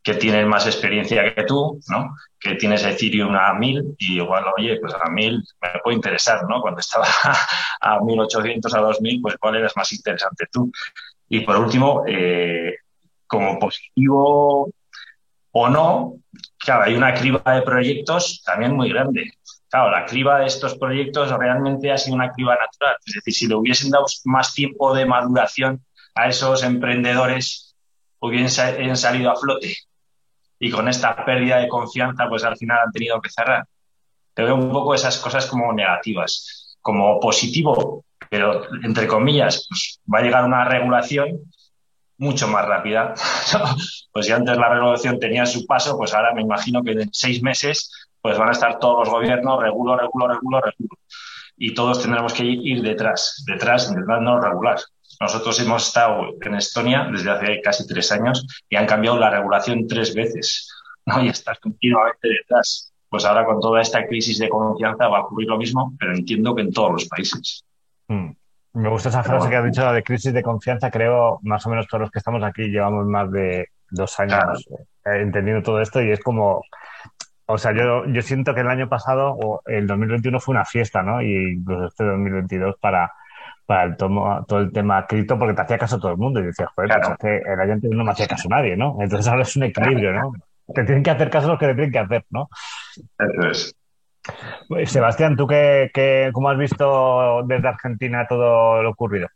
Que 0.01 0.13
tienen 0.13 0.47
más 0.47 0.67
experiencia 0.67 1.35
que 1.35 1.43
tú, 1.43 1.81
¿no? 1.89 2.15
Que 2.39 2.55
tienes 2.55 2.85
Ethereum 2.85 3.35
a 3.35 3.55
1000 3.55 3.95
y 3.97 4.15
igual, 4.21 4.45
oye, 4.57 4.79
pues 4.79 4.93
a 4.93 5.09
1000 5.09 5.43
me 5.61 5.79
puede 5.83 5.97
interesar, 5.97 6.47
¿no? 6.47 6.61
Cuando 6.61 6.79
estaba 6.79 7.05
a 7.81 7.99
1800, 7.99 8.73
a 8.73 8.79
2000, 8.79 9.21
pues 9.21 9.35
cuál 9.37 9.57
eras 9.57 9.75
más 9.75 9.91
interesante 9.91 10.45
tú. 10.49 10.71
Y 11.27 11.41
por 11.41 11.57
último, 11.57 12.05
eh, 12.07 12.73
como 13.27 13.59
positivo 13.59 14.71
o 15.51 15.69
no, 15.69 16.13
claro, 16.57 16.83
hay 16.83 16.95
una 16.95 17.13
criba 17.13 17.41
de 17.45 17.61
proyectos 17.61 18.41
también 18.45 18.75
muy 18.75 18.89
grande. 18.89 19.33
Claro, 19.69 19.91
la 19.91 20.05
criba 20.05 20.39
de 20.39 20.47
estos 20.47 20.77
proyectos 20.77 21.31
realmente 21.31 21.91
ha 21.91 21.97
sido 21.97 22.15
una 22.15 22.31
criba 22.31 22.55
natural. 22.55 22.95
Es 23.05 23.13
decir, 23.15 23.33
si 23.33 23.47
le 23.47 23.55
hubiesen 23.55 23.89
dado 23.89 24.05
más 24.25 24.53
tiempo 24.53 24.93
de 24.93 25.05
maduración 25.05 25.85
a 26.15 26.27
esos 26.27 26.63
emprendedores, 26.63 27.75
hubiesen 28.19 28.97
salido 28.97 29.31
a 29.31 29.35
flote. 29.35 29.77
Y 30.59 30.69
con 30.69 30.87
esta 30.87 31.25
pérdida 31.25 31.57
de 31.57 31.67
confianza, 31.67 32.27
pues 32.29 32.43
al 32.43 32.57
final 32.57 32.79
han 32.85 32.91
tenido 32.91 33.19
que 33.21 33.29
cerrar. 33.29 33.65
Te 34.33 34.43
veo 34.43 34.55
un 34.55 34.71
poco 34.71 34.93
esas 34.93 35.17
cosas 35.17 35.45
como 35.47 35.73
negativas. 35.73 36.77
Como 36.81 37.19
positivo, 37.19 38.05
pero 38.29 38.63
entre 38.83 39.07
comillas, 39.07 39.65
pues 39.69 39.99
va 40.11 40.19
a 40.19 40.21
llegar 40.21 40.45
una 40.45 40.65
regulación 40.65 41.41
mucho 42.21 42.47
más 42.47 42.65
rápida. 42.65 43.13
pues 44.13 44.25
si 44.27 44.31
antes 44.31 44.55
la 44.55 44.69
regulación 44.69 45.19
tenía 45.19 45.45
su 45.45 45.65
paso, 45.65 45.97
pues 45.97 46.13
ahora 46.13 46.33
me 46.33 46.41
imagino 46.41 46.83
que 46.83 46.91
en 46.91 47.13
seis 47.13 47.41
meses 47.41 47.91
pues 48.21 48.37
van 48.37 48.49
a 48.49 48.51
estar 48.51 48.77
todos 48.77 48.99
los 48.99 49.09
gobiernos 49.09 49.61
regulo, 49.61 49.97
regulo, 49.97 50.27
regulo, 50.27 50.61
regulo. 50.61 50.97
Y 51.57 51.73
todos 51.73 52.01
tendremos 52.01 52.33
que 52.33 52.43
ir 52.43 52.81
detrás, 52.83 53.43
detrás, 53.47 53.89
intentando 53.89 54.39
regular. 54.39 54.77
Nosotros 55.19 55.59
hemos 55.59 55.87
estado 55.87 56.35
en 56.39 56.55
Estonia 56.55 57.07
desde 57.11 57.31
hace 57.31 57.61
casi 57.61 57.87
tres 57.87 58.11
años 58.11 58.45
y 58.69 58.75
han 58.75 58.85
cambiado 58.85 59.17
la 59.17 59.31
regulación 59.31 59.87
tres 59.87 60.13
veces, 60.13 60.71
¿no? 61.05 61.23
Y 61.23 61.29
estás 61.29 61.59
continuamente 61.59 62.29
detrás. 62.29 62.93
Pues 63.09 63.25
ahora 63.25 63.45
con 63.45 63.59
toda 63.59 63.81
esta 63.81 64.07
crisis 64.07 64.37
de 64.37 64.49
confianza 64.49 65.07
va 65.07 65.17
a 65.17 65.21
ocurrir 65.21 65.49
lo 65.49 65.57
mismo, 65.57 65.93
pero 65.99 66.13
entiendo 66.13 66.55
que 66.55 66.61
en 66.61 66.71
todos 66.71 66.91
los 66.93 67.05
países. 67.05 67.63
Mm. 68.07 68.31
Me 68.73 68.89
gusta 68.89 69.09
esa 69.09 69.23
frase 69.23 69.49
que 69.49 69.55
has 69.55 69.65
dicho 69.65 69.91
de 69.91 70.03
crisis 70.03 70.33
de 70.33 70.43
confianza. 70.43 70.89
Creo, 70.89 71.39
más 71.43 71.65
o 71.65 71.69
menos 71.69 71.87
todos 71.87 72.01
los 72.01 72.11
que 72.11 72.19
estamos 72.19 72.43
aquí 72.43 72.69
llevamos 72.69 73.05
más 73.05 73.29
de 73.31 73.67
dos 73.89 74.17
años 74.19 74.65
claro. 75.03 75.19
entendiendo 75.19 75.61
todo 75.61 75.81
esto 75.81 76.01
y 76.01 76.11
es 76.11 76.21
como, 76.21 76.63
o 77.45 77.57
sea, 77.57 77.73
yo, 77.73 78.05
yo 78.05 78.21
siento 78.21 78.55
que 78.55 78.61
el 78.61 78.69
año 78.69 78.87
pasado, 78.87 79.35
o 79.35 79.61
el 79.65 79.85
2021 79.87 80.39
fue 80.39 80.53
una 80.53 80.63
fiesta, 80.63 81.03
¿no? 81.03 81.21
Y 81.21 81.53
incluso 81.55 81.87
este 81.87 82.05
2022 82.05 82.75
para, 82.79 83.11
para 83.65 83.83
el 83.83 83.97
tomo, 83.97 84.45
todo 84.47 84.59
el 84.59 84.71
tema 84.71 85.05
cripto, 85.05 85.37
porque 85.37 85.53
te 85.53 85.61
hacía 85.61 85.77
caso 85.77 85.99
todo 85.99 86.11
el 86.11 86.17
mundo. 86.17 86.39
Y 86.39 86.43
decías, 86.43 86.69
joder, 86.73 86.91
claro. 86.91 87.17
pues 87.19 87.41
el 87.45 87.59
año 87.59 87.73
anterior 87.73 87.97
no 87.97 88.05
me 88.05 88.11
hacía 88.11 88.27
caso 88.27 88.47
nadie, 88.47 88.77
¿no? 88.77 88.97
Entonces 89.01 89.27
ahora 89.27 89.41
es 89.41 89.55
un 89.57 89.63
equilibrio, 89.63 90.13
¿no? 90.13 90.31
Te 90.73 90.85
tienen 90.85 91.03
que 91.03 91.11
hacer 91.11 91.29
caso 91.29 91.49
los 91.49 91.59
que 91.59 91.67
te 91.67 91.73
tienen 91.73 91.91
que 91.91 91.99
hacer, 91.99 92.25
¿no? 92.29 92.49
Eso 93.19 93.49
es. 93.49 93.75
Sebastián, 94.85 95.35
¿tú 95.35 95.47
qué, 95.47 95.89
qué, 95.93 96.29
cómo 96.33 96.49
has 96.49 96.57
visto 96.57 97.43
desde 97.45 97.67
Argentina 97.67 98.25
todo 98.27 98.81
lo 98.83 98.89
ocurrido? 98.91 99.27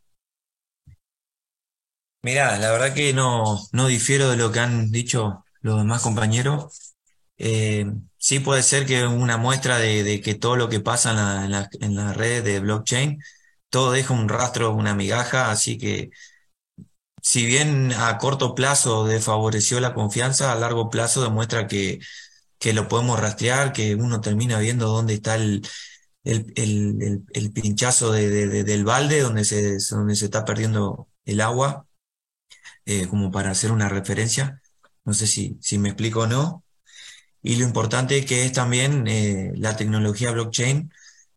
Mira, 2.21 2.57
la 2.57 2.71
verdad 2.71 2.93
que 2.93 3.13
no, 3.13 3.59
no 3.71 3.87
difiero 3.87 4.29
de 4.31 4.37
lo 4.37 4.51
que 4.51 4.59
han 4.59 4.91
dicho 4.91 5.45
los 5.61 5.77
demás 5.77 6.01
compañeros. 6.01 6.95
Eh, 7.37 7.85
sí 8.17 8.39
puede 8.39 8.63
ser 8.63 8.85
que 8.85 9.05
una 9.05 9.37
muestra 9.37 9.77
de, 9.77 10.21
que 10.21 10.35
todo 10.35 10.55
lo 10.55 10.69
que 10.69 10.79
pasa 10.79 11.11
en 11.11 11.51
la, 11.51 11.69
en, 11.81 12.13
red 12.15 12.43
de 12.43 12.59
blockchain, 12.59 13.21
todo 13.69 13.91
deja 13.91 14.13
un 14.13 14.29
rastro, 14.29 14.73
una 14.73 14.95
migaja, 14.95 15.51
así 15.51 15.77
que 15.77 16.09
si 17.21 17.45
bien 17.45 17.91
a 17.93 18.17
corto 18.17 18.55
plazo 18.55 19.05
desfavoreció 19.05 19.79
la 19.79 19.93
confianza, 19.93 20.51
a 20.51 20.55
largo 20.55 20.89
plazo 20.89 21.23
demuestra 21.23 21.67
que 21.67 21.99
que 22.59 22.73
lo 22.73 22.87
podemos 22.87 23.19
rastrear, 23.19 23.73
que 23.73 23.95
uno 23.95 24.21
termina 24.21 24.59
viendo 24.59 24.87
dónde 24.87 25.13
está 25.15 25.35
el, 25.35 25.67
el, 26.23 27.23
el, 27.33 27.51
pinchazo 27.51 28.11
de, 28.11 28.29
de, 28.29 28.63
del 28.63 28.83
balde, 28.83 29.21
donde 29.21 29.45
se, 29.45 29.77
donde 29.91 30.15
se 30.15 30.25
está 30.25 30.45
perdiendo 30.45 31.07
el 31.25 31.41
agua, 31.41 31.87
eh, 32.85 33.07
como 33.07 33.31
para 33.31 33.51
hacer 33.51 33.71
una 33.71 33.89
referencia. 33.89 34.61
No 35.03 35.13
sé 35.13 35.27
si, 35.27 35.57
si 35.61 35.77
me 35.77 35.89
explico 35.89 36.21
o 36.21 36.27
no. 36.27 36.63
Y 37.41 37.57
lo 37.57 37.65
importante 37.65 38.25
que 38.25 38.45
es 38.45 38.53
también 38.53 39.07
eh, 39.07 39.51
la 39.55 39.75
tecnología 39.77 40.31
blockchain, 40.31 40.91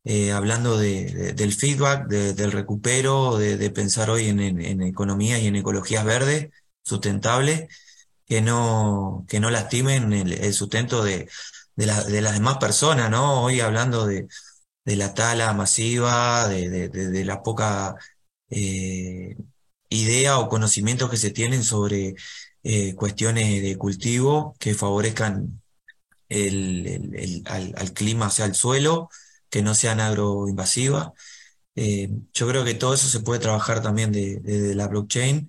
eh, 0.05 0.33
hablando 0.33 0.79
de, 0.79 1.35
del 1.35 1.53
feedback, 1.53 2.09
del 2.09 2.53
recupero, 2.53 3.37
de, 3.37 3.71
pensar 3.71 4.09
hoy 4.09 4.29
en, 4.29 4.41
en, 4.41 4.61
en 4.63 4.83
economía 4.83 5.39
y 5.39 5.47
en 5.49 5.57
ecologías 5.57 6.05
verdes, 6.05 6.49
sustentables 6.83 7.69
que 8.29 8.43
no, 8.43 9.25
que 9.29 9.41
no 9.41 9.51
lastimen 9.51 10.13
el, 10.13 10.55
sustento 10.55 11.03
de, 11.03 11.29
de, 11.77 11.87
la, 11.87 12.05
de, 12.05 12.21
las 12.21 12.35
demás 12.35 12.59
personas, 12.59 13.11
¿no? 13.11 13.45
Hoy 13.45 13.61
hablando 13.61 14.07
de, 14.07 14.29
de 14.85 14.97
la 14.97 15.15
tala 15.15 15.53
masiva, 15.55 16.49
de, 16.49 16.89
de, 16.89 17.25
la 17.25 17.43
poca 17.43 17.97
eh, 18.51 19.37
idea 19.89 20.39
o 20.39 20.49
conocimiento 20.49 21.11
que 21.11 21.17
se 21.17 21.31
tienen 21.31 21.65
sobre 21.65 22.15
eh, 22.63 22.95
cuestiones 22.95 23.63
de 23.63 23.77
cultivo 23.79 24.57
que 24.59 24.75
favorezcan 24.75 25.63
el, 26.29 26.87
el, 27.15 27.43
al, 27.47 27.75
al, 27.77 27.93
clima, 27.95 28.29
o 28.29 28.31
sea, 28.31 28.47
al 28.47 28.55
suelo, 28.55 29.09
que 29.51 29.63
no 29.63 29.75
sean 29.75 30.01
agroinvasivas. 30.01 31.11
Eh, 31.77 32.11
yo 32.35 32.49
creo 32.49 32.65
que 32.65 32.75
todo 32.75 32.95
eso 32.95 33.09
se 33.09 33.21
puede 33.21 33.41
trabajar 33.41 33.83
también 33.83 34.13
de, 34.13 34.41
de, 34.41 34.61
de 34.61 34.75
la 34.75 34.89
blockchain 34.89 35.49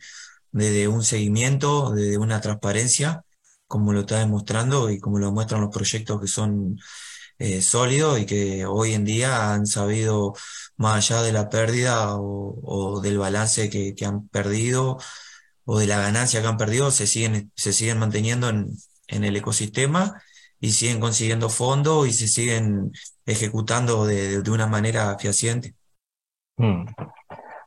desde 0.51 0.87
un 0.87 1.03
seguimiento, 1.03 1.91
desde 1.91 2.17
una 2.17 2.41
transparencia, 2.41 3.23
como 3.67 3.93
lo 3.93 4.01
está 4.01 4.19
demostrando 4.19 4.89
y 4.89 4.99
como 4.99 5.19
lo 5.19 5.27
demuestran 5.27 5.61
los 5.61 5.69
proyectos 5.71 6.19
que 6.21 6.27
son 6.27 6.79
eh, 7.39 7.61
sólidos 7.61 8.19
y 8.19 8.25
que 8.25 8.65
hoy 8.65 8.93
en 8.93 9.05
día 9.05 9.53
han 9.53 9.65
sabido, 9.65 10.33
más 10.75 11.09
allá 11.09 11.21
de 11.23 11.31
la 11.33 11.49
pérdida 11.49 12.15
o, 12.17 12.99
del 13.01 13.17
balance 13.17 13.69
que, 13.69 13.95
han 14.05 14.27
perdido 14.27 14.97
o 15.65 15.79
de 15.79 15.87
la 15.87 15.99
ganancia 15.99 16.41
que 16.41 16.47
han 16.47 16.57
perdido, 16.57 16.91
se 16.91 17.07
siguen, 17.07 17.51
se 17.55 17.73
siguen 17.73 17.99
manteniendo 17.99 18.49
en, 18.49 18.77
el 19.07 19.35
ecosistema 19.37 20.21
y 20.59 20.73
siguen 20.73 20.99
consiguiendo 20.99 21.49
fondos 21.49 22.07
y 22.07 22.13
se 22.13 22.27
siguen 22.27 22.91
ejecutando 23.25 24.05
de, 24.05 24.39
una 24.49 24.67
manera 24.67 25.17
fehaciente. 25.17 25.75
Hmm. 26.57 26.85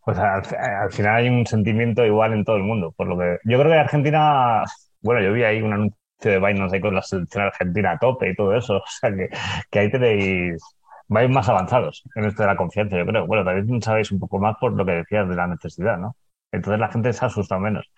Pues 0.05 0.19
al, 0.19 0.43
al, 0.59 0.93
final 0.93 1.17
hay 1.17 1.29
un 1.29 1.47
sentimiento 1.47 2.05
igual 2.05 2.33
en 2.33 2.45
todo 2.45 2.57
el 2.57 2.63
mundo. 2.65 2.93
Por 2.97 3.07
lo 3.07 3.19
que 3.19 3.39
yo 3.45 3.59
creo 3.59 3.71
que 3.71 3.79
Argentina, 3.79 4.65
bueno, 5.01 5.23
yo 5.23 5.33
vi 5.33 5.45
ahí 5.45 5.63
un 5.63 5.73
anuncio 5.73 5.97
de 6.21 6.39
Binance 6.39 6.77
ahí 6.77 6.81
con 6.81 6.95
la 6.95 7.03
selección 7.03 7.45
argentina 7.45 7.93
a 7.93 7.99
tope 7.99 8.31
y 8.31 8.35
todo 8.35 8.55
eso. 8.57 8.77
O 8.83 8.85
sea 8.87 9.11
que, 9.15 9.29
que 9.71 9.79
ahí 9.79 9.91
tenéis, 9.91 10.63
vais 11.09 11.31
más 11.31 11.49
avanzados 11.49 12.03
en 12.15 12.25
esto 12.25 12.43
de 12.43 12.49
la 12.49 12.57
confianza, 12.57 12.97
yo 12.99 13.07
creo. 13.07 13.27
Bueno, 13.27 13.45
también 13.45 13.83
sabéis 13.83 14.11
un 14.13 14.19
poco 14.21 14.39
más 14.39 14.57
por 14.61 14.73
lo 14.73 14.85
que 14.85 14.93
decías 14.93 15.29
de 15.29 15.37
la 15.37 15.47
necesidad, 15.47 15.99
¿no? 15.99 16.17
Entonces 16.53 16.81
la 16.81 16.89
gente 16.91 17.13
se 17.13 17.25
asusta 17.25 17.59
menos. 17.59 17.91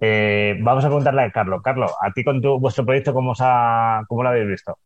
Eh, 0.00 0.56
vamos 0.62 0.84
a 0.84 0.88
preguntarle 0.88 1.22
a 1.22 1.30
Carlos. 1.32 1.62
Carlos, 1.62 1.92
a 2.00 2.12
ti 2.12 2.24
con 2.24 2.40
tu, 2.42 2.58
vuestro 2.60 2.84
proyecto, 2.84 3.14
¿cómo, 3.14 3.32
os 3.32 3.38
ha, 3.42 4.02
cómo 4.08 4.22
lo 4.22 4.28
habéis 4.30 4.48
visto? 4.48 4.78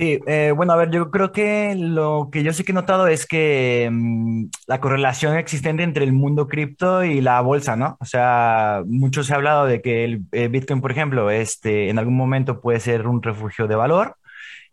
Sí, 0.00 0.20
eh, 0.28 0.52
bueno, 0.54 0.72
a 0.74 0.76
ver, 0.76 0.90
yo 0.92 1.10
creo 1.10 1.32
que 1.32 1.74
lo 1.74 2.28
que 2.30 2.44
yo 2.44 2.52
sí 2.52 2.62
que 2.62 2.70
he 2.70 2.74
notado 2.74 3.08
es 3.08 3.26
que 3.26 3.88
mmm, 3.90 4.44
la 4.68 4.80
correlación 4.80 5.36
existente 5.36 5.82
entre 5.82 6.04
el 6.04 6.12
mundo 6.12 6.46
cripto 6.46 7.02
y 7.02 7.20
la 7.20 7.40
bolsa, 7.40 7.74
¿no? 7.74 7.96
O 8.00 8.04
sea, 8.04 8.82
mucho 8.86 9.24
se 9.24 9.32
ha 9.32 9.36
hablado 9.36 9.66
de 9.66 9.82
que 9.82 10.04
el 10.04 10.22
eh, 10.30 10.46
Bitcoin, 10.46 10.80
por 10.80 10.92
ejemplo, 10.92 11.30
este, 11.30 11.90
en 11.90 11.98
algún 11.98 12.16
momento 12.16 12.60
puede 12.60 12.78
ser 12.78 13.08
un 13.08 13.20
refugio 13.24 13.66
de 13.66 13.74
valor 13.74 14.14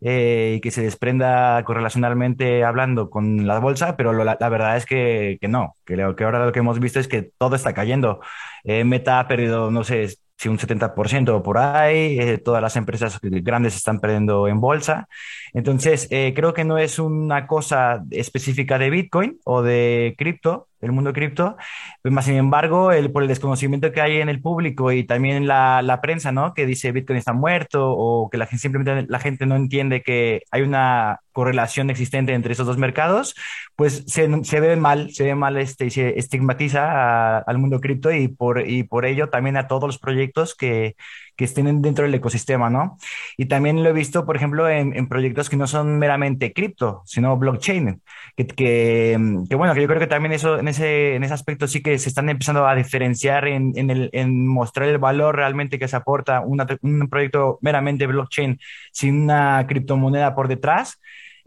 eh, 0.00 0.54
y 0.58 0.60
que 0.60 0.70
se 0.70 0.82
desprenda 0.82 1.62
correlacionalmente 1.64 2.62
hablando 2.64 3.10
con 3.10 3.46
la 3.48 3.58
bolsa, 3.58 3.96
pero 3.96 4.12
lo, 4.12 4.22
la, 4.24 4.36
la, 4.38 4.48
verdad 4.48 4.76
es 4.76 4.86
que, 4.86 5.38
que 5.40 5.48
no, 5.48 5.74
que, 5.84 5.96
lo, 5.96 6.14
que 6.14 6.22
ahora 6.24 6.44
lo 6.44 6.52
que 6.52 6.60
hemos 6.60 6.78
visto 6.78 7.00
es 7.00 7.08
que 7.08 7.30
todo 7.38 7.56
está 7.56 7.74
cayendo. 7.74 8.20
Eh, 8.64 8.84
Meta 8.84 9.18
ha 9.20 9.26
perdido, 9.28 9.70
no 9.72 9.82
sé, 9.84 10.06
si 10.36 10.48
un 10.48 10.58
70% 10.58 11.42
por 11.42 11.58
ahí, 11.58 12.18
eh, 12.20 12.38
todas 12.38 12.62
las 12.62 12.76
empresas 12.76 13.18
grandes 13.22 13.76
están 13.76 14.00
perdiendo 14.00 14.48
en 14.48 14.60
bolsa. 14.60 15.08
Entonces, 15.54 16.08
eh, 16.10 16.32
creo 16.36 16.52
que 16.54 16.64
no 16.64 16.78
es 16.78 16.98
una 16.98 17.46
cosa 17.46 18.04
específica 18.10 18.78
de 18.78 18.90
Bitcoin 18.90 19.38
o 19.44 19.62
de 19.62 20.14
cripto, 20.18 20.68
el 20.80 20.92
mundo 20.92 21.12
cripto, 21.12 21.56
pues 22.02 22.12
más 22.12 22.26
sin 22.26 22.36
embargo, 22.36 22.92
el, 22.92 23.10
por 23.10 23.22
el 23.22 23.28
desconocimiento 23.28 23.92
que 23.92 24.00
hay 24.02 24.20
en 24.20 24.28
el 24.28 24.40
público 24.42 24.92
y 24.92 25.04
también 25.04 25.46
la, 25.46 25.82
la, 25.82 26.00
prensa, 26.00 26.32
¿no? 26.32 26.52
Que 26.54 26.66
dice 26.66 26.92
Bitcoin 26.92 27.18
está 27.18 27.32
muerto 27.32 27.90
o 27.90 28.28
que 28.30 28.38
la 28.38 28.46
gente, 28.46 28.60
simplemente 28.60 29.06
la 29.08 29.18
gente 29.18 29.46
no 29.46 29.56
entiende 29.56 30.02
que 30.02 30.42
hay 30.50 30.62
una 30.62 31.20
correlación 31.36 31.90
existente 31.90 32.32
entre 32.32 32.54
esos 32.54 32.66
dos 32.66 32.78
mercados, 32.78 33.34
pues 33.76 34.04
se, 34.06 34.26
se 34.42 34.60
ve 34.60 34.74
mal, 34.76 35.10
se 35.10 35.24
ve 35.24 35.34
mal 35.34 35.58
este, 35.58 35.90
se 35.90 36.18
estigmatiza 36.18 36.80
a, 36.90 37.38
al 37.40 37.58
mundo 37.58 37.78
cripto 37.78 38.10
y 38.10 38.28
por, 38.28 38.66
y 38.66 38.84
por 38.84 39.04
ello 39.04 39.28
también 39.28 39.58
a 39.58 39.68
todos 39.68 39.84
los 39.84 39.98
proyectos 39.98 40.54
que, 40.54 40.96
que 41.36 41.44
estén 41.44 41.82
dentro 41.82 42.04
del 42.04 42.14
ecosistema, 42.14 42.70
¿no? 42.70 42.96
Y 43.36 43.46
también 43.46 43.82
lo 43.82 43.90
he 43.90 43.92
visto, 43.92 44.24
por 44.24 44.36
ejemplo, 44.36 44.66
en, 44.66 44.96
en 44.96 45.08
proyectos 45.08 45.50
que 45.50 45.58
no 45.58 45.66
son 45.66 45.98
meramente 45.98 46.54
cripto, 46.54 47.02
sino 47.04 47.36
blockchain, 47.36 48.00
que, 48.34 48.46
que, 48.46 49.18
que, 49.48 49.54
bueno, 49.56 49.74
que 49.74 49.82
yo 49.82 49.88
creo 49.88 50.00
que 50.00 50.06
también 50.06 50.32
eso, 50.32 50.58
en, 50.58 50.68
ese, 50.68 51.16
en 51.16 51.24
ese 51.24 51.34
aspecto 51.34 51.68
sí 51.68 51.82
que 51.82 51.98
se 51.98 52.08
están 52.08 52.30
empezando 52.30 52.66
a 52.66 52.74
diferenciar 52.74 53.46
en, 53.46 53.72
en, 53.76 53.90
el, 53.90 54.08
en 54.14 54.48
mostrar 54.48 54.88
el 54.88 54.98
valor 54.98 55.36
realmente 55.36 55.78
que 55.78 55.88
se 55.88 55.96
aporta 55.96 56.40
una, 56.40 56.66
un 56.80 57.08
proyecto 57.10 57.58
meramente 57.60 58.06
blockchain 58.06 58.58
sin 58.90 59.24
una 59.24 59.66
criptomoneda 59.68 60.34
por 60.34 60.48
detrás. 60.48 60.98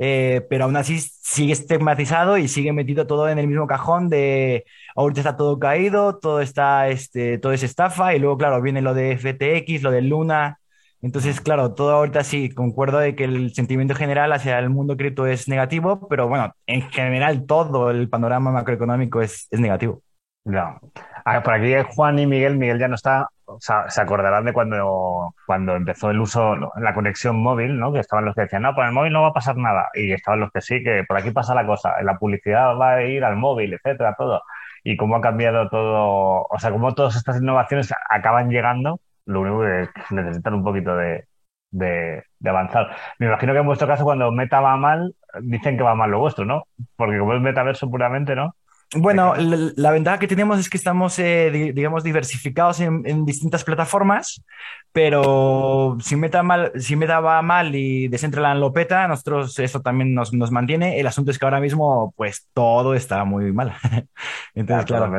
Eh, 0.01 0.45
pero 0.49 0.63
aún 0.63 0.77
así 0.77 0.99
sigue 0.99 1.51
estigmatizado 1.51 2.37
y 2.37 2.47
sigue 2.47 2.71
metido 2.71 3.05
todo 3.05 3.27
en 3.29 3.37
el 3.37 3.47
mismo 3.47 3.67
cajón 3.67 4.07
de 4.07 4.65
ahorita 4.95 5.19
está 5.21 5.35
todo 5.35 5.59
caído, 5.59 6.17
todo 6.19 6.39
está, 6.41 6.87
este, 6.87 7.37
todo 7.37 7.51
es 7.51 7.63
estafa 7.63 8.15
y 8.15 8.19
luego, 8.19 8.37
claro, 8.37 8.61
viene 8.61 8.81
lo 8.81 8.93
de 8.93 9.17
FTX, 9.17 9.83
lo 9.83 9.91
de 9.91 10.01
Luna. 10.01 10.59
Entonces, 11.01 11.41
claro, 11.41 11.73
todo 11.73 11.91
ahorita 11.91 12.23
sí, 12.23 12.49
concuerdo 12.49 12.99
de 12.99 13.15
que 13.15 13.25
el 13.25 13.53
sentimiento 13.53 13.95
general 13.95 14.31
hacia 14.33 14.59
el 14.59 14.69
mundo 14.69 14.97
cripto 14.97 15.27
es 15.27 15.47
negativo, 15.47 16.07
pero 16.09 16.27
bueno, 16.27 16.53
en 16.65 16.81
general 16.91 17.45
todo 17.45 17.91
el 17.91 18.09
panorama 18.09 18.51
macroeconómico 18.51 19.21
es, 19.21 19.47
es 19.51 19.59
negativo. 19.59 20.01
No. 20.45 20.79
Ah, 21.25 21.43
por 21.43 21.53
aquí 21.53 21.73
Juan 21.95 22.19
y 22.19 22.25
Miguel, 22.25 22.57
Miguel 22.57 22.79
ya 22.79 22.87
no 22.87 22.95
está, 22.95 23.27
se 23.59 24.01
acordarán 24.01 24.45
de 24.45 24.53
cuando, 24.53 25.33
cuando 25.45 25.75
empezó 25.75 26.09
el 26.11 26.19
uso, 26.19 26.55
la 26.77 26.93
conexión 26.93 27.37
móvil, 27.41 27.79
¿no? 27.79 27.91
Que 27.91 27.99
estaban 27.99 28.25
los 28.25 28.35
que 28.35 28.41
decían, 28.41 28.63
no, 28.63 28.75
por 28.75 28.85
el 28.85 28.91
móvil 28.91 29.13
no 29.13 29.21
va 29.23 29.29
a 29.29 29.33
pasar 29.33 29.57
nada. 29.57 29.89
Y 29.93 30.11
estaban 30.11 30.39
los 30.39 30.51
que 30.51 30.61
sí, 30.61 30.83
que 30.83 31.03
por 31.07 31.17
aquí 31.17 31.31
pasa 31.31 31.55
la 31.55 31.65
cosa, 31.65 32.01
la 32.03 32.17
publicidad 32.17 32.75
va 32.77 32.95
a 32.95 33.03
ir 33.03 33.23
al 33.23 33.35
móvil, 33.35 33.73
etcétera, 33.73 34.15
todo. 34.17 34.41
Y 34.83 34.97
cómo 34.97 35.15
ha 35.17 35.21
cambiado 35.21 35.69
todo, 35.69 36.47
o 36.49 36.59
sea, 36.59 36.71
cómo 36.71 36.93
todas 36.93 37.15
estas 37.15 37.41
innovaciones 37.41 37.93
acaban 38.09 38.49
llegando, 38.49 38.99
lo 39.25 39.41
único 39.41 39.61
que 39.61 40.15
necesitan 40.15 40.53
un 40.55 40.63
poquito 40.63 40.95
de, 40.95 41.25
de, 41.71 42.23
de, 42.39 42.49
avanzar. 42.49 42.95
Me 43.19 43.27
imagino 43.27 43.53
que 43.53 43.59
en 43.59 43.65
vuestro 43.65 43.87
caso, 43.87 44.03
cuando 44.03 44.31
Meta 44.31 44.61
va 44.61 44.77
mal, 44.77 45.15
dicen 45.41 45.77
que 45.77 45.83
va 45.83 45.95
mal 45.95 46.11
lo 46.11 46.19
vuestro, 46.19 46.45
¿no? 46.45 46.63
Porque 46.95 47.19
como 47.19 47.33
es 47.33 47.41
metaverso 47.41 47.89
puramente, 47.89 48.35
¿no? 48.35 48.55
Bueno, 48.95 49.35
la, 49.35 49.71
la, 49.75 49.91
ventaja 49.91 50.17
que 50.17 50.27
tenemos 50.27 50.57
es 50.57 50.67
que 50.67 50.77
estamos, 50.77 51.19
eh, 51.19 51.51
di, 51.51 51.71
digamos, 51.73 52.03
diversificados 52.03 52.79
en, 52.79 53.03
en, 53.05 53.23
distintas 53.23 53.63
plataformas, 53.63 54.43
pero 54.91 55.95
si 56.01 56.15
Meta, 56.15 56.41
mal, 56.41 56.71
si 56.75 56.95
Meta 56.95 57.19
va 57.19 57.39
mal 57.43 57.75
y 57.75 58.07
Decentraland 58.07 58.59
lo 58.59 58.73
peta, 58.73 59.07
nosotros 59.07 59.59
eso 59.59 59.81
también 59.81 60.15
nos, 60.15 60.33
nos, 60.33 60.49
mantiene. 60.49 60.99
El 60.99 61.05
asunto 61.05 61.29
es 61.29 61.37
que 61.37 61.45
ahora 61.45 61.59
mismo, 61.59 62.15
pues, 62.17 62.47
todo 62.53 62.95
está 62.95 63.23
muy 63.25 63.51
mal. 63.51 63.75
Entonces, 64.55 64.87
claro. 64.87 65.11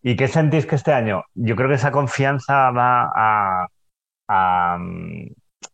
¿Y 0.00 0.14
qué 0.14 0.28
sentís 0.28 0.64
que 0.66 0.76
este 0.76 0.92
año? 0.92 1.24
Yo 1.34 1.56
creo 1.56 1.68
que 1.68 1.74
esa 1.74 1.90
confianza 1.90 2.70
va 2.70 3.10
a, 3.14 3.66
a... 4.28 4.78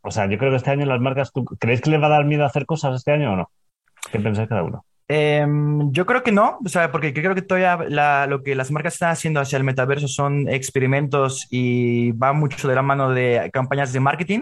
O 0.01 0.11
sea, 0.11 0.27
yo 0.27 0.39
creo 0.39 0.51
que 0.51 0.57
este 0.57 0.71
año 0.71 0.87
las 0.87 1.01
marcas, 1.01 1.31
¿tú 1.33 1.45
creéis 1.45 1.83
que 1.83 1.91
les 1.91 2.01
va 2.01 2.07
a 2.07 2.11
dar 2.11 2.25
miedo 2.25 2.45
a 2.45 2.47
hacer 2.47 2.65
cosas 2.65 2.95
este 2.97 3.13
año 3.13 3.35
o 3.35 3.37
no? 3.37 3.51
¿Qué 4.11 4.19
pensáis 4.19 4.49
cada 4.49 4.63
uno? 4.63 4.85
Eh, 5.11 5.47
yo 5.91 6.05
creo 6.05 6.23
que 6.23 6.33
no, 6.33 6.59
o 6.63 6.69
sea, 6.69 6.93
porque 6.93 7.15
creo 7.15 7.35
que 7.35 7.41
todavía 7.41 7.79
la, 7.89 8.27
lo 8.27 8.43
que 8.43 8.55
las 8.55 8.71
marcas 8.71 8.95
están 8.95 9.11
haciendo 9.11 9.41
hacia 9.41 9.57
el 9.57 9.65
metaverso 9.65 10.07
son 10.07 10.49
experimentos 10.49 11.47
y 11.51 12.13
va 12.13 12.35
mucho 12.35 12.69
de 12.69 12.75
la 12.75 12.83
mano 12.83 13.11
de 13.11 13.51
campañas 13.53 13.93
de 13.95 14.01
marketing, 14.01 14.41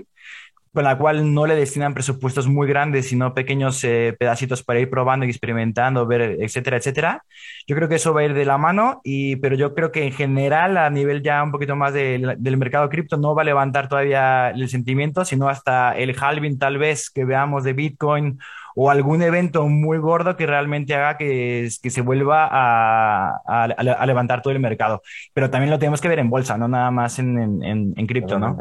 con 0.72 0.84
la 0.84 0.98
cual 0.98 1.32
no 1.32 1.46
le 1.46 1.54
destinan 1.54 1.94
presupuestos 1.94 2.48
muy 2.48 2.66
grandes, 2.68 3.08
sino 3.08 3.32
pequeños 3.32 3.82
eh, 3.84 4.14
pedacitos 4.18 4.62
para 4.64 4.80
ir 4.80 4.90
probando 4.90 5.24
y 5.24 5.30
experimentando, 5.30 6.04
ver, 6.06 6.36
etcétera, 6.40 6.76
etcétera. 6.78 7.24
Yo 7.66 7.76
creo 7.76 7.88
que 7.88 7.94
eso 7.94 8.12
va 8.12 8.22
a 8.22 8.24
ir 8.24 8.34
de 8.34 8.44
la 8.44 8.58
mano, 8.58 9.00
y, 9.04 9.36
pero 9.36 9.56
yo 9.56 9.74
creo 9.74 9.92
que 9.92 10.04
en 10.04 10.12
general, 10.12 10.76
a 10.76 10.90
nivel 10.90 11.22
ya 11.22 11.42
un 11.42 11.52
poquito 11.52 11.76
más 11.76 11.94
de, 11.94 12.36
del 12.38 12.56
mercado 12.56 12.88
cripto, 12.90 13.16
no 13.16 13.34
va 13.34 13.42
a 13.42 13.44
levantar 13.44 13.88
todavía 13.88 14.50
el 14.50 14.68
sentimiento, 14.68 15.24
sino 15.24 15.48
hasta 15.48 15.96
el 15.96 16.14
halving 16.20 16.58
tal 16.58 16.76
vez 16.76 17.08
que 17.08 17.24
veamos 17.24 17.64
de 17.64 17.72
Bitcoin 17.72 18.38
o 18.78 18.90
algún 18.90 19.22
evento 19.22 19.66
muy 19.68 19.96
gordo 19.96 20.36
que 20.36 20.46
realmente 20.46 20.94
haga 20.94 21.16
que, 21.16 21.68
que 21.82 21.90
se 21.90 22.02
vuelva 22.02 22.46
a, 22.46 23.40
a, 23.46 23.64
a, 23.64 24.06
levantar 24.06 24.42
todo 24.42 24.52
el 24.52 24.60
mercado. 24.60 25.00
Pero 25.32 25.48
también 25.48 25.70
lo 25.70 25.78
tenemos 25.78 26.02
que 26.02 26.08
ver 26.08 26.18
en 26.18 26.28
bolsa, 26.28 26.58
no 26.58 26.68
nada 26.68 26.90
más 26.90 27.18
en, 27.18 27.38
en, 27.64 27.94
en 27.96 28.06
cripto, 28.06 28.38
¿no? 28.38 28.56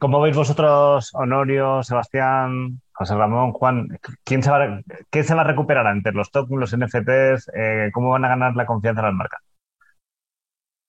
¿Cómo 0.00 0.20
veis 0.20 0.36
vosotros, 0.36 1.14
Honorio, 1.14 1.84
Sebastián, 1.84 2.80
José 2.92 3.14
Ramón, 3.14 3.52
Juan? 3.52 3.86
¿Quién 4.24 4.42
se 4.42 4.50
va, 4.50 4.80
¿Qué 5.08 5.22
se 5.22 5.34
va 5.34 5.42
a 5.42 5.44
recuperar 5.44 5.86
entre 5.86 6.12
los 6.12 6.32
tokens, 6.32 6.58
los 6.58 6.76
NFTs? 6.76 7.50
Eh, 7.54 7.90
¿Cómo 7.92 8.10
van 8.10 8.24
a 8.24 8.28
ganar 8.28 8.56
la 8.56 8.66
confianza 8.66 9.02
de 9.02 9.08
las 9.08 9.16
marcas? 9.16 9.40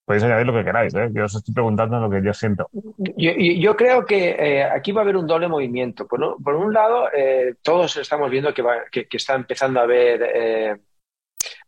Podéis 0.06 0.24
añadir 0.24 0.48
lo 0.48 0.54
que 0.54 0.64
queráis, 0.64 0.94
¿eh? 0.96 1.10
Yo 1.14 1.26
os 1.26 1.36
estoy 1.36 1.54
preguntando 1.54 2.00
lo 2.00 2.10
que 2.10 2.22
yo 2.24 2.34
siento. 2.34 2.70
Yo, 3.18 3.76
creo 3.76 4.06
que 4.06 4.30
eh, 4.30 4.64
aquí 4.64 4.92
va 4.92 5.02
a 5.02 5.04
haber 5.04 5.18
un 5.18 5.28
doble 5.28 5.48
movimiento. 5.48 6.08
Por 6.08 6.24
un, 6.24 6.44
por 6.44 6.56
un 6.56 6.74
lado, 6.74 7.10
eh, 7.14 7.56
todos 7.62 7.98
estamos 7.98 8.30
viendo 8.30 8.54
que, 8.54 8.62
va, 8.62 8.86
que, 8.92 9.08
está 9.12 9.36
empezando 9.36 9.80
a 9.80 9.84
haber 9.84 10.22
eh, 10.24 10.78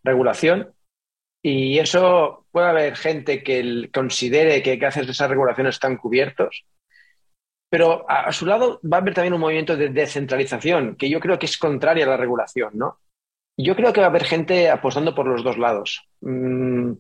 regulación 0.04 0.74
y 1.42 1.78
eso 1.80 2.46
puede 2.52 2.68
haber 2.68 2.96
gente 2.96 3.44
que 3.44 3.90
considere 3.94 4.64
que 4.64 4.78
gracias 4.78 5.08
a 5.08 5.12
esas 5.12 5.30
regulaciones 5.30 5.76
están 5.76 5.98
cubiertos. 5.98 6.66
Pero 7.70 8.06
a, 8.08 8.32
su 8.32 8.46
lado 8.46 8.80
va 8.84 8.98
a 8.98 9.00
haber 9.02 9.14
también 9.14 9.34
un 9.34 9.40
movimiento 9.40 9.76
de 9.76 9.90
descentralización, 9.90 10.96
que 10.96 11.10
yo 11.10 11.20
creo 11.20 11.40
que 11.40 11.48
es 11.48 11.58
contraria 11.58 12.06
a 12.06 12.10
la 12.10 12.18
regulación, 12.18 12.72
¿no? 12.76 13.00
Yo 13.58 13.76
creo 13.76 13.94
que 13.94 14.00
va 14.00 14.08
a 14.08 14.10
haber 14.10 14.26
gente 14.26 14.70
apostando 14.70 15.14
por 15.14 15.28
los 15.28 15.44
dos 15.44 15.58
lados. 15.58 16.08
Mm, 16.22 16.94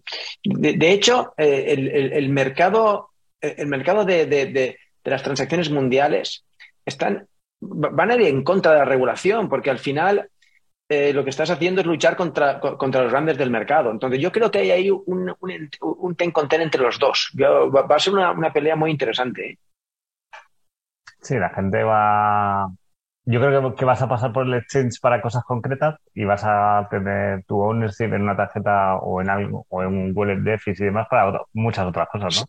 de, 0.44 0.92
hecho, 0.92 1.34
eh, 1.38 2.12
el, 2.14 2.30
mercado, 2.30 3.10
el 3.42 3.68
mercado 3.68 4.06
de, 4.06 4.26
de, 4.28 4.78
las 5.04 5.24
transacciones 5.24 5.72
mundiales 5.72 6.46
están, 6.86 7.28
van 7.60 8.12
a 8.12 8.16
ir 8.16 8.22
en 8.24 8.44
contra 8.44 8.74
de 8.74 8.80
la 8.80 8.86
regulación, 8.86 9.50
porque 9.50 9.72
al 9.72 9.80
final 9.80 10.30
eh, 10.90 11.12
lo 11.12 11.24
que 11.24 11.32
estás 11.32 11.50
haciendo 11.50 11.82
es 11.82 11.88
luchar 11.88 12.16
contra, 12.16 12.60
contra, 12.60 13.02
los 13.02 13.12
grandes 13.12 13.38
del 13.38 13.50
mercado. 13.50 13.90
Entonces, 13.90 14.20
yo 14.20 14.32
creo 14.32 14.52
que 14.52 14.60
hay 14.60 14.72
ahí 14.72 14.92
un, 14.92 15.34
un, 15.40 15.70
un 15.82 16.16
ten 16.16 16.32
con 16.32 16.48
ten 16.48 16.62
entre 16.62 16.82
los 16.82 17.00
dos. 17.00 17.32
Va, 17.42 17.82
va, 17.82 17.96
a 17.96 18.00
ser 18.00 18.14
una, 18.14 18.32
una 18.32 18.54
pelea 18.54 18.76
muy 18.76 18.92
interesante. 18.92 19.52
¿eh? 19.52 19.58
Sí, 21.20 21.36
la 21.36 21.50
gente 21.50 21.84
va, 21.84 22.70
yo 23.26 23.40
creo 23.40 23.76
que, 23.76 23.86
vas 23.86 24.02
a 24.02 24.08
pasar 24.08 24.34
por 24.34 24.46
el 24.46 24.54
exchange 24.56 25.00
para 25.00 25.22
cosas 25.22 25.44
concretas 25.44 26.00
y 26.14 26.26
vas 26.26 26.44
a 26.44 26.88
tener 26.90 27.44
tu 27.46 27.62
ownership 27.62 28.14
en 28.14 28.24
una 28.24 28.36
tarjeta 28.36 28.96
o 28.98 29.22
en 29.22 29.30
algo 29.30 29.66
o 29.70 29.82
en 29.82 29.88
un 29.88 30.12
wallet 30.14 30.38
DEFIS 30.38 30.82
y 30.82 30.86
demás 30.86 31.08
para 31.10 31.28
otro, 31.28 31.48
muchas 31.54 31.86
otras 31.86 32.10
cosas, 32.10 32.42
¿no? 32.42 32.46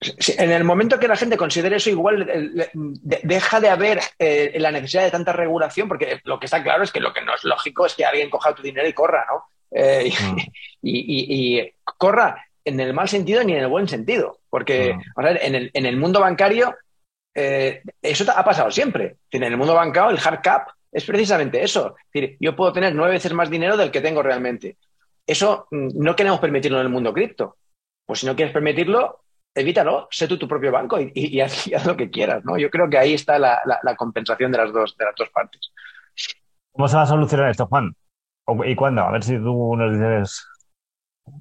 en 0.00 0.52
el 0.52 0.62
momento 0.62 1.00
que 1.00 1.08
la 1.08 1.16
gente 1.16 1.36
considere 1.36 1.76
eso, 1.76 1.90
igual 1.90 2.70
deja 2.72 3.60
de 3.60 3.68
haber 3.68 4.00
eh, 4.18 4.54
la 4.58 4.70
necesidad 4.70 5.02
de 5.02 5.10
tanta 5.10 5.32
regulación, 5.32 5.88
porque 5.88 6.20
lo 6.24 6.38
que 6.38 6.46
está 6.46 6.62
claro 6.62 6.84
es 6.84 6.92
que 6.92 7.00
lo 7.00 7.12
que 7.12 7.22
no 7.22 7.34
es 7.34 7.42
lógico 7.44 7.84
es 7.84 7.94
que 7.94 8.04
alguien 8.04 8.30
coja 8.30 8.54
tu 8.54 8.62
dinero 8.62 8.86
y 8.86 8.92
corra, 8.92 9.26
¿no? 9.28 9.44
Eh, 9.72 10.10
mm. 10.10 10.36
y, 10.82 11.72
corra 11.96 12.44
en 12.64 12.78
el 12.78 12.94
mal 12.94 13.08
sentido 13.08 13.42
ni 13.42 13.54
en 13.54 13.60
el 13.60 13.68
buen 13.68 13.88
sentido, 13.88 14.38
porque 14.50 14.94
mm. 14.94 15.26
en, 15.40 15.86
el, 15.86 15.96
mundo 15.96 16.20
bancario 16.20 16.76
eh, 17.40 17.82
eso 18.02 18.24
ha 18.34 18.44
pasado 18.44 18.68
siempre. 18.68 19.18
En 19.30 19.44
el 19.44 19.56
mundo 19.56 19.72
bancario 19.72 20.10
el 20.10 20.18
hard 20.22 20.40
cap 20.42 20.68
es 20.90 21.04
precisamente 21.04 21.62
eso. 21.62 21.94
Es 21.96 22.12
decir, 22.12 22.36
yo 22.40 22.56
puedo 22.56 22.72
tener 22.72 22.96
nueve 22.96 23.12
veces 23.12 23.32
más 23.32 23.48
dinero 23.48 23.76
del 23.76 23.92
que 23.92 24.00
tengo 24.00 24.24
realmente. 24.24 24.76
Eso 25.24 25.68
mm, 25.70 25.90
no 25.94 26.16
queremos 26.16 26.40
permitirlo 26.40 26.80
en 26.80 26.86
el 26.86 26.92
mundo 26.92 27.12
cripto. 27.12 27.56
Pues 28.04 28.18
si 28.18 28.26
no 28.26 28.34
quieres 28.34 28.52
permitirlo, 28.52 29.20
evítalo, 29.54 30.08
sé 30.10 30.26
tú 30.26 30.36
tu 30.36 30.48
propio 30.48 30.72
banco 30.72 30.98
y, 31.00 31.40
haz, 31.40 31.86
lo 31.86 31.96
que 31.96 32.10
quieras, 32.10 32.44
¿no? 32.44 32.58
Yo 32.58 32.70
creo 32.70 32.90
que 32.90 32.98
ahí 32.98 33.14
está 33.14 33.38
la, 33.38 33.60
compensación 33.96 34.50
de 34.50 34.58
las, 34.58 34.72
dos, 34.72 34.96
de 34.96 35.04
las 35.04 35.14
dos 35.14 35.28
partes. 35.30 35.60
¿Cómo 36.72 36.88
se 36.88 36.96
va 36.96 37.02
a 37.02 37.06
solucionar 37.06 37.50
esto, 37.50 37.66
Juan? 37.68 37.94
¿Y 38.64 38.74
cuándo? 38.74 39.02
A 39.02 39.12
ver 39.12 39.22
si 39.22 39.36
tú 39.36 39.76
nos 39.76 39.92
dices... 39.92 40.44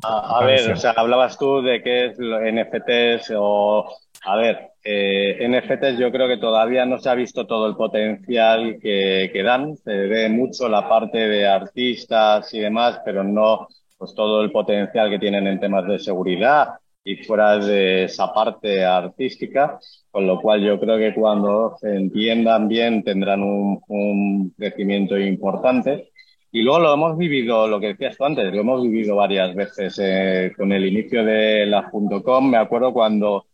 A, 0.03 0.43
ver, 0.43 0.73
o 0.73 0.75
sea, 0.75 0.91
hablabas 0.91 1.39
tú 1.39 1.61
de 1.61 1.81
qué 1.81 2.07
es 2.07 2.19
NFTs 2.19 3.31
o... 3.35 3.89
A 4.26 4.36
ver, 4.36 4.72
eh, 4.84 5.47
NFTs 5.47 5.97
yo 5.99 6.11
creo 6.11 6.28
que 6.28 6.38
todavía 6.38 6.86
no 6.86 6.97
se 6.99 7.09
ha 7.09 7.15
visto 7.15 7.47
todo 7.47 7.68
el 7.68 7.76
potencial 7.76 8.78
que, 8.82 9.30
que 9.32 9.43
dan. 9.43 9.76
Se 9.78 9.91
ve 9.91 10.30
mucho 10.30 10.68
la 10.68 10.88
parte 10.88 11.18
de 11.28 11.47
artistas 11.47 12.53
y 12.53 12.59
demás, 12.59 13.01
pero 13.05 13.24
no 13.24 13.68
pues 13.97 14.13
todo 14.13 14.43
el 14.43 14.51
potencial 14.51 15.09
que 15.09 15.20
tienen 15.20 15.47
en 15.47 15.59
temas 15.59 15.88
de 15.88 15.99
seguridad 15.99 16.76
y 17.03 17.15
fuera 17.24 17.57
de 17.57 18.03
esa 18.03 18.34
parte 18.34 18.84
artística, 18.84 19.80
con 20.11 20.28
lo 20.28 20.41
cual 20.41 20.61
yo 20.61 20.78
creo 20.78 20.97
que 20.97 21.13
cuando 21.13 21.76
se 21.80 21.95
entiendan 21.95 22.68
bien 22.68 23.01
tendrán 23.03 23.43
un, 23.43 24.53
crecimiento 24.57 25.18
importante. 25.18 26.09
Y 26.51 26.61
luego 26.63 26.80
lo 26.80 26.93
hemos 26.93 27.18
vivido, 27.18 27.68
lo 27.68 27.80
que 27.80 27.88
decías 27.88 28.18
tú 28.18 28.26
antes, 28.26 28.53
lo 28.53 28.61
hemos 28.61 28.84
vivido 28.84 29.15
varias 29.15 29.55
veces 29.55 29.97
eh, 30.01 30.51
con 30.57 30.72
el 30.74 30.86
inicio 30.86 31.24
de 31.24 31.65
la 31.65 31.89
.com. 31.89 32.49
Me 32.49 32.57
acuerdo 32.57 32.93
cuando 32.93 33.45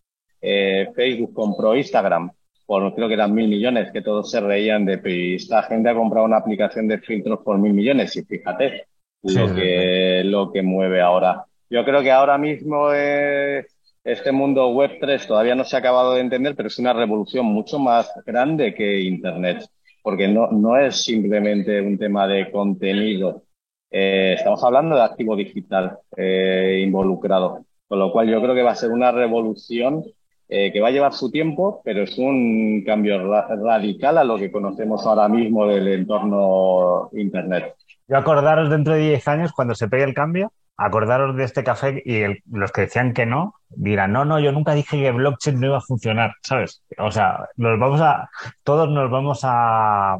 eh, 0.43 0.89
Facebook 0.95 1.33
compró 1.33 1.75
Instagram 1.75 2.29
por 2.65 2.95
creo 2.95 3.07
que 3.07 3.13
eran 3.13 3.33
mil 3.33 3.47
millones, 3.47 3.91
que 3.91 4.01
todos 4.01 4.31
se 4.31 4.39
reían 4.39 4.85
de, 4.85 5.01
que 5.01 5.35
esta 5.35 5.63
gente 5.63 5.89
ha 5.89 5.95
comprado 5.95 6.25
una 6.25 6.37
aplicación 6.37 6.87
de 6.87 6.99
filtros 6.99 7.39
por 7.43 7.57
mil 7.57 7.73
millones 7.73 8.15
y 8.15 8.23
fíjate 8.23 8.87
lo, 9.21 9.53
que, 9.53 10.21
lo 10.25 10.51
que 10.51 10.61
mueve 10.61 11.01
ahora. 11.01 11.45
Yo 11.69 11.83
creo 11.83 12.01
que 12.01 12.11
ahora 12.11 12.37
mismo 12.37 12.93
eh, 12.93 13.65
este 14.03 14.31
mundo 14.31 14.69
web 14.69 14.91
3 14.99 15.27
todavía 15.27 15.55
no 15.55 15.63
se 15.63 15.75
ha 15.75 15.79
acabado 15.79 16.13
de 16.13 16.21
entender, 16.21 16.55
pero 16.55 16.67
es 16.67 16.79
una 16.79 16.93
revolución 16.93 17.45
mucho 17.45 17.79
más 17.79 18.11
grande 18.25 18.73
que 18.73 19.01
Internet, 19.01 19.65
porque 20.01 20.27
no, 20.27 20.49
no 20.51 20.77
es 20.77 21.03
simplemente 21.03 21.81
un 21.81 21.97
tema 21.97 22.27
de 22.27 22.49
contenido. 22.51 23.43
Eh, 23.91 24.35
estamos 24.37 24.63
hablando 24.63 24.95
de 24.95 25.03
activo 25.03 25.35
digital 25.35 25.99
eh, 26.17 26.81
involucrado, 26.83 27.65
con 27.87 27.99
lo 27.99 28.11
cual 28.11 28.29
yo 28.29 28.41
creo 28.41 28.55
que 28.55 28.63
va 28.63 28.71
a 28.71 28.75
ser 28.75 28.91
una 28.91 29.11
revolución 29.11 30.03
que 30.47 30.79
va 30.81 30.89
a 30.89 30.91
llevar 30.91 31.13
su 31.13 31.31
tiempo, 31.31 31.81
pero 31.83 32.03
es 32.03 32.17
un 32.17 32.83
cambio 32.85 33.17
radical 33.27 34.17
a 34.17 34.23
lo 34.23 34.37
que 34.37 34.51
conocemos 34.51 35.05
ahora 35.05 35.27
mismo 35.27 35.65
del 35.65 35.87
entorno 35.87 37.09
Internet. 37.13 37.75
Yo 38.07 38.17
acordaros 38.17 38.69
dentro 38.69 38.93
de 38.93 38.99
10 38.99 39.27
años, 39.27 39.51
cuando 39.53 39.73
se 39.73 39.87
pegue 39.87 40.03
el 40.03 40.13
cambio, 40.13 40.51
acordaros 40.77 41.35
de 41.35 41.43
este 41.43 41.63
café 41.63 42.01
y 42.05 42.23
los 42.51 42.71
que 42.71 42.81
decían 42.81 43.13
que 43.13 43.25
no, 43.25 43.55
dirán, 43.69 44.11
no, 44.11 44.25
no, 44.25 44.39
yo 44.39 44.51
nunca 44.51 44.73
dije 44.73 45.01
que 45.01 45.11
blockchain 45.11 45.59
no 45.59 45.67
iba 45.67 45.77
a 45.77 45.81
funcionar, 45.81 46.33
¿sabes? 46.41 46.83
O 46.97 47.11
sea, 47.11 47.49
nos 47.55 47.79
vamos 47.79 48.01
a, 48.01 48.29
todos 48.63 48.89
nos 48.89 49.09
vamos 49.09 49.41
a, 49.43 50.17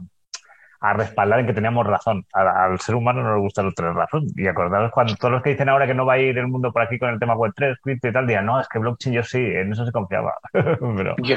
a 0.84 0.92
respaldar 0.92 1.40
en 1.40 1.48
que 1.48 1.54
teníamos 1.54 1.88
razón. 1.88 2.26
al 2.34 2.78
ser 2.82 2.96
humano 2.96 3.24
no 3.24 3.36
le 3.36 3.40
gusta 3.40 3.64
no 3.64 3.72
tener 3.72 3.94
razón. 3.94 4.28
Y 4.36 4.48
acordaros 4.48 4.92
cuando 4.92 5.16
todos 5.16 5.32
los 5.32 5.42
que 5.42 5.52
dicen 5.52 5.70
ahora 5.70 5.88
que 5.88 5.94
no 5.94 6.06
va 6.06 6.16
a 6.16 6.20
ir 6.20 6.38
el 6.38 6.48
mundo 6.48 6.74
por 6.74 6.82
aquí 6.82 7.00
con 7.00 7.10
el 7.10 7.20
tema 7.20 7.36
web 7.36 7.54
3, 7.56 7.78
cripto 7.82 8.10
y 8.10 8.12
tal, 8.12 8.28
dirán, 8.28 8.46
no, 8.46 8.60
es 8.60 8.68
que 8.68 8.80
blockchain 8.80 9.16
yo 9.16 9.24
sí, 9.24 9.38
en 9.38 9.72
eso 9.72 9.86
se 9.86 9.94
confiaba. 9.94 10.34
pero, 10.52 11.16
yo, 11.24 11.36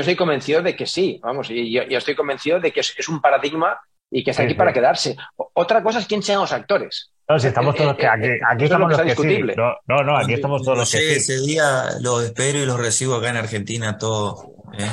estoy, 0.00 0.16
convencido 0.16 0.60
de 0.60 0.74
que 0.74 0.86
sí, 0.86 1.20
vamos, 1.22 1.48
y 1.50 1.70
yo, 1.70 1.82
estoy 1.82 2.16
convencido 2.16 2.58
de 2.58 2.72
que 2.72 2.80
es, 2.80 3.08
un 3.08 3.20
paradigma 3.20 3.78
y 4.10 4.24
que 4.24 4.32
está 4.32 4.42
aquí 4.42 4.54
para 4.54 4.72
quedarse. 4.72 5.16
Otra 5.36 5.80
cosa 5.80 6.00
es 6.00 6.06
quién 6.06 6.20
sean 6.20 6.40
los 6.40 6.52
actores. 6.52 7.12
No, 7.28 7.38
si 7.38 7.46
estamos 7.46 7.76
todos 7.76 7.96
que 7.96 8.08
aquí, 8.08 8.26
aquí 8.44 8.64
estamos 8.64 8.90
los 8.90 9.00
que 9.02 9.14
sí. 9.14 9.42
No, 9.86 10.02
no, 10.02 10.16
aquí 10.16 10.34
estamos 10.34 10.64
todos 10.64 10.78
los 10.78 10.90
que 10.90 10.98
sí. 10.98 11.32
Ese 11.32 11.46
día 11.46 11.84
los 12.00 12.24
espero 12.24 12.58
y 12.58 12.66
los 12.66 12.78
recibo 12.78 13.14
acá 13.14 13.30
en 13.30 13.36
Argentina 13.36 13.96
todos 13.98 14.46
¿eh? 14.76 14.90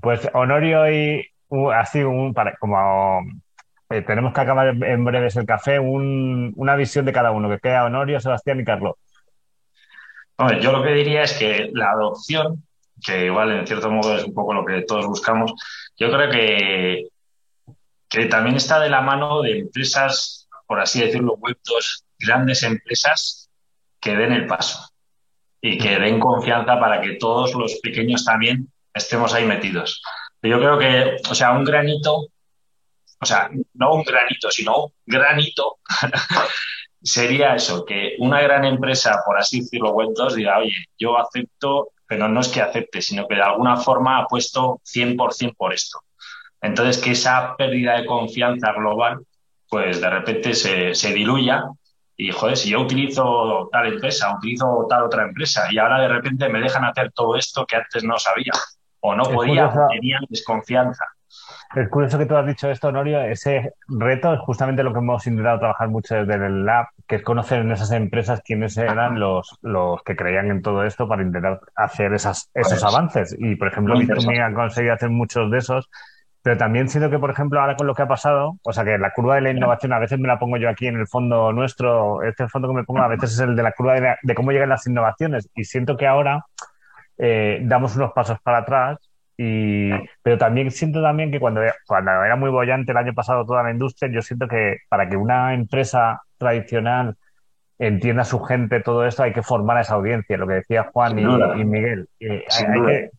Pues 0.00 0.28
Honorio 0.32 0.90
y 0.90 1.26
así 1.74 2.02
un 2.02 2.34
como 2.58 3.20
eh, 3.90 4.02
tenemos 4.02 4.32
que 4.32 4.40
acabar 4.40 4.68
en 4.68 5.04
breves 5.04 5.36
el 5.36 5.46
café, 5.46 5.78
un, 5.78 6.52
una 6.56 6.76
visión 6.76 7.04
de 7.04 7.12
cada 7.12 7.30
uno, 7.30 7.50
que 7.50 7.58
queda 7.58 7.84
Honorio, 7.84 8.20
Sebastián 8.20 8.60
y 8.60 8.64
Carlos. 8.64 8.94
Yo 10.60 10.72
lo 10.72 10.82
que 10.82 10.92
diría 10.94 11.22
es 11.22 11.34
que 11.34 11.70
la 11.72 11.90
adopción, 11.90 12.64
que 13.04 13.26
igual 13.26 13.52
en 13.52 13.66
cierto 13.66 13.90
modo 13.90 14.16
es 14.16 14.24
un 14.24 14.34
poco 14.34 14.54
lo 14.54 14.64
que 14.64 14.82
todos 14.82 15.06
buscamos, 15.06 15.52
yo 15.96 16.10
creo 16.10 16.30
que 16.30 17.08
que 18.12 18.26
también 18.26 18.56
está 18.56 18.78
de 18.78 18.90
la 18.90 19.00
mano 19.00 19.40
de 19.40 19.58
empresas, 19.58 20.46
por 20.66 20.80
así 20.80 21.00
decirlo, 21.00 21.34
web 21.36 21.56
grandes 22.18 22.62
empresas 22.62 23.48
que 23.98 24.14
den 24.14 24.32
el 24.32 24.46
paso 24.46 24.90
y 25.62 25.78
que 25.78 25.98
den 25.98 26.20
confianza 26.20 26.78
para 26.78 27.00
que 27.00 27.14
todos 27.14 27.54
los 27.54 27.76
pequeños 27.82 28.26
también 28.26 28.70
estemos 28.94 29.34
ahí 29.34 29.44
metidos. 29.44 30.02
Yo 30.42 30.58
creo 30.58 30.78
que, 30.78 31.16
o 31.30 31.34
sea, 31.34 31.52
un 31.52 31.64
granito, 31.64 32.26
o 33.20 33.26
sea, 33.26 33.48
no 33.74 33.94
un 33.94 34.02
granito, 34.02 34.50
sino 34.50 34.86
un 34.86 34.92
granito, 35.06 35.78
sería 37.02 37.54
eso, 37.54 37.84
que 37.84 38.16
una 38.18 38.40
gran 38.40 38.64
empresa, 38.64 39.22
por 39.24 39.38
así 39.38 39.60
decirlo, 39.60 39.92
web 39.92 40.08
diga, 40.34 40.58
oye, 40.58 40.74
yo 40.98 41.16
acepto, 41.18 41.90
pero 42.06 42.28
no 42.28 42.40
es 42.40 42.48
que 42.48 42.60
acepte, 42.60 43.00
sino 43.00 43.26
que 43.28 43.36
de 43.36 43.42
alguna 43.42 43.76
forma 43.76 44.18
ha 44.18 44.26
puesto 44.26 44.80
100% 44.84 45.54
por 45.56 45.72
esto. 45.72 46.00
Entonces, 46.60 46.98
que 46.98 47.12
esa 47.12 47.56
pérdida 47.56 47.96
de 47.98 48.06
confianza 48.06 48.72
global, 48.72 49.24
pues 49.68 50.00
de 50.00 50.10
repente 50.10 50.54
se, 50.54 50.94
se 50.94 51.12
diluya 51.12 51.64
y, 52.16 52.30
joder, 52.30 52.56
si 52.56 52.70
yo 52.70 52.80
utilizo 52.80 53.68
tal 53.72 53.86
empresa, 53.86 54.36
utilizo 54.36 54.86
tal 54.88 55.04
otra 55.04 55.24
empresa 55.24 55.66
y 55.70 55.78
ahora 55.78 56.00
de 56.00 56.08
repente 56.08 56.48
me 56.48 56.60
dejan 56.60 56.84
hacer 56.84 57.10
todo 57.12 57.36
esto 57.36 57.66
que 57.66 57.76
antes 57.76 58.04
no 58.04 58.18
sabía 58.18 58.52
o 59.02 59.14
no 59.14 59.24
podía, 59.24 59.72
tenían 59.90 60.22
desconfianza. 60.28 61.04
Es 61.74 61.88
curioso 61.88 62.18
que 62.18 62.26
tú 62.26 62.36
has 62.36 62.46
dicho 62.46 62.70
esto, 62.70 62.92
Norio. 62.92 63.20
Ese 63.22 63.72
reto 63.88 64.34
es 64.34 64.40
justamente 64.40 64.82
lo 64.82 64.92
que 64.92 64.98
hemos 64.98 65.26
intentado 65.26 65.58
trabajar 65.58 65.88
mucho 65.88 66.14
desde 66.14 66.34
el 66.34 66.64
lab, 66.66 66.86
que 67.06 67.16
es 67.16 67.22
conocer 67.22 67.60
en 67.60 67.72
esas 67.72 67.90
empresas 67.92 68.42
quiénes 68.44 68.76
eran 68.76 69.18
los, 69.18 69.58
los 69.62 70.02
que 70.02 70.14
creían 70.14 70.50
en 70.50 70.60
todo 70.60 70.84
esto 70.84 71.08
para 71.08 71.22
intentar 71.22 71.60
hacer 71.74 72.12
esas, 72.12 72.50
esos 72.52 72.80
pues, 72.80 72.84
avances. 72.84 73.36
Y, 73.38 73.56
por 73.56 73.68
ejemplo, 73.68 73.98
Bitcoin 73.98 74.42
ha 74.42 74.52
conseguido 74.52 74.94
hacer 74.94 75.08
muchos 75.08 75.50
de 75.50 75.58
esos 75.58 75.88
pero 76.42 76.56
también 76.56 76.88
siento 76.88 77.08
que, 77.08 77.20
por 77.20 77.30
ejemplo, 77.30 77.60
ahora 77.60 77.76
con 77.76 77.86
lo 77.86 77.94
que 77.94 78.02
ha 78.02 78.08
pasado, 78.08 78.58
o 78.62 78.72
sea, 78.72 78.84
que 78.84 78.98
la 78.98 79.12
curva 79.12 79.36
de 79.36 79.42
la 79.42 79.50
innovación 79.52 79.92
a 79.92 80.00
veces 80.00 80.18
me 80.18 80.26
la 80.26 80.40
pongo 80.40 80.56
yo 80.56 80.68
aquí 80.68 80.88
en 80.88 80.96
el 80.96 81.06
fondo 81.06 81.52
nuestro, 81.52 82.22
este 82.24 82.48
fondo 82.48 82.66
que 82.68 82.74
me 82.74 82.84
pongo 82.84 83.00
a 83.00 83.08
veces 83.08 83.34
es 83.34 83.40
el 83.40 83.54
de 83.54 83.62
la 83.62 83.72
curva 83.72 83.94
de, 83.94 84.34
cómo 84.34 84.50
llegan 84.50 84.68
las 84.68 84.86
innovaciones. 84.86 85.48
Y 85.54 85.64
siento 85.64 85.96
que 85.96 86.08
ahora 86.08 86.44
eh, 87.24 87.60
damos 87.62 87.94
unos 87.94 88.12
pasos 88.12 88.38
para 88.42 88.58
atrás. 88.58 88.98
Y, 89.38 89.90
pero 90.22 90.38
también 90.38 90.70
siento 90.72 91.00
también 91.00 91.30
que 91.30 91.38
cuando, 91.38 91.60
cuando 91.86 92.10
era 92.10 92.34
muy 92.34 92.50
bollante 92.50 92.90
el 92.90 92.98
año 92.98 93.14
pasado 93.14 93.46
toda 93.46 93.62
la 93.62 93.70
industria, 93.70 94.10
yo 94.12 94.22
siento 94.22 94.48
que 94.48 94.78
para 94.88 95.08
que 95.08 95.16
una 95.16 95.54
empresa 95.54 96.20
tradicional 96.36 97.16
entienda 97.78 98.22
a 98.22 98.24
su 98.24 98.40
gente 98.40 98.80
todo 98.80 99.06
esto, 99.06 99.22
hay 99.22 99.32
que 99.32 99.42
formar 99.42 99.76
a 99.76 99.82
esa 99.82 99.94
audiencia, 99.94 100.36
lo 100.36 100.48
que 100.48 100.54
decía 100.54 100.90
Juan 100.92 101.18
y, 101.18 101.64
Miguel. 101.64 102.08
Eh, 102.18 102.44
hay, 102.50 102.82
que, 102.82 103.10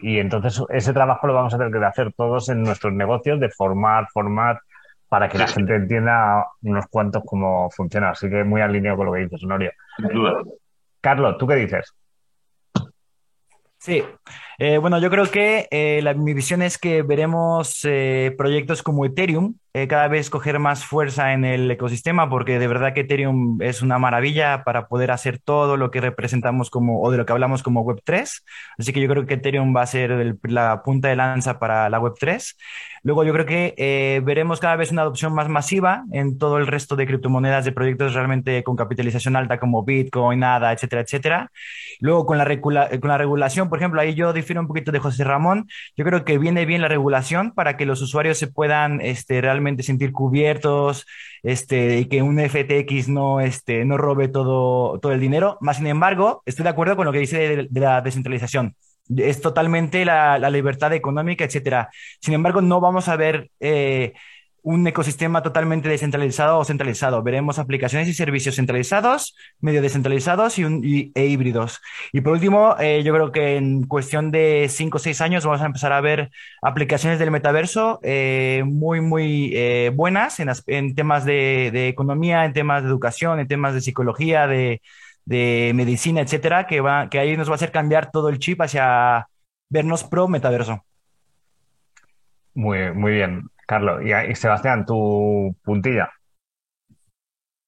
y 0.00 0.18
entonces 0.18 0.62
ese 0.68 0.92
trabajo 0.92 1.26
lo 1.26 1.34
vamos 1.34 1.54
a 1.54 1.58
tener 1.58 1.72
que 1.72 1.84
hacer 1.84 2.12
todos 2.12 2.50
en 2.50 2.62
nuestros 2.62 2.92
negocios, 2.92 3.40
de 3.40 3.48
formar, 3.48 4.08
formar, 4.12 4.60
para 5.08 5.28
que 5.28 5.38
la 5.38 5.46
gente 5.46 5.74
entienda 5.74 6.44
unos 6.62 6.86
cuantos 6.88 7.22
cómo 7.24 7.70
funciona. 7.70 8.10
Así 8.10 8.28
que 8.28 8.44
muy 8.44 8.60
alineado 8.60 8.98
con 8.98 9.06
lo 9.06 9.12
que 9.14 9.20
dices, 9.20 9.42
Honorio. 9.42 9.72
Carlos, 11.00 11.38
¿tú 11.38 11.46
qué 11.46 11.54
dices? 11.54 11.94
Sí, 13.88 14.02
Eh, 14.60 14.78
bueno, 14.78 14.98
yo 14.98 15.08
creo 15.08 15.30
que 15.30 15.68
eh, 15.70 16.00
la, 16.02 16.14
mi 16.14 16.34
visión 16.34 16.62
es 16.62 16.78
que 16.78 17.02
veremos 17.02 17.80
eh, 17.84 18.34
proyectos 18.36 18.82
como 18.82 19.04
Ethereum 19.04 19.54
cada 19.88 20.08
vez 20.08 20.28
coger 20.28 20.58
más 20.58 20.84
fuerza 20.84 21.32
en 21.34 21.44
el 21.44 21.70
ecosistema 21.70 22.28
porque 22.28 22.58
de 22.58 22.66
verdad 22.66 22.94
que 22.94 23.02
Ethereum 23.02 23.62
es 23.62 23.80
una 23.80 23.96
maravilla 24.00 24.64
para 24.64 24.88
poder 24.88 25.12
hacer 25.12 25.38
todo 25.38 25.76
lo 25.76 25.92
que 25.92 26.00
representamos 26.00 26.68
como 26.68 27.00
o 27.00 27.12
de 27.12 27.18
lo 27.18 27.24
que 27.24 27.32
hablamos 27.32 27.62
como 27.62 27.84
Web3. 27.84 28.42
Así 28.76 28.92
que 28.92 29.00
yo 29.00 29.06
creo 29.08 29.24
que 29.24 29.34
Ethereum 29.34 29.76
va 29.76 29.82
a 29.82 29.86
ser 29.86 30.36
la 30.42 30.82
punta 30.82 31.06
de 31.06 31.14
lanza 31.14 31.60
para 31.60 31.88
la 31.90 32.00
Web3. 32.00 32.56
Luego 33.04 33.22
yo 33.22 33.32
creo 33.32 33.46
que 33.46 34.20
veremos 34.24 34.58
cada 34.58 34.74
vez 34.74 34.90
una 34.90 35.02
adopción 35.02 35.32
más 35.32 35.48
masiva 35.48 36.02
en 36.10 36.38
todo 36.38 36.58
el 36.58 36.66
resto 36.66 36.96
de 36.96 37.06
criptomonedas 37.06 37.64
de 37.64 37.70
proyectos 37.70 38.14
realmente 38.14 38.64
con 38.64 38.74
capitalización 38.74 39.36
alta 39.36 39.60
como 39.60 39.84
Bitcoin, 39.84 40.42
ADA, 40.42 40.72
etcétera, 40.72 41.02
etcétera. 41.02 41.52
Luego 42.00 42.26
con 42.26 42.38
la, 42.38 42.46
con 42.46 43.08
la 43.08 43.18
regulación, 43.18 43.68
por 43.68 43.78
ejemplo, 43.78 44.00
ahí 44.00 44.14
yo 44.14 44.32
un 44.56 44.68
poquito 44.68 44.92
de 44.92 45.00
José 45.00 45.24
Ramón. 45.24 45.68
Yo 45.96 46.04
creo 46.04 46.24
que 46.24 46.38
viene 46.38 46.64
bien 46.64 46.80
la 46.80 46.88
regulación 46.88 47.52
para 47.52 47.76
que 47.76 47.84
los 47.84 48.00
usuarios 48.00 48.38
se 48.38 48.46
puedan 48.46 49.00
este, 49.00 49.40
realmente 49.40 49.82
sentir 49.82 50.12
cubiertos 50.12 51.06
este, 51.42 51.98
y 51.98 52.04
que 52.06 52.22
un 52.22 52.38
FTX 52.38 53.08
no, 53.08 53.40
este, 53.40 53.84
no 53.84 53.98
robe 53.98 54.28
todo, 54.28 54.98
todo 55.00 55.12
el 55.12 55.20
dinero. 55.20 55.58
Más 55.60 55.78
sin 55.78 55.86
embargo, 55.88 56.42
estoy 56.46 56.62
de 56.62 56.70
acuerdo 56.70 56.96
con 56.96 57.04
lo 57.04 57.12
que 57.12 57.18
dice 57.18 57.68
de, 57.70 57.80
la 57.80 58.00
descentralización 58.00 58.76
es 59.16 59.40
totalmente 59.40 60.04
la, 60.04 60.38
la, 60.38 60.50
libertad 60.50 60.92
económica, 60.92 61.42
etcétera. 61.42 61.88
Sin 62.20 62.34
embargo, 62.34 62.60
no 62.60 62.78
vamos 62.78 63.08
a 63.08 63.16
ver 63.16 63.50
eh, 63.58 64.12
un 64.62 64.86
ecosistema 64.86 65.42
totalmente 65.42 65.88
descentralizado 65.88 66.58
o 66.58 66.64
centralizado. 66.64 67.22
Veremos 67.22 67.58
aplicaciones 67.58 68.08
y 68.08 68.14
servicios 68.14 68.56
centralizados, 68.56 69.36
medio 69.60 69.82
descentralizados 69.82 70.58
y, 70.58 71.12
e 71.14 71.26
híbridos. 71.26 71.80
Y 72.12 72.20
por 72.20 72.34
último, 72.34 72.76
eh, 72.78 73.02
yo 73.04 73.14
creo 73.14 73.32
que 73.32 73.56
en 73.56 73.86
cuestión 73.86 74.30
de 74.30 74.66
cinco 74.68 74.96
o 74.96 75.00
seis 75.00 75.20
años 75.20 75.44
vamos 75.44 75.62
a 75.62 75.66
empezar 75.66 75.92
a 75.92 76.00
ver 76.00 76.30
aplicaciones 76.62 77.18
del 77.18 77.30
metaverso 77.30 78.00
eh, 78.02 78.62
muy, 78.66 79.00
muy 79.00 79.52
eh, 79.54 79.90
buenas 79.94 80.38
en, 80.40 80.94
temas 80.94 81.24
de, 81.24 81.88
economía, 81.88 82.44
en 82.44 82.52
temas 82.52 82.82
de 82.82 82.88
educación, 82.88 83.40
en 83.40 83.48
temas 83.48 83.74
de 83.74 83.80
psicología, 83.80 84.46
de, 84.46 84.80
medicina, 85.74 86.22
etcétera, 86.22 86.66
que, 86.66 86.80
va, 86.80 87.10
que 87.10 87.18
ahí 87.18 87.36
nos 87.36 87.48
va 87.48 87.52
a 87.52 87.56
hacer 87.56 87.70
cambiar 87.70 88.10
todo 88.10 88.28
el 88.30 88.38
chip 88.38 88.62
hacia 88.62 89.28
vernos 89.68 90.04
pro 90.04 90.26
metaverso. 90.26 90.84
Muy, 92.54 92.92
muy 92.92 93.12
bien. 93.12 93.48
Carlos, 93.68 94.00
y, 94.02 94.34
Sebastián, 94.34 94.86
tu 94.86 95.54
puntilla. 95.62 96.08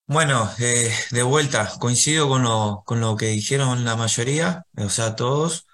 Bueno, 0.06 0.50
eh, 0.58 0.90
de 1.10 1.22
vuelta, 1.22 1.70
coincido 1.78 2.26
con 2.28 2.42
lo, 2.42 2.82
con 2.86 3.00
lo 3.00 3.16
que 3.16 3.26
dijeron 3.26 3.84
la 3.84 3.96
mayoría, 3.96 4.64
o 4.78 4.88
sea, 4.88 5.14
todos, 5.14 5.66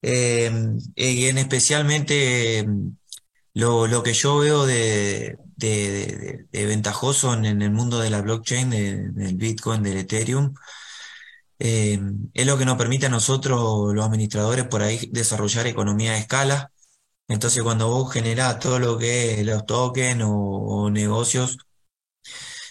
em, 0.00 0.78
y 0.94 1.26
en 1.26 1.38
especialmente 1.38 2.60
em, 2.60 2.96
lo, 3.54 4.02
que 4.04 4.14
yo 4.14 4.38
veo 4.38 4.66
de, 4.66 5.36
ventajoso 6.52 7.34
en, 7.34 7.44
el 7.62 7.70
mundo 7.72 7.98
de 8.00 8.10
la 8.10 8.22
blockchain, 8.22 8.70
del 8.70 9.36
Bitcoin, 9.36 9.82
del 9.82 9.98
Ethereum, 9.98 10.54
em, 11.58 12.30
es 12.34 12.46
lo 12.46 12.56
que 12.58 12.64
nos 12.64 12.76
permite 12.78 13.06
a 13.06 13.08
nosotros, 13.08 13.94
los 13.94 14.04
administradores, 14.06 14.64
por 14.66 14.82
ahí 14.82 15.08
desarrollar 15.12 15.66
economía 15.66 16.12
de 16.12 16.18
escala 16.18 16.72
entonces, 17.28 17.62
cuando 17.62 17.88
vos 17.88 18.12
generás 18.12 18.58
todo 18.58 18.78
lo 18.78 18.98
que 18.98 19.40
es 19.40 19.46
los 19.46 19.64
tokens 19.66 20.22
o, 20.26 20.90
negocios 20.90 21.56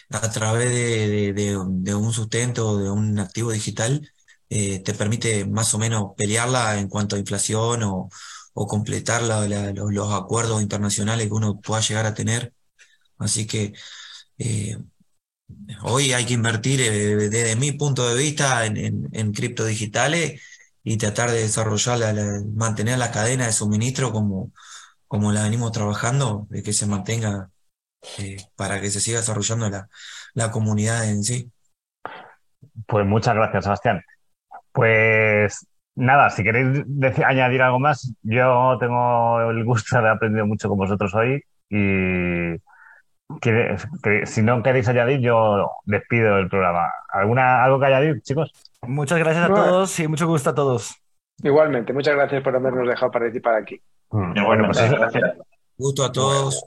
a 0.10 0.30
través 0.32 0.70
de, 0.72 1.95
un 1.95 2.14
sustento, 2.14 2.78
de 2.78 2.89
un 2.89 3.20
activo 3.20 3.52
digital, 3.52 4.10
eh, 4.49 4.80
te 4.80 4.93
permite 4.93 5.45
más 5.45 5.74
o 5.74 5.80
menos 5.80 6.12
pelearla 6.18 6.80
en 6.80 6.89
cuanto 6.89 7.16
a 7.16 7.20
inflación 7.20 7.84
o, 7.84 8.10
completar 8.54 9.24
los, 9.24 10.14
acuerdos 10.14 10.62
internacionales 10.62 11.28
que 11.28 11.34
uno 11.34 11.60
pueda 11.62 11.82
llegar 11.82 12.06
a 12.06 12.14
tener. 12.14 12.54
Así 13.18 13.47
que 13.47 13.74
eh, 14.39 14.78
hoy 15.84 16.14
hay 16.14 16.26
que 16.26 16.34
invertir 16.34 16.82
eh, 16.82 17.30
desde 17.30 17.56
mi 17.56 17.72
punto 17.74 18.08
de 18.10 18.22
vista 18.22 18.66
en, 18.66 18.78
en, 18.78 19.10
en 19.14 19.32
cripto 19.34 19.66
digitales 19.66 20.41
y 20.84 20.97
tratar 20.97 21.32
de 21.32 21.41
desarrollar, 21.41 21.99
la, 21.99 22.41
mantener 22.55 22.97
la 22.97 23.11
cadena 23.11 23.45
de 23.45 23.51
suministro 23.51 24.11
como, 24.11 24.51
como 25.07 25.32
la 25.32 25.43
venimos 25.43 25.71
trabajando, 25.71 26.47
de 26.49 26.63
que 26.63 26.73
se 26.73 26.88
mantenga 26.88 27.49
eh, 28.19 28.38
para 28.55 28.82
que 28.82 28.89
se 28.89 28.99
siga 28.99 29.19
desarrollando 29.19 29.69
la, 29.69 29.88
la 30.34 30.51
comunidad 30.51 31.09
en 31.09 31.23
sí. 31.23 31.51
Pues 32.88 33.05
muchas 33.05 33.36
gracias, 33.36 33.63
Sebastián. 33.63 34.01
Pues 34.71 35.67
nada, 35.95 36.29
si 36.29 36.43
queréis 36.43 36.84
añadir 37.25 37.61
algo 37.61 37.79
más, 37.79 38.13
yo 38.23 38.77
tengo 38.79 39.51
el 39.51 39.63
gusto 39.65 39.95
de 39.95 39.99
haber 39.99 40.11
aprendido 40.11 40.45
mucho 40.45 40.69
con 40.69 40.77
vosotros 40.77 41.13
hoy 41.13 41.43
y 41.69 42.57
si 44.25 44.41
no 44.41 44.61
queréis 44.61 44.88
añadir, 44.89 45.19
yo 45.21 45.71
despido 45.86 46.38
el 46.38 46.49
programa. 46.49 46.91
¿Alguna, 47.09 47.63
¿Algo 47.63 47.79
que 47.79 47.86
añadir, 47.86 48.21
chicos? 48.21 48.51
Muchas 48.88 49.19
gracias 49.19 49.49
a 49.49 49.53
todos 49.53 49.99
y 49.99 50.07
mucho 50.07 50.27
gusto 50.27 50.49
a 50.49 50.55
todos. 50.55 50.95
Igualmente, 51.43 51.93
muchas 51.93 52.15
gracias 52.15 52.43
por 52.43 52.55
habernos 52.55 52.88
dejado 52.88 53.11
participar 53.11 53.55
aquí. 53.55 53.82
Mm, 54.09 54.43
bueno, 54.43 54.65
pues 54.65 54.91
gracias. 54.91 55.38
Gusto 55.77 56.05
a 56.05 56.11
todos. 56.11 56.63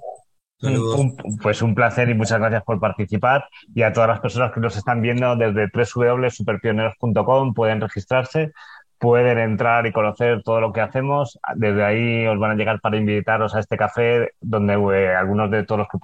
pues 1.43 1.61
un 1.63 1.75
placer 1.75 2.09
y 2.09 2.15
muchas 2.15 2.39
gracias 2.39 2.63
por 2.65 2.81
participar. 2.81 3.49
Y 3.75 3.83
a 3.83 3.93
todas 3.93 4.09
las 4.09 4.21
personas 4.21 4.53
que 4.53 4.61
nos 4.61 4.77
están 4.77 5.03
viendo 5.03 5.37
desde 5.37 5.69
www.superpioneros.com 5.73 7.55
pueden 7.55 7.81
registrarse, 7.81 8.53
pueden 8.99 9.39
entrar 9.39 9.87
y 9.87 9.93
conocer 9.93 10.43
todo 10.43 10.61
lo 10.61 10.73
que 10.73 10.81
hacemos. 10.81 11.39
Desde 11.57 11.85
ahí 11.85 12.27
os 12.27 12.39
van 12.39 12.53
a 12.53 12.55
llegar 12.55 12.81
para 12.81 12.97
invitaros 12.97 13.55
a 13.55 13.61
este 13.61 13.77
café, 13.77 14.31
donde 14.41 14.75
eh, 14.75 15.15
algunos 15.15 15.51
de 15.51 15.65
todos 15.65 15.81
los 15.81 15.89
que 15.89 15.99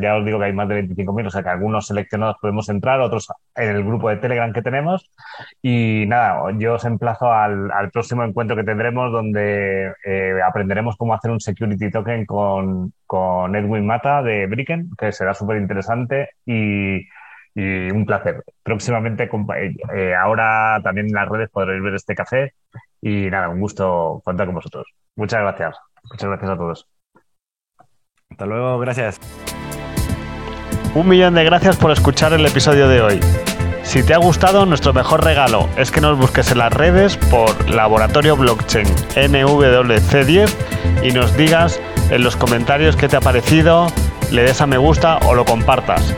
ya 0.00 0.16
os 0.16 0.24
digo 0.24 0.38
que 0.38 0.46
hay 0.46 0.52
más 0.52 0.68
de 0.68 0.82
25.000, 0.84 1.26
o 1.26 1.30
sea 1.30 1.42
que 1.42 1.48
algunos 1.48 1.86
seleccionados 1.86 2.36
podemos 2.40 2.68
entrar, 2.68 3.00
otros 3.00 3.28
en 3.54 3.68
el 3.68 3.84
grupo 3.84 4.08
de 4.08 4.16
Telegram 4.16 4.52
que 4.52 4.62
tenemos. 4.62 5.10
Y 5.62 6.04
nada, 6.08 6.50
yo 6.58 6.74
os 6.74 6.84
emplazo 6.84 7.32
al, 7.32 7.70
próximo 7.92 8.24
encuentro 8.24 8.56
que 8.56 8.64
tendremos 8.64 9.12
donde 9.12 9.92
eh, 10.04 10.40
aprenderemos 10.46 10.96
cómo 10.96 11.14
hacer 11.14 11.30
un 11.30 11.40
security 11.40 11.90
token 11.90 12.26
con, 12.26 12.92
con 13.06 13.54
Edwin 13.56 13.86
Mata 13.86 14.22
de 14.22 14.46
Bricken, 14.46 14.90
que 14.98 15.12
será 15.12 15.34
súper 15.34 15.58
interesante 15.58 16.30
y, 16.46 17.08
un 17.56 18.06
placer. 18.06 18.42
Próximamente, 18.62 19.28
eh, 19.94 20.14
ahora 20.14 20.80
también 20.82 21.08
en 21.08 21.14
las 21.14 21.28
redes 21.28 21.50
podréis 21.50 21.82
ver 21.82 21.94
este 21.94 22.14
café 22.14 22.54
y 23.02 23.28
nada, 23.28 23.50
un 23.50 23.60
gusto 23.60 24.22
contar 24.24 24.46
con 24.46 24.54
vosotros. 24.54 24.86
Muchas 25.16 25.40
gracias. 25.40 25.76
Muchas 26.10 26.28
gracias 26.28 26.50
a 26.50 26.56
todos. 26.56 26.88
Hasta 28.30 28.46
luego, 28.46 28.78
gracias. 28.78 29.59
Un 30.94 31.08
millón 31.08 31.34
de 31.34 31.44
gracias 31.44 31.76
por 31.76 31.92
escuchar 31.92 32.32
el 32.32 32.44
episodio 32.44 32.88
de 32.88 33.00
hoy. 33.00 33.20
Si 33.84 34.02
te 34.02 34.14
ha 34.14 34.18
gustado, 34.18 34.66
nuestro 34.66 34.92
mejor 34.92 35.24
regalo 35.24 35.68
es 35.76 35.90
que 35.90 36.00
nos 36.00 36.18
busques 36.18 36.50
en 36.50 36.58
las 36.58 36.72
redes 36.72 37.16
por 37.16 37.70
Laboratorio 37.70 38.36
Blockchain 38.36 38.86
NWC10 39.14 40.50
y 41.02 41.12
nos 41.12 41.36
digas 41.36 41.80
en 42.10 42.22
los 42.22 42.36
comentarios 42.36 42.96
qué 42.96 43.08
te 43.08 43.16
ha 43.16 43.20
parecido, 43.20 43.86
le 44.30 44.42
des 44.42 44.60
a 44.60 44.66
me 44.66 44.78
gusta 44.78 45.18
o 45.26 45.34
lo 45.34 45.44
compartas. 45.44 46.14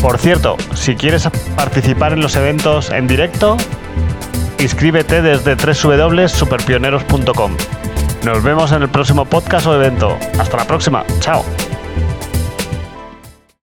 Por 0.00 0.18
cierto, 0.18 0.56
si 0.74 0.96
quieres 0.96 1.28
participar 1.56 2.12
en 2.12 2.20
los 2.20 2.34
eventos 2.34 2.90
en 2.90 3.06
directo, 3.06 3.56
inscríbete 4.58 5.22
desde 5.22 5.54
www.superpioneros.com. 5.54 7.56
Nos 8.24 8.42
vemos 8.42 8.72
en 8.72 8.82
el 8.82 8.88
próximo 8.88 9.24
podcast 9.24 9.66
o 9.66 9.74
evento. 9.74 10.16
Hasta 10.38 10.56
la 10.56 10.64
próxima. 10.64 11.04
Chao. 11.20 11.44